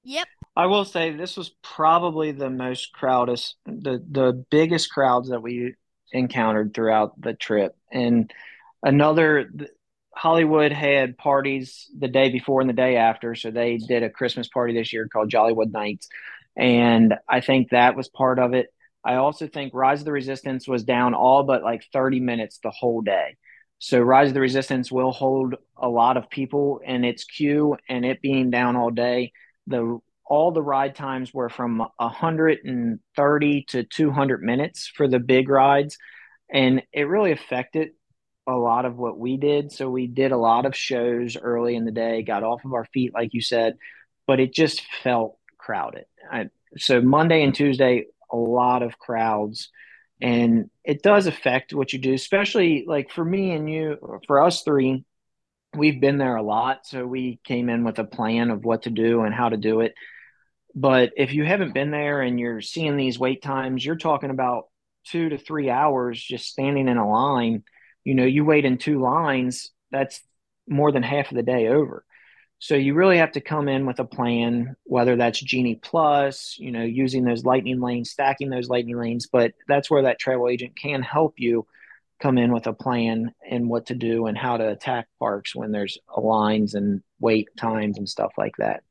Yep. 0.09 0.27
I 0.57 0.67
will 0.67 0.87
say 0.87 1.11
this 1.11 1.37
was 1.37 1.51
probably 1.63 2.33
the 2.33 2.49
most 2.49 2.95
crowded, 2.95 3.43
the 3.67 4.03
the 4.11 4.43
biggest 4.51 4.91
crowds 4.91 5.29
that 5.29 5.43
we 5.43 5.75
encountered 6.13 6.73
throughout 6.73 7.21
the 7.21 7.35
trip. 7.35 7.77
And 7.93 8.33
another, 8.83 9.51
Hollywood 10.15 10.73
had 10.73 11.19
parties 11.19 11.91
the 11.97 12.09
day 12.09 12.31
before 12.31 12.63
and 12.63 12.71
the 12.71 12.75
day 12.75 12.97
after, 12.97 13.35
so 13.35 13.51
they 13.51 13.77
did 13.77 14.03
a 14.03 14.09
Christmas 14.09 14.49
party 14.49 14.73
this 14.73 14.95
year 14.95 15.07
called 15.09 15.31
Jollywood 15.31 15.73
Nights, 15.73 16.09
and 16.57 17.15
I 17.29 17.43
think 17.43 17.69
that 17.69 17.95
was 17.95 18.09
part 18.09 18.39
of 18.39 18.55
it. 18.55 18.73
I 19.05 19.17
also 19.17 19.47
think 19.47 19.75
Rise 19.75 20.01
of 20.01 20.07
the 20.07 20.13
Resistance 20.13 20.67
was 20.67 20.85
down 20.85 21.13
all 21.13 21.43
but 21.43 21.63
like 21.63 21.85
30 21.93 22.21
minutes 22.21 22.61
the 22.63 22.71
whole 22.71 23.03
day. 23.03 23.37
So 23.79 24.01
Rise 24.01 24.29
of 24.29 24.35
the 24.35 24.41
Resistance 24.41 24.91
will 24.91 25.13
hold 25.13 25.57
a 25.77 25.89
lot 25.89 26.17
of 26.17 26.31
people 26.31 26.81
in 26.83 27.05
its 27.05 27.25
queue, 27.25 27.77
and 27.91 28.07
it 28.07 28.23
being 28.23 28.49
down 28.49 28.75
all 28.75 28.91
day, 28.91 29.33
the 29.69 29.99
all 30.25 30.53
the 30.53 30.63
ride 30.63 30.95
times 30.95 31.33
were 31.33 31.49
from 31.49 31.79
130 31.97 33.63
to 33.69 33.83
200 33.83 34.43
minutes 34.43 34.91
for 34.95 35.09
the 35.09 35.19
big 35.19 35.49
rides, 35.49 35.97
and 36.53 36.83
it 36.93 37.09
really 37.09 37.33
affected 37.33 37.91
a 38.47 38.53
lot 38.53 38.85
of 38.85 38.97
what 38.97 39.19
we 39.19 39.37
did. 39.37 39.73
So 39.73 39.89
we 39.89 40.07
did 40.07 40.33
a 40.33 40.37
lot 40.37 40.67
of 40.67 40.77
shows 40.77 41.37
early 41.37 41.77
in 41.77 41.85
the 41.85 41.93
day, 41.93 42.23
got 42.23 42.45
off 42.45 42.65
of 42.65 42.75
our 42.75 42.85
feet, 42.87 43.15
like 43.15 43.33
you 43.33 43.41
said, 43.41 43.77
but 44.27 44.41
it 44.41 44.53
just 44.53 44.83
felt 45.03 45.39
crowded. 45.57 46.05
I, 46.31 46.51
so 46.77 47.01
Monday 47.01 47.43
and 47.43 47.55
Tuesday, 47.55 48.07
a 48.31 48.37
lot 48.37 48.83
of 48.83 48.99
crowds 48.99 49.71
and 50.21 50.69
it 50.85 51.03
does 51.03 51.27
affect 51.27 51.73
what 51.73 51.93
you 51.93 51.99
do 51.99 52.13
especially 52.13 52.85
like 52.87 53.11
for 53.11 53.25
me 53.25 53.53
and 53.53 53.71
you 53.71 53.97
for 54.27 54.43
us 54.43 54.63
three 54.63 55.05
we've 55.77 56.01
been 56.01 56.19
there 56.19 56.37
a 56.37 56.43
lot 56.43 56.87
so 56.87 57.07
we 57.07 57.41
came 57.45 57.69
in 57.69 57.85
with 57.85 57.99
a 57.99 58.05
plan 58.05 58.51
of 58.51 58.65
what 58.65 58.83
to 58.83 58.91
do 58.91 59.23
and 59.23 59.35
how 59.35 59.49
to 59.49 59.57
do 59.57 59.81
it 59.81 59.95
but 60.75 61.13
if 61.17 61.33
you 61.33 61.45
haven't 61.45 61.75
been 61.75 61.91
there 61.91 62.23
and 62.23 62.39
you're 62.39 62.61
seeing 62.61 62.97
these 62.97 63.19
wait 63.19 63.43
times 63.43 63.85
you're 63.85 63.97
talking 63.97 64.31
about 64.31 64.65
two 65.05 65.29
to 65.29 65.39
three 65.39 65.71
hours 65.71 66.23
just 66.23 66.47
standing 66.47 66.89
in 66.89 66.97
a 66.97 67.09
line 67.09 67.63
you 68.05 68.15
know 68.15 68.25
you 68.25 68.45
wait 68.45 68.65
in 68.65 68.79
two 68.79 69.01
lines 69.01 69.71
that's 69.91 70.21
more 70.67 70.93
than 70.93 71.03
half 71.03 71.31
of 71.31 71.37
the 71.37 71.43
day 71.43 71.69
over 71.69 72.05
so 72.61 72.75
you 72.75 72.95
really 72.95 73.19
have 73.19 73.33
to 73.33 73.41
come 73.41 73.69
in 73.69 73.87
with 73.87 74.01
a 74.01 74.05
plan, 74.05 74.75
whether 74.83 75.15
that's 75.15 75.41
Genie 75.41 75.79
Plus, 75.81 76.57
you 76.59 76.73
know, 76.73 76.83
using 76.83 77.25
those 77.25 77.45
lightning 77.45 77.81
lanes, 77.81 78.11
stacking 78.11 78.51
those 78.51 78.69
lightning 78.69 78.99
lanes. 78.99 79.29
But 79.31 79.53
that's 79.69 79.89
where 79.89 80.03
that 80.03 80.19
travel 80.19 80.49
agent 80.49 80.77
can 80.77 81.03
help 81.03 81.35
you 81.37 81.67
come 82.21 82.39
in 82.39 82.53
with 82.53 82.67
a 82.67 82.73
plan 82.73 83.33
and 83.49 83.69
what 83.69 83.87
to 83.87 83.95
do 83.95 84.27
and 84.27 84.37
how 84.37 84.57
to 84.57 84.69
attack 84.69 85.09
parks 85.19 85.55
when 85.55 85.73
there's 85.73 85.99
lines 86.17 86.75
and 86.75 87.03
wait 87.21 87.49
times 87.57 87.99
and 87.99 88.09
stuff 88.09 88.33
like 88.37 88.57
that. 88.59 88.83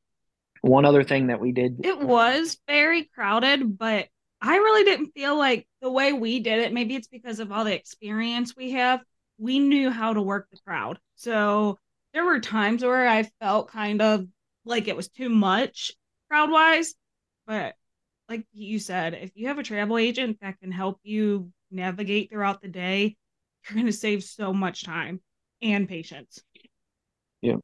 One 0.62 0.84
other 0.84 1.04
thing 1.04 1.28
that 1.28 1.40
we 1.40 1.52
did. 1.52 1.84
It 1.84 2.00
was 2.00 2.58
very 2.66 3.04
crowded, 3.04 3.78
but 3.78 4.08
I 4.40 4.56
really 4.56 4.84
didn't 4.84 5.12
feel 5.12 5.36
like 5.36 5.66
the 5.80 5.90
way 5.90 6.12
we 6.12 6.40
did 6.40 6.60
it. 6.60 6.72
Maybe 6.72 6.94
it's 6.94 7.08
because 7.08 7.38
of 7.38 7.52
all 7.52 7.64
the 7.64 7.74
experience 7.74 8.56
we 8.56 8.72
have. 8.72 9.00
We 9.38 9.58
knew 9.58 9.90
how 9.90 10.14
to 10.14 10.22
work 10.22 10.48
the 10.50 10.58
crowd. 10.66 10.98
So 11.16 11.78
there 12.12 12.24
were 12.24 12.40
times 12.40 12.82
where 12.82 13.06
I 13.06 13.30
felt 13.40 13.70
kind 13.70 14.02
of 14.02 14.26
like 14.64 14.88
it 14.88 14.96
was 14.96 15.08
too 15.08 15.28
much 15.28 15.92
crowd 16.28 16.50
wise, 16.50 16.94
but 17.46 17.74
like 18.28 18.46
you 18.52 18.78
said, 18.78 19.14
if 19.14 19.30
you 19.34 19.48
have 19.48 19.58
a 19.58 19.62
travel 19.62 19.96
agent 19.96 20.38
that 20.40 20.58
can 20.60 20.70
help 20.70 20.98
you 21.02 21.52
navigate 21.70 22.30
throughout 22.30 22.62
the 22.62 22.68
day, 22.68 23.16
you're 23.64 23.74
going 23.74 23.86
to 23.86 23.92
save 23.92 24.24
so 24.24 24.52
much 24.52 24.84
time 24.84 25.20
and 25.62 25.88
patience. 25.88 26.40
Yeah. 27.40 27.56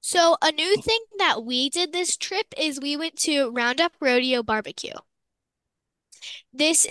So, 0.00 0.36
a 0.40 0.52
new 0.52 0.76
thing 0.80 1.00
that 1.18 1.44
we 1.44 1.68
did 1.68 1.92
this 1.92 2.16
trip 2.16 2.46
is 2.56 2.80
we 2.80 2.96
went 2.96 3.16
to 3.20 3.50
Roundup 3.50 3.92
Rodeo 4.00 4.42
Barbecue. 4.42 4.94
This 6.52 6.86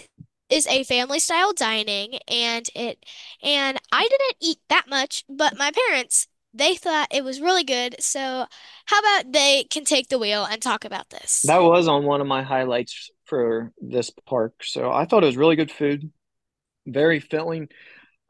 is 0.50 0.68
a 0.68 0.84
family 0.84 1.20
style 1.20 1.52
dining 1.54 2.20
and 2.28 2.70
it 2.74 3.06
and 3.44 3.78
I 3.92 4.04
didn't 4.04 4.38
eat 4.42 4.60
that 4.70 4.88
much, 4.88 5.26
but 5.28 5.58
my 5.58 5.72
parents 5.72 6.28
they 6.54 6.76
thought 6.76 7.08
it 7.12 7.24
was 7.24 7.42
really 7.42 7.64
good. 7.64 7.96
So, 8.00 8.46
how 8.86 9.00
about 9.00 9.32
they 9.32 9.66
can 9.70 9.86
take 9.86 10.10
the 10.10 10.20
wheel 10.20 10.46
and 10.46 10.62
talk 10.62 10.86
about 10.86 11.10
this? 11.10 11.44
That 11.46 11.62
was 11.62 11.88
on 11.88 12.04
one 12.06 12.22
of 12.22 12.28
my 12.28 12.42
highlights 12.42 13.12
for 13.26 13.72
this 13.80 14.10
park. 14.26 14.54
So 14.64 14.92
I 14.92 15.06
thought 15.06 15.24
it 15.24 15.28
was 15.28 15.38
really 15.38 15.56
good 15.56 15.72
food, 15.72 16.12
very 16.88 17.20
filling. 17.20 17.70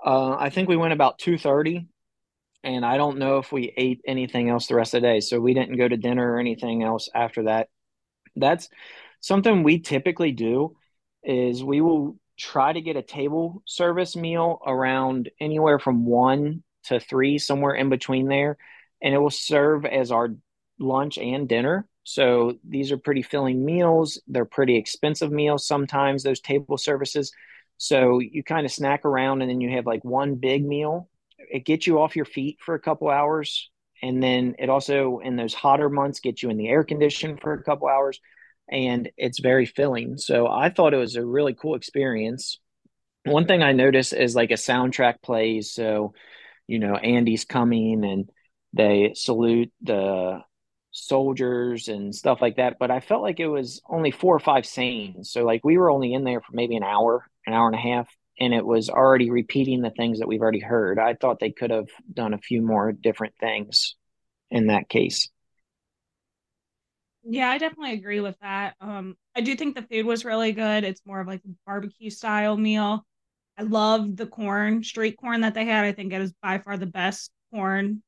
Uh, 0.03 0.35
I 0.37 0.49
think 0.49 0.67
we 0.67 0.77
went 0.77 0.93
about 0.93 1.19
2:30 1.19 1.87
and 2.63 2.85
I 2.85 2.97
don't 2.97 3.19
know 3.19 3.37
if 3.37 3.51
we 3.51 3.73
ate 3.77 4.01
anything 4.05 4.49
else 4.49 4.67
the 4.67 4.75
rest 4.75 4.93
of 4.93 5.01
the 5.01 5.07
day. 5.07 5.19
So 5.19 5.39
we 5.39 5.53
didn't 5.53 5.77
go 5.77 5.87
to 5.87 5.97
dinner 5.97 6.33
or 6.33 6.39
anything 6.39 6.83
else 6.83 7.09
after 7.13 7.43
that. 7.43 7.69
That's 8.35 8.69
something 9.21 9.63
we 9.63 9.79
typically 9.79 10.31
do 10.31 10.75
is 11.23 11.63
we 11.63 11.81
will 11.81 12.17
try 12.37 12.71
to 12.71 12.81
get 12.81 12.95
a 12.95 13.01
table 13.01 13.63
service 13.65 14.15
meal 14.15 14.59
around 14.65 15.29
anywhere 15.39 15.79
from 15.79 16.05
1 16.05 16.63
to 16.85 16.99
3 16.99 17.37
somewhere 17.37 17.73
in 17.73 17.89
between 17.89 18.27
there 18.27 18.57
and 19.01 19.13
it 19.13 19.17
will 19.17 19.29
serve 19.29 19.85
as 19.85 20.11
our 20.11 20.29
lunch 20.79 21.17
and 21.17 21.47
dinner. 21.47 21.87
So 22.03 22.57
these 22.67 22.91
are 22.91 22.97
pretty 22.97 23.21
filling 23.21 23.65
meals. 23.65 24.21
They're 24.27 24.45
pretty 24.45 24.77
expensive 24.77 25.31
meals 25.31 25.67
sometimes 25.67 26.23
those 26.23 26.39
table 26.39 26.77
services. 26.77 27.31
So 27.77 28.19
you 28.19 28.43
kind 28.43 28.65
of 28.65 28.71
snack 28.71 29.05
around 29.05 29.41
and 29.41 29.49
then 29.49 29.61
you 29.61 29.69
have 29.71 29.85
like 29.85 30.03
one 30.03 30.35
big 30.35 30.65
meal. 30.65 31.09
It 31.37 31.65
gets 31.65 31.87
you 31.87 32.01
off 32.01 32.15
your 32.15 32.25
feet 32.25 32.57
for 32.59 32.75
a 32.75 32.79
couple 32.79 33.09
hours 33.09 33.69
and 34.01 34.21
then 34.21 34.55
it 34.59 34.69
also 34.69 35.19
in 35.23 35.35
those 35.35 35.53
hotter 35.53 35.89
months 35.89 36.19
gets 36.19 36.43
you 36.43 36.49
in 36.49 36.57
the 36.57 36.67
air 36.67 36.83
condition 36.83 37.37
for 37.37 37.53
a 37.53 37.63
couple 37.63 37.87
hours 37.87 38.19
and 38.69 39.09
it's 39.17 39.39
very 39.39 39.65
filling. 39.65 40.17
So 40.17 40.47
i 40.47 40.69
thought 40.69 40.93
it 40.93 40.97
was 40.97 41.15
a 41.15 41.25
really 41.25 41.53
cool 41.53 41.75
experience. 41.75 42.59
One 43.25 43.45
thing 43.45 43.61
i 43.63 43.73
noticed 43.73 44.13
is 44.13 44.35
like 44.35 44.51
a 44.51 44.55
soundtrack 44.55 45.21
plays. 45.21 45.71
So 45.71 46.13
you 46.67 46.79
know 46.79 46.95
andy's 46.95 47.45
coming 47.45 48.03
and 48.03 48.29
they 48.73 49.13
salute 49.15 49.71
the 49.81 50.41
soldiers 50.91 51.87
and 51.89 52.13
stuff 52.13 52.41
like 52.41 52.55
that 52.55 52.77
but 52.79 52.89
i 52.89 52.99
felt 52.99 53.21
like 53.21 53.39
it 53.39 53.47
was 53.47 53.81
only 53.87 54.09
four 54.09 54.35
or 54.35 54.39
five 54.39 54.65
scenes. 54.65 55.31
So 55.31 55.43
like 55.43 55.63
we 55.63 55.77
were 55.77 55.91
only 55.91 56.13
in 56.13 56.23
there 56.23 56.41
for 56.41 56.53
maybe 56.53 56.75
an 56.75 56.83
hour 56.83 57.23
an 57.47 57.53
hour 57.53 57.65
and 57.65 57.75
a 57.75 57.79
half 57.79 58.07
and 58.39 58.53
it 58.53 58.65
was 58.65 58.89
already 58.89 59.31
repeating 59.31 59.81
the 59.81 59.89
things 59.89 60.19
that 60.19 60.27
we've 60.27 60.41
already 60.41 60.59
heard. 60.59 60.99
I 60.99 61.15
thought 61.15 61.39
they 61.39 61.51
could 61.51 61.71
have 61.71 61.87
done 62.13 62.33
a 62.33 62.37
few 62.37 62.61
more 62.61 62.91
different 62.91 63.33
things 63.39 63.95
in 64.51 64.67
that 64.67 64.89
case. 64.89 65.29
Yeah, 67.23 67.49
I 67.49 67.57
definitely 67.57 67.93
agree 67.93 68.21
with 68.21 68.37
that. 68.41 68.75
Um, 68.79 69.17
I 69.35 69.41
do 69.41 69.55
think 69.55 69.75
the 69.75 69.81
food 69.81 70.05
was 70.05 70.23
really 70.23 70.51
good. 70.51 70.83
It's 70.83 71.01
more 71.05 71.19
of 71.19 71.27
like 71.27 71.41
a 71.45 71.49
barbecue 71.65 72.09
style 72.09 72.55
meal. 72.55 73.05
I 73.57 73.63
love 73.63 74.15
the 74.15 74.27
corn, 74.27 74.83
street 74.83 75.17
corn 75.19 75.41
that 75.41 75.53
they 75.53 75.65
had. 75.65 75.83
I 75.83 75.91
think 75.91 76.13
it 76.13 76.21
is 76.21 76.33
by 76.41 76.59
far 76.59 76.77
the 76.77 76.85
best 76.85 77.31
corn. 77.51 78.03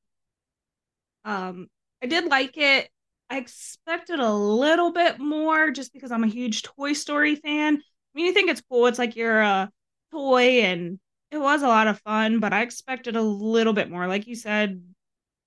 Um, 1.25 1.67
I 2.01 2.05
did 2.05 2.25
like 2.25 2.55
it. 2.55 2.89
I 3.29 3.37
expected 3.37 4.19
a 4.19 4.33
little 4.33 4.91
bit 4.91 5.19
more 5.19 5.71
just 5.71 5.91
because 5.91 6.11
I'm 6.11 6.23
a 6.23 6.27
huge 6.27 6.63
Toy 6.63 6.93
Story 6.93 7.35
fan. 7.35 7.81
I 8.13 8.17
mean, 8.17 8.25
you 8.25 8.33
think 8.33 8.49
it's 8.49 8.61
cool. 8.69 8.87
It's 8.87 8.99
like 8.99 9.15
you're 9.15 9.41
a 9.41 9.71
toy 10.11 10.61
and 10.61 10.99
it 11.31 11.37
was 11.37 11.61
a 11.61 11.67
lot 11.67 11.87
of 11.87 11.99
fun, 12.01 12.39
but 12.39 12.53
I 12.53 12.61
expected 12.61 13.15
a 13.15 13.21
little 13.21 13.73
bit 13.73 13.89
more. 13.89 14.07
Like 14.07 14.27
you 14.27 14.35
said, 14.35 14.81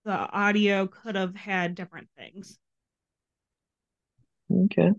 the 0.04 0.12
audio 0.12 0.86
could 0.86 1.16
have 1.16 1.34
had 1.34 1.74
different 1.74 2.08
things. 2.16 2.58
Okay. 4.50 4.90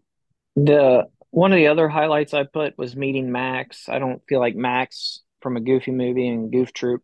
The 0.55 1.07
one 1.31 1.51
of 1.51 1.57
the 1.57 1.67
other 1.67 1.89
highlights 1.89 2.33
I 2.33 2.43
put 2.43 2.77
was 2.77 2.95
meeting 2.95 3.31
Max. 3.31 3.89
I 3.89 3.99
don't 3.99 4.21
feel 4.27 4.39
like 4.39 4.55
Max 4.55 5.21
from 5.41 5.57
a 5.57 5.61
Goofy 5.61 5.91
movie 5.91 6.27
and 6.27 6.51
Goof 6.51 6.73
Troop 6.73 7.01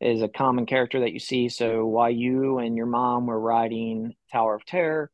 is 0.00 0.22
a 0.22 0.28
common 0.28 0.66
character 0.66 1.00
that 1.00 1.12
you 1.12 1.20
see. 1.20 1.48
So 1.48 1.86
while 1.86 2.10
you 2.10 2.58
and 2.58 2.76
your 2.76 2.86
mom 2.86 3.26
were 3.26 3.38
riding 3.38 4.14
Tower 4.32 4.54
of 4.54 4.64
Terror, 4.64 5.10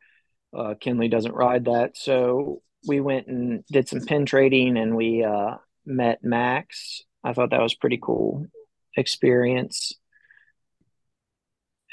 uh, 0.57 0.75
Kinley 0.81 1.09
doesn't 1.09 1.35
ride 1.35 1.67
that. 1.67 1.97
So 1.97 2.63
we 2.87 3.01
went 3.01 3.27
and 3.27 3.65
did 3.71 3.89
some 3.89 4.01
pin 4.01 4.27
trading 4.27 4.77
and 4.77 4.97
we 4.97 5.25
uh, 5.25 5.57
met 5.85 6.23
Max. 6.23 7.03
I 7.23 7.33
thought 7.33 7.51
that 7.51 7.63
was 7.63 7.75
pretty 7.75 7.99
cool 8.01 8.47
experience. 8.97 9.93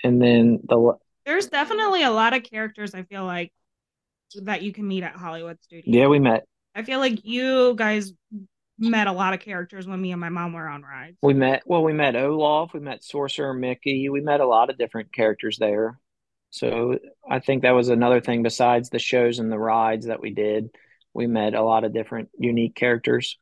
And 0.04 0.22
then 0.22 0.60
the 0.68 0.98
there's 1.26 1.48
definitely 1.48 2.04
a 2.04 2.12
lot 2.12 2.34
of 2.34 2.44
characters 2.44 2.94
I 2.94 3.04
feel 3.04 3.26
like 3.26 3.52
that 4.44 4.62
you 4.62 4.74
can 4.74 4.88
meet 4.88 5.04
at 5.04 5.16
Hollywood 5.16 5.62
Studios. 5.62 5.86
Yeah, 5.88 6.08
we 6.08 6.20
met. 6.20 6.46
I 6.74 6.84
feel 6.84 7.00
like 7.00 7.24
you 7.26 7.76
guys 7.76 8.14
met 8.80 9.08
a 9.08 9.12
lot 9.12 9.34
of 9.34 9.40
characters 9.40 9.86
when 9.88 10.02
me 10.02 10.12
and 10.12 10.20
my 10.20 10.30
mom 10.30 10.54
were 10.54 10.68
on 10.68 10.82
rides. 10.82 11.18
We 11.22 11.34
met 11.34 11.64
well, 11.66 11.84
we 11.84 11.94
met 11.94 12.16
Olaf, 12.16 12.74
we 12.74 12.80
met 12.80 13.04
Sorcerer 13.04 13.54
Mickey, 13.54 14.10
we 14.10 14.22
met 14.22 14.40
a 14.40 14.48
lot 14.48 14.70
of 14.70 14.78
different 14.78 15.14
characters 15.14 15.58
there. 15.58 16.00
So 16.52 17.00
I 17.30 17.40
think 17.40 17.64
that 17.64 17.72
was 17.72 17.90
another 17.90 18.22
thing 18.22 18.44
besides 18.44 18.90
the 18.90 19.00
shows 19.00 19.40
and 19.40 19.52
the 19.52 19.58
rides 19.58 20.08
that 20.08 20.22
we 20.22 20.32
did. 20.34 20.70
We 21.14 21.26
met 21.26 21.56
a 21.56 21.64
lot 21.64 21.86
of 21.86 21.94
different 21.94 22.30
unique 22.38 22.76
characters. 22.76 23.38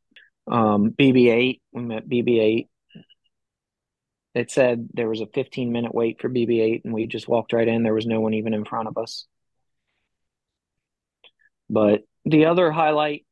Um, 0.49 0.91
BB-8, 0.91 1.59
we 1.73 1.81
met 1.81 2.07
BB-8. 2.07 2.67
It 4.35 4.51
said 4.51 4.89
there 4.93 5.09
was 5.09 5.21
a 5.21 5.27
15 5.27 5.71
minute 5.71 5.93
wait 5.93 6.21
for 6.21 6.29
BB-8, 6.29 6.81
and 6.85 6.93
we 6.93 7.07
just 7.07 7.27
walked 7.27 7.51
right 7.51 7.67
in. 7.67 7.83
There 7.83 7.93
was 7.93 8.05
no 8.05 8.21
one 8.21 8.35
even 8.35 8.53
in 8.53 8.63
front 8.63 8.87
of 8.87 8.97
us. 8.97 9.25
But 11.67 12.01
the 12.25 12.45
other 12.45 12.71
highlight 12.71 13.25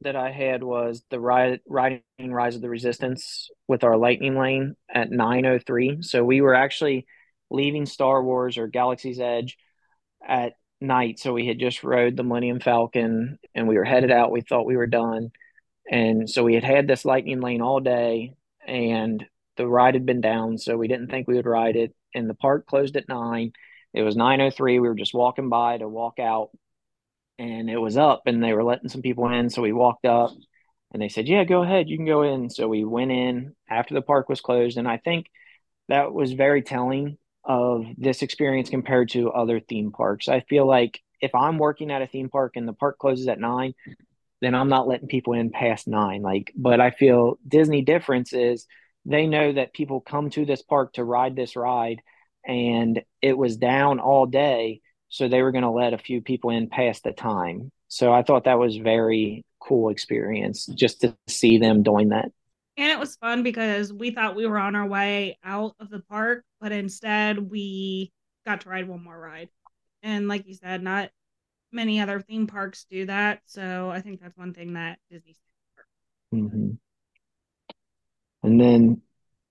that 0.00 0.16
I 0.16 0.30
had 0.30 0.62
was 0.62 1.04
the 1.10 1.20
ride, 1.20 1.60
riding 1.68 2.02
Rise 2.18 2.56
of 2.56 2.62
the 2.62 2.68
Resistance 2.68 3.50
with 3.68 3.84
our 3.84 3.96
Lightning 3.96 4.38
Lane 4.38 4.74
at 4.92 5.10
9:03. 5.10 6.02
So 6.02 6.24
we 6.24 6.40
were 6.40 6.54
actually 6.54 7.06
leaving 7.52 7.86
Star 7.86 8.22
Wars 8.22 8.58
or 8.58 8.66
Galaxy's 8.66 9.20
Edge 9.20 9.56
at 10.26 10.54
night. 10.80 11.18
So 11.18 11.32
we 11.32 11.46
had 11.46 11.58
just 11.58 11.84
rode 11.84 12.16
the 12.16 12.24
Millennium 12.24 12.60
Falcon 12.60 13.38
and 13.54 13.68
we 13.68 13.76
were 13.76 13.84
headed 13.84 14.10
out. 14.10 14.32
We 14.32 14.40
thought 14.40 14.66
we 14.66 14.76
were 14.76 14.86
done. 14.86 15.30
And 15.90 16.28
so 16.28 16.42
we 16.44 16.54
had 16.54 16.64
had 16.64 16.86
this 16.86 17.04
lightning 17.04 17.40
lane 17.40 17.62
all 17.62 17.80
day 17.80 18.34
and 18.66 19.24
the 19.56 19.66
ride 19.66 19.94
had 19.94 20.06
been 20.06 20.20
down. 20.20 20.58
So 20.58 20.76
we 20.76 20.88
didn't 20.88 21.08
think 21.08 21.28
we 21.28 21.36
would 21.36 21.46
ride 21.46 21.76
it. 21.76 21.94
And 22.14 22.28
the 22.28 22.34
park 22.34 22.66
closed 22.66 22.96
at 22.96 23.08
nine. 23.08 23.52
It 23.94 24.02
was 24.02 24.16
903. 24.16 24.78
We 24.78 24.88
were 24.88 24.94
just 24.94 25.14
walking 25.14 25.48
by 25.48 25.78
to 25.78 25.88
walk 25.88 26.18
out 26.18 26.50
and 27.38 27.68
it 27.68 27.78
was 27.78 27.96
up 27.96 28.22
and 28.26 28.42
they 28.42 28.52
were 28.52 28.64
letting 28.64 28.88
some 28.88 29.02
people 29.02 29.28
in. 29.30 29.50
So 29.50 29.62
we 29.62 29.72
walked 29.72 30.06
up 30.06 30.30
and 30.92 31.02
they 31.02 31.08
said, 31.08 31.28
yeah, 31.28 31.44
go 31.44 31.62
ahead. 31.62 31.88
You 31.88 31.96
can 31.96 32.06
go 32.06 32.22
in. 32.22 32.50
So 32.50 32.68
we 32.68 32.84
went 32.84 33.10
in 33.10 33.54
after 33.68 33.94
the 33.94 34.02
park 34.02 34.28
was 34.28 34.40
closed. 34.40 34.78
And 34.78 34.88
I 34.88 34.98
think 34.98 35.26
that 35.88 36.12
was 36.12 36.32
very 36.32 36.62
telling 36.62 37.18
of 37.44 37.84
this 37.96 38.22
experience 38.22 38.70
compared 38.70 39.10
to 39.10 39.30
other 39.30 39.60
theme 39.60 39.90
parks. 39.92 40.28
I 40.28 40.40
feel 40.40 40.66
like 40.66 41.00
if 41.20 41.34
I'm 41.34 41.58
working 41.58 41.90
at 41.90 42.02
a 42.02 42.06
theme 42.06 42.28
park 42.28 42.52
and 42.56 42.66
the 42.66 42.72
park 42.72 42.98
closes 42.98 43.28
at 43.28 43.40
nine, 43.40 43.74
then 44.40 44.54
I'm 44.54 44.68
not 44.68 44.88
letting 44.88 45.08
people 45.08 45.34
in 45.34 45.50
past 45.50 45.86
nine. 45.86 46.22
Like, 46.22 46.52
but 46.56 46.80
I 46.80 46.90
feel 46.90 47.38
Disney 47.46 47.82
difference 47.82 48.32
is 48.32 48.66
they 49.04 49.26
know 49.26 49.52
that 49.52 49.72
people 49.72 50.00
come 50.00 50.30
to 50.30 50.44
this 50.44 50.62
park 50.62 50.94
to 50.94 51.04
ride 51.04 51.36
this 51.36 51.56
ride, 51.56 52.00
and 52.46 53.02
it 53.20 53.36
was 53.36 53.56
down 53.56 54.00
all 54.00 54.26
day, 54.26 54.80
so 55.08 55.28
they 55.28 55.42
were 55.42 55.52
going 55.52 55.62
to 55.62 55.70
let 55.70 55.94
a 55.94 55.98
few 55.98 56.22
people 56.22 56.50
in 56.50 56.68
past 56.68 57.04
the 57.04 57.12
time. 57.12 57.70
So 57.88 58.12
I 58.12 58.22
thought 58.22 58.44
that 58.44 58.58
was 58.58 58.76
very 58.76 59.44
cool 59.60 59.90
experience 59.90 60.66
just 60.66 61.02
to 61.02 61.16
see 61.28 61.58
them 61.58 61.82
doing 61.82 62.08
that. 62.08 62.32
And 62.76 62.90
it 62.90 62.98
was 62.98 63.16
fun 63.16 63.42
because 63.42 63.92
we 63.92 64.12
thought 64.12 64.36
we 64.36 64.46
were 64.46 64.58
on 64.58 64.74
our 64.74 64.86
way 64.86 65.38
out 65.44 65.74
of 65.78 65.90
the 65.90 66.00
park, 66.00 66.44
but 66.60 66.72
instead 66.72 67.38
we 67.38 68.12
got 68.46 68.62
to 68.62 68.68
ride 68.68 68.88
one 68.88 69.04
more 69.04 69.18
ride. 69.18 69.50
And 70.02 70.26
like 70.26 70.46
you 70.46 70.54
said, 70.54 70.82
not 70.82 71.10
many 71.70 72.00
other 72.00 72.20
theme 72.20 72.46
parks 72.46 72.86
do 72.90 73.06
that. 73.06 73.40
So 73.44 73.90
I 73.90 74.00
think 74.00 74.20
that's 74.20 74.36
one 74.36 74.54
thing 74.54 74.72
that 74.74 74.98
Disney 75.10 75.36
mm-hmm. 76.34 76.70
And 78.42 78.60
then 78.60 79.02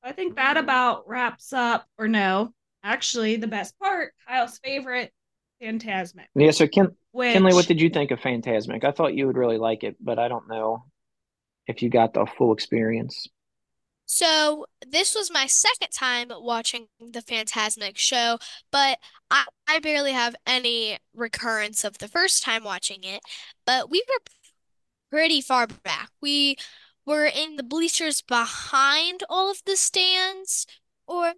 I 0.03 0.11
think 0.11 0.35
that 0.35 0.57
about 0.57 1.07
wraps 1.07 1.53
up, 1.53 1.85
or 1.97 2.07
no, 2.07 2.53
actually, 2.83 3.35
the 3.37 3.47
best 3.47 3.77
part, 3.79 4.13
Kyle's 4.27 4.59
favorite, 4.63 5.13
Fantasmic. 5.61 6.25
Yeah. 6.35 6.51
So 6.51 6.67
Ken, 6.67 6.87
which, 7.11 7.33
Kinley, 7.33 7.53
what 7.53 7.67
did 7.67 7.79
you 7.79 7.89
think 7.89 8.09
of 8.11 8.19
Fantasmic? 8.19 8.83
I 8.83 8.91
thought 8.91 9.13
you 9.13 9.27
would 9.27 9.37
really 9.37 9.59
like 9.59 9.83
it, 9.83 9.95
but 10.01 10.17
I 10.17 10.27
don't 10.27 10.49
know 10.49 10.85
if 11.67 11.81
you 11.81 11.89
got 11.89 12.13
the 12.13 12.25
full 12.25 12.53
experience. 12.53 13.27
So 14.05 14.65
this 14.85 15.15
was 15.15 15.31
my 15.31 15.47
second 15.47 15.91
time 15.93 16.31
watching 16.31 16.87
the 16.99 17.21
Fantasmic 17.21 17.97
show, 17.97 18.39
but 18.69 18.97
I, 19.29 19.45
I 19.69 19.79
barely 19.79 20.11
have 20.11 20.35
any 20.45 20.97
recurrence 21.15 21.85
of 21.85 21.97
the 21.97 22.09
first 22.09 22.43
time 22.43 22.65
watching 22.65 23.03
it. 23.03 23.21
But 23.65 23.89
we 23.89 24.03
were 24.09 24.19
pretty 25.09 25.39
far 25.39 25.67
back. 25.67 26.09
We 26.21 26.57
were 27.05 27.25
in 27.25 27.55
the 27.55 27.63
bleachers 27.63 28.21
behind 28.21 29.23
all 29.29 29.49
of 29.49 29.61
the 29.65 29.77
stands, 29.77 30.67
or 31.07 31.33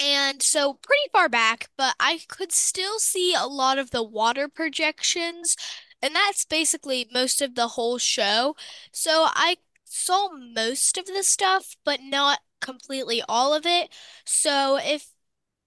and 0.00 0.42
so 0.42 0.74
pretty 0.74 1.08
far 1.12 1.28
back, 1.28 1.68
but 1.78 1.94
I 2.00 2.20
could 2.26 2.50
still 2.50 2.98
see 2.98 3.34
a 3.34 3.46
lot 3.46 3.78
of 3.78 3.90
the 3.92 4.02
water 4.02 4.48
projections, 4.48 5.56
and 6.02 6.14
that's 6.14 6.44
basically 6.44 7.08
most 7.12 7.40
of 7.42 7.54
the 7.54 7.68
whole 7.68 7.98
show. 7.98 8.56
So 8.92 9.26
I 9.28 9.56
saw 9.84 10.30
most 10.32 10.98
of 10.98 11.06
the 11.06 11.22
stuff, 11.22 11.76
but 11.84 12.00
not 12.02 12.40
completely 12.60 13.22
all 13.28 13.54
of 13.54 13.66
it. 13.66 13.90
So 14.24 14.78
if 14.82 15.10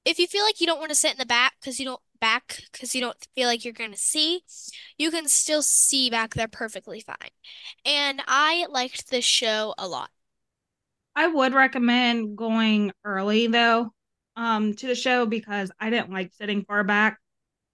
if 0.05 0.19
you 0.19 0.27
feel 0.27 0.43
like 0.43 0.61
you 0.61 0.67
don't 0.67 0.79
want 0.79 0.89
to 0.89 0.95
sit 0.95 1.11
in 1.13 1.17
the 1.17 1.25
back 1.25 1.53
because 1.59 1.79
you 1.79 1.85
don't 1.85 2.01
back 2.21 2.61
because 2.71 2.95
you 2.95 3.01
don't 3.01 3.17
feel 3.35 3.47
like 3.47 3.65
you're 3.65 3.73
going 3.73 3.91
to 3.91 3.97
see, 3.97 4.43
you 4.97 5.11
can 5.11 5.27
still 5.27 5.61
see 5.61 6.09
back 6.09 6.33
there 6.33 6.47
perfectly 6.47 7.01
fine. 7.01 7.31
And 7.85 8.21
I 8.27 8.67
liked 8.69 9.09
this 9.09 9.25
show 9.25 9.73
a 9.77 9.87
lot. 9.87 10.09
I 11.15 11.27
would 11.27 11.53
recommend 11.53 12.37
going 12.37 12.91
early 13.03 13.47
though 13.47 13.91
um 14.35 14.73
to 14.75 14.87
the 14.87 14.95
show 14.95 15.25
because 15.25 15.71
I 15.79 15.89
didn't 15.89 16.11
like 16.11 16.33
sitting 16.33 16.65
far 16.65 16.83
back. 16.83 17.19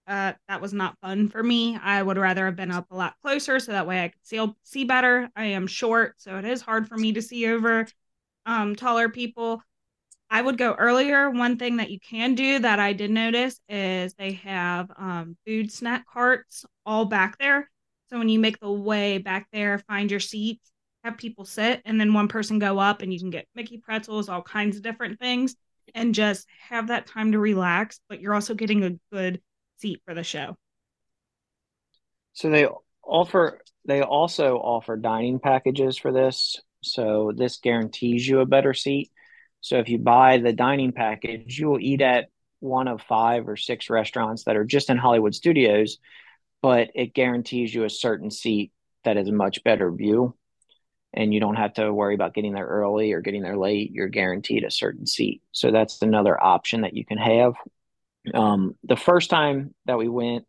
Uh, 0.06 0.32
that 0.48 0.60
was 0.60 0.72
not 0.72 0.98
fun 1.00 1.28
for 1.28 1.42
me. 1.42 1.78
I 1.80 2.02
would 2.02 2.18
rather 2.18 2.46
have 2.46 2.56
been 2.56 2.72
up 2.72 2.86
a 2.90 2.96
lot 2.96 3.14
closer 3.22 3.60
so 3.60 3.72
that 3.72 3.86
way 3.86 4.02
I 4.02 4.08
could 4.08 4.26
see 4.26 4.54
see 4.62 4.84
better. 4.84 5.30
I 5.36 5.46
am 5.46 5.66
short, 5.66 6.14
so 6.18 6.38
it 6.38 6.44
is 6.44 6.60
hard 6.60 6.88
for 6.88 6.96
me 6.96 7.12
to 7.12 7.22
see 7.22 7.46
over 7.46 7.86
um 8.44 8.74
taller 8.74 9.08
people. 9.08 9.62
I 10.32 10.40
would 10.40 10.56
go 10.56 10.72
earlier. 10.72 11.28
One 11.28 11.58
thing 11.58 11.76
that 11.76 11.90
you 11.90 12.00
can 12.00 12.34
do 12.34 12.58
that 12.60 12.80
I 12.80 12.94
did 12.94 13.10
notice 13.10 13.60
is 13.68 14.14
they 14.14 14.32
have 14.32 14.90
um, 14.96 15.36
food 15.46 15.70
snack 15.70 16.06
carts 16.06 16.64
all 16.86 17.04
back 17.04 17.36
there. 17.38 17.70
So 18.08 18.18
when 18.18 18.30
you 18.30 18.38
make 18.38 18.58
the 18.58 18.72
way 18.72 19.18
back 19.18 19.48
there, 19.52 19.78
find 19.80 20.10
your 20.10 20.20
seat, 20.20 20.58
have 21.04 21.18
people 21.18 21.44
sit, 21.44 21.82
and 21.84 22.00
then 22.00 22.14
one 22.14 22.28
person 22.28 22.58
go 22.58 22.78
up 22.78 23.02
and 23.02 23.12
you 23.12 23.18
can 23.20 23.28
get 23.28 23.46
Mickey 23.54 23.76
pretzels, 23.76 24.30
all 24.30 24.40
kinds 24.40 24.76
of 24.78 24.82
different 24.82 25.18
things, 25.20 25.54
and 25.94 26.14
just 26.14 26.48
have 26.70 26.88
that 26.88 27.06
time 27.06 27.32
to 27.32 27.38
relax. 27.38 28.00
But 28.08 28.22
you're 28.22 28.34
also 28.34 28.54
getting 28.54 28.84
a 28.84 28.98
good 29.12 29.38
seat 29.82 30.00
for 30.06 30.14
the 30.14 30.22
show. 30.22 30.56
So 32.32 32.48
they 32.48 32.66
offer 33.04 33.60
they 33.84 34.00
also 34.00 34.56
offer 34.56 34.96
dining 34.96 35.40
packages 35.40 35.98
for 35.98 36.12
this. 36.12 36.60
So 36.82 37.32
this 37.34 37.58
guarantees 37.58 38.26
you 38.26 38.40
a 38.40 38.46
better 38.46 38.74
seat. 38.74 39.10
So 39.60 39.78
if 39.78 39.88
you 39.88 39.98
buy 39.98 40.38
the 40.38 40.52
dining 40.52 40.92
package, 40.92 41.58
you 41.58 41.68
will 41.68 41.80
eat 41.80 42.00
at 42.00 42.28
one 42.60 42.88
of 42.88 43.02
five 43.02 43.48
or 43.48 43.56
six 43.56 43.90
restaurants 43.90 44.44
that 44.44 44.56
are 44.56 44.64
just 44.64 44.88
in 44.88 44.96
Hollywood 44.96 45.34
studios, 45.34 45.98
but 46.62 46.90
it 46.94 47.14
guarantees 47.14 47.74
you 47.74 47.84
a 47.84 47.90
certain 47.90 48.30
seat 48.30 48.72
that 49.04 49.16
is 49.16 49.28
a 49.28 49.32
much 49.32 49.62
better 49.64 49.90
view. 49.90 50.36
And 51.12 51.34
you 51.34 51.40
don't 51.40 51.56
have 51.56 51.74
to 51.74 51.92
worry 51.92 52.14
about 52.14 52.34
getting 52.34 52.54
there 52.54 52.66
early 52.66 53.12
or 53.12 53.20
getting 53.20 53.42
there 53.42 53.58
late. 53.58 53.90
You're 53.92 54.08
guaranteed 54.08 54.64
a 54.64 54.70
certain 54.70 55.06
seat. 55.06 55.42
So 55.52 55.70
that's 55.70 56.00
another 56.02 56.42
option 56.42 56.82
that 56.82 56.94
you 56.94 57.04
can 57.04 57.18
have. 57.18 57.54
Um, 58.32 58.76
the 58.84 58.96
first 58.96 59.30
time 59.30 59.74
that 59.86 59.98
we 59.98 60.08
went, 60.08 60.46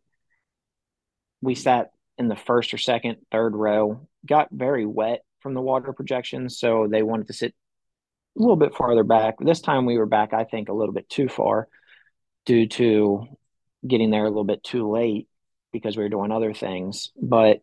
we 1.42 1.54
sat 1.54 1.90
in 2.18 2.28
the 2.28 2.36
first 2.36 2.72
or 2.72 2.78
second, 2.78 3.16
third 3.30 3.54
row, 3.54 4.06
got 4.26 4.48
very 4.50 4.86
wet 4.86 5.24
from 5.40 5.54
the 5.54 5.60
water 5.60 5.92
projections. 5.92 6.58
So 6.58 6.86
they 6.90 7.02
wanted 7.02 7.26
to 7.28 7.32
sit 7.32 7.54
a 8.36 8.40
little 8.40 8.56
bit 8.56 8.74
farther 8.74 9.04
back. 9.04 9.36
This 9.38 9.60
time 9.60 9.86
we 9.86 9.98
were 9.98 10.06
back, 10.06 10.32
I 10.32 10.44
think, 10.44 10.68
a 10.68 10.74
little 10.74 10.94
bit 10.94 11.08
too 11.08 11.28
far 11.28 11.68
due 12.46 12.66
to 12.68 13.26
getting 13.86 14.10
there 14.10 14.24
a 14.24 14.28
little 14.28 14.44
bit 14.44 14.62
too 14.62 14.90
late 14.90 15.28
because 15.72 15.96
we 15.96 16.02
were 16.02 16.08
doing 16.08 16.30
other 16.30 16.54
things. 16.54 17.10
But 17.20 17.60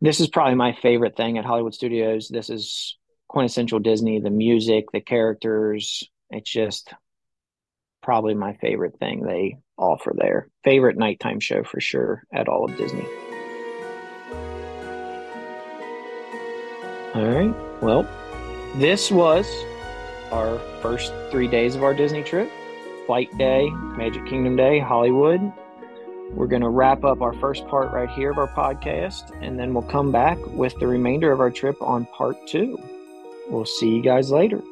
this 0.00 0.20
is 0.20 0.28
probably 0.28 0.54
my 0.54 0.72
favorite 0.72 1.16
thing 1.16 1.38
at 1.38 1.44
Hollywood 1.44 1.74
Studios. 1.74 2.28
This 2.28 2.50
is 2.50 2.96
quintessential 3.28 3.78
Disney, 3.78 4.20
the 4.20 4.30
music, 4.30 4.86
the 4.92 5.00
characters. 5.00 6.04
It's 6.30 6.50
just 6.50 6.92
probably 8.02 8.34
my 8.34 8.54
favorite 8.54 8.98
thing 8.98 9.22
they 9.22 9.58
offer 9.76 10.12
there. 10.16 10.48
Favorite 10.64 10.96
nighttime 10.96 11.40
show 11.40 11.62
for 11.62 11.80
sure 11.80 12.24
at 12.32 12.48
all 12.48 12.64
of 12.64 12.76
Disney. 12.76 13.06
All 17.14 17.26
right. 17.26 17.54
Well, 17.82 18.06
this 18.76 19.10
was 19.10 19.46
our 20.30 20.58
first 20.80 21.12
three 21.30 21.48
days 21.48 21.74
of 21.74 21.82
our 21.82 21.94
Disney 21.94 22.22
trip 22.22 22.50
Flight 23.06 23.36
Day, 23.36 23.68
Magic 23.70 24.24
Kingdom 24.26 24.54
Day, 24.54 24.78
Hollywood. 24.78 25.40
We're 26.30 26.46
going 26.46 26.62
to 26.62 26.68
wrap 26.68 27.02
up 27.02 27.22
our 27.22 27.32
first 27.34 27.66
part 27.66 27.90
right 27.92 28.08
here 28.08 28.30
of 28.30 28.38
our 28.38 28.46
podcast, 28.46 29.36
and 29.42 29.58
then 29.58 29.74
we'll 29.74 29.82
come 29.82 30.12
back 30.12 30.38
with 30.46 30.78
the 30.78 30.86
remainder 30.86 31.32
of 31.32 31.40
our 31.40 31.50
trip 31.50 31.76
on 31.82 32.06
part 32.06 32.36
two. 32.46 32.78
We'll 33.48 33.66
see 33.66 33.88
you 33.88 34.02
guys 34.02 34.30
later. 34.30 34.62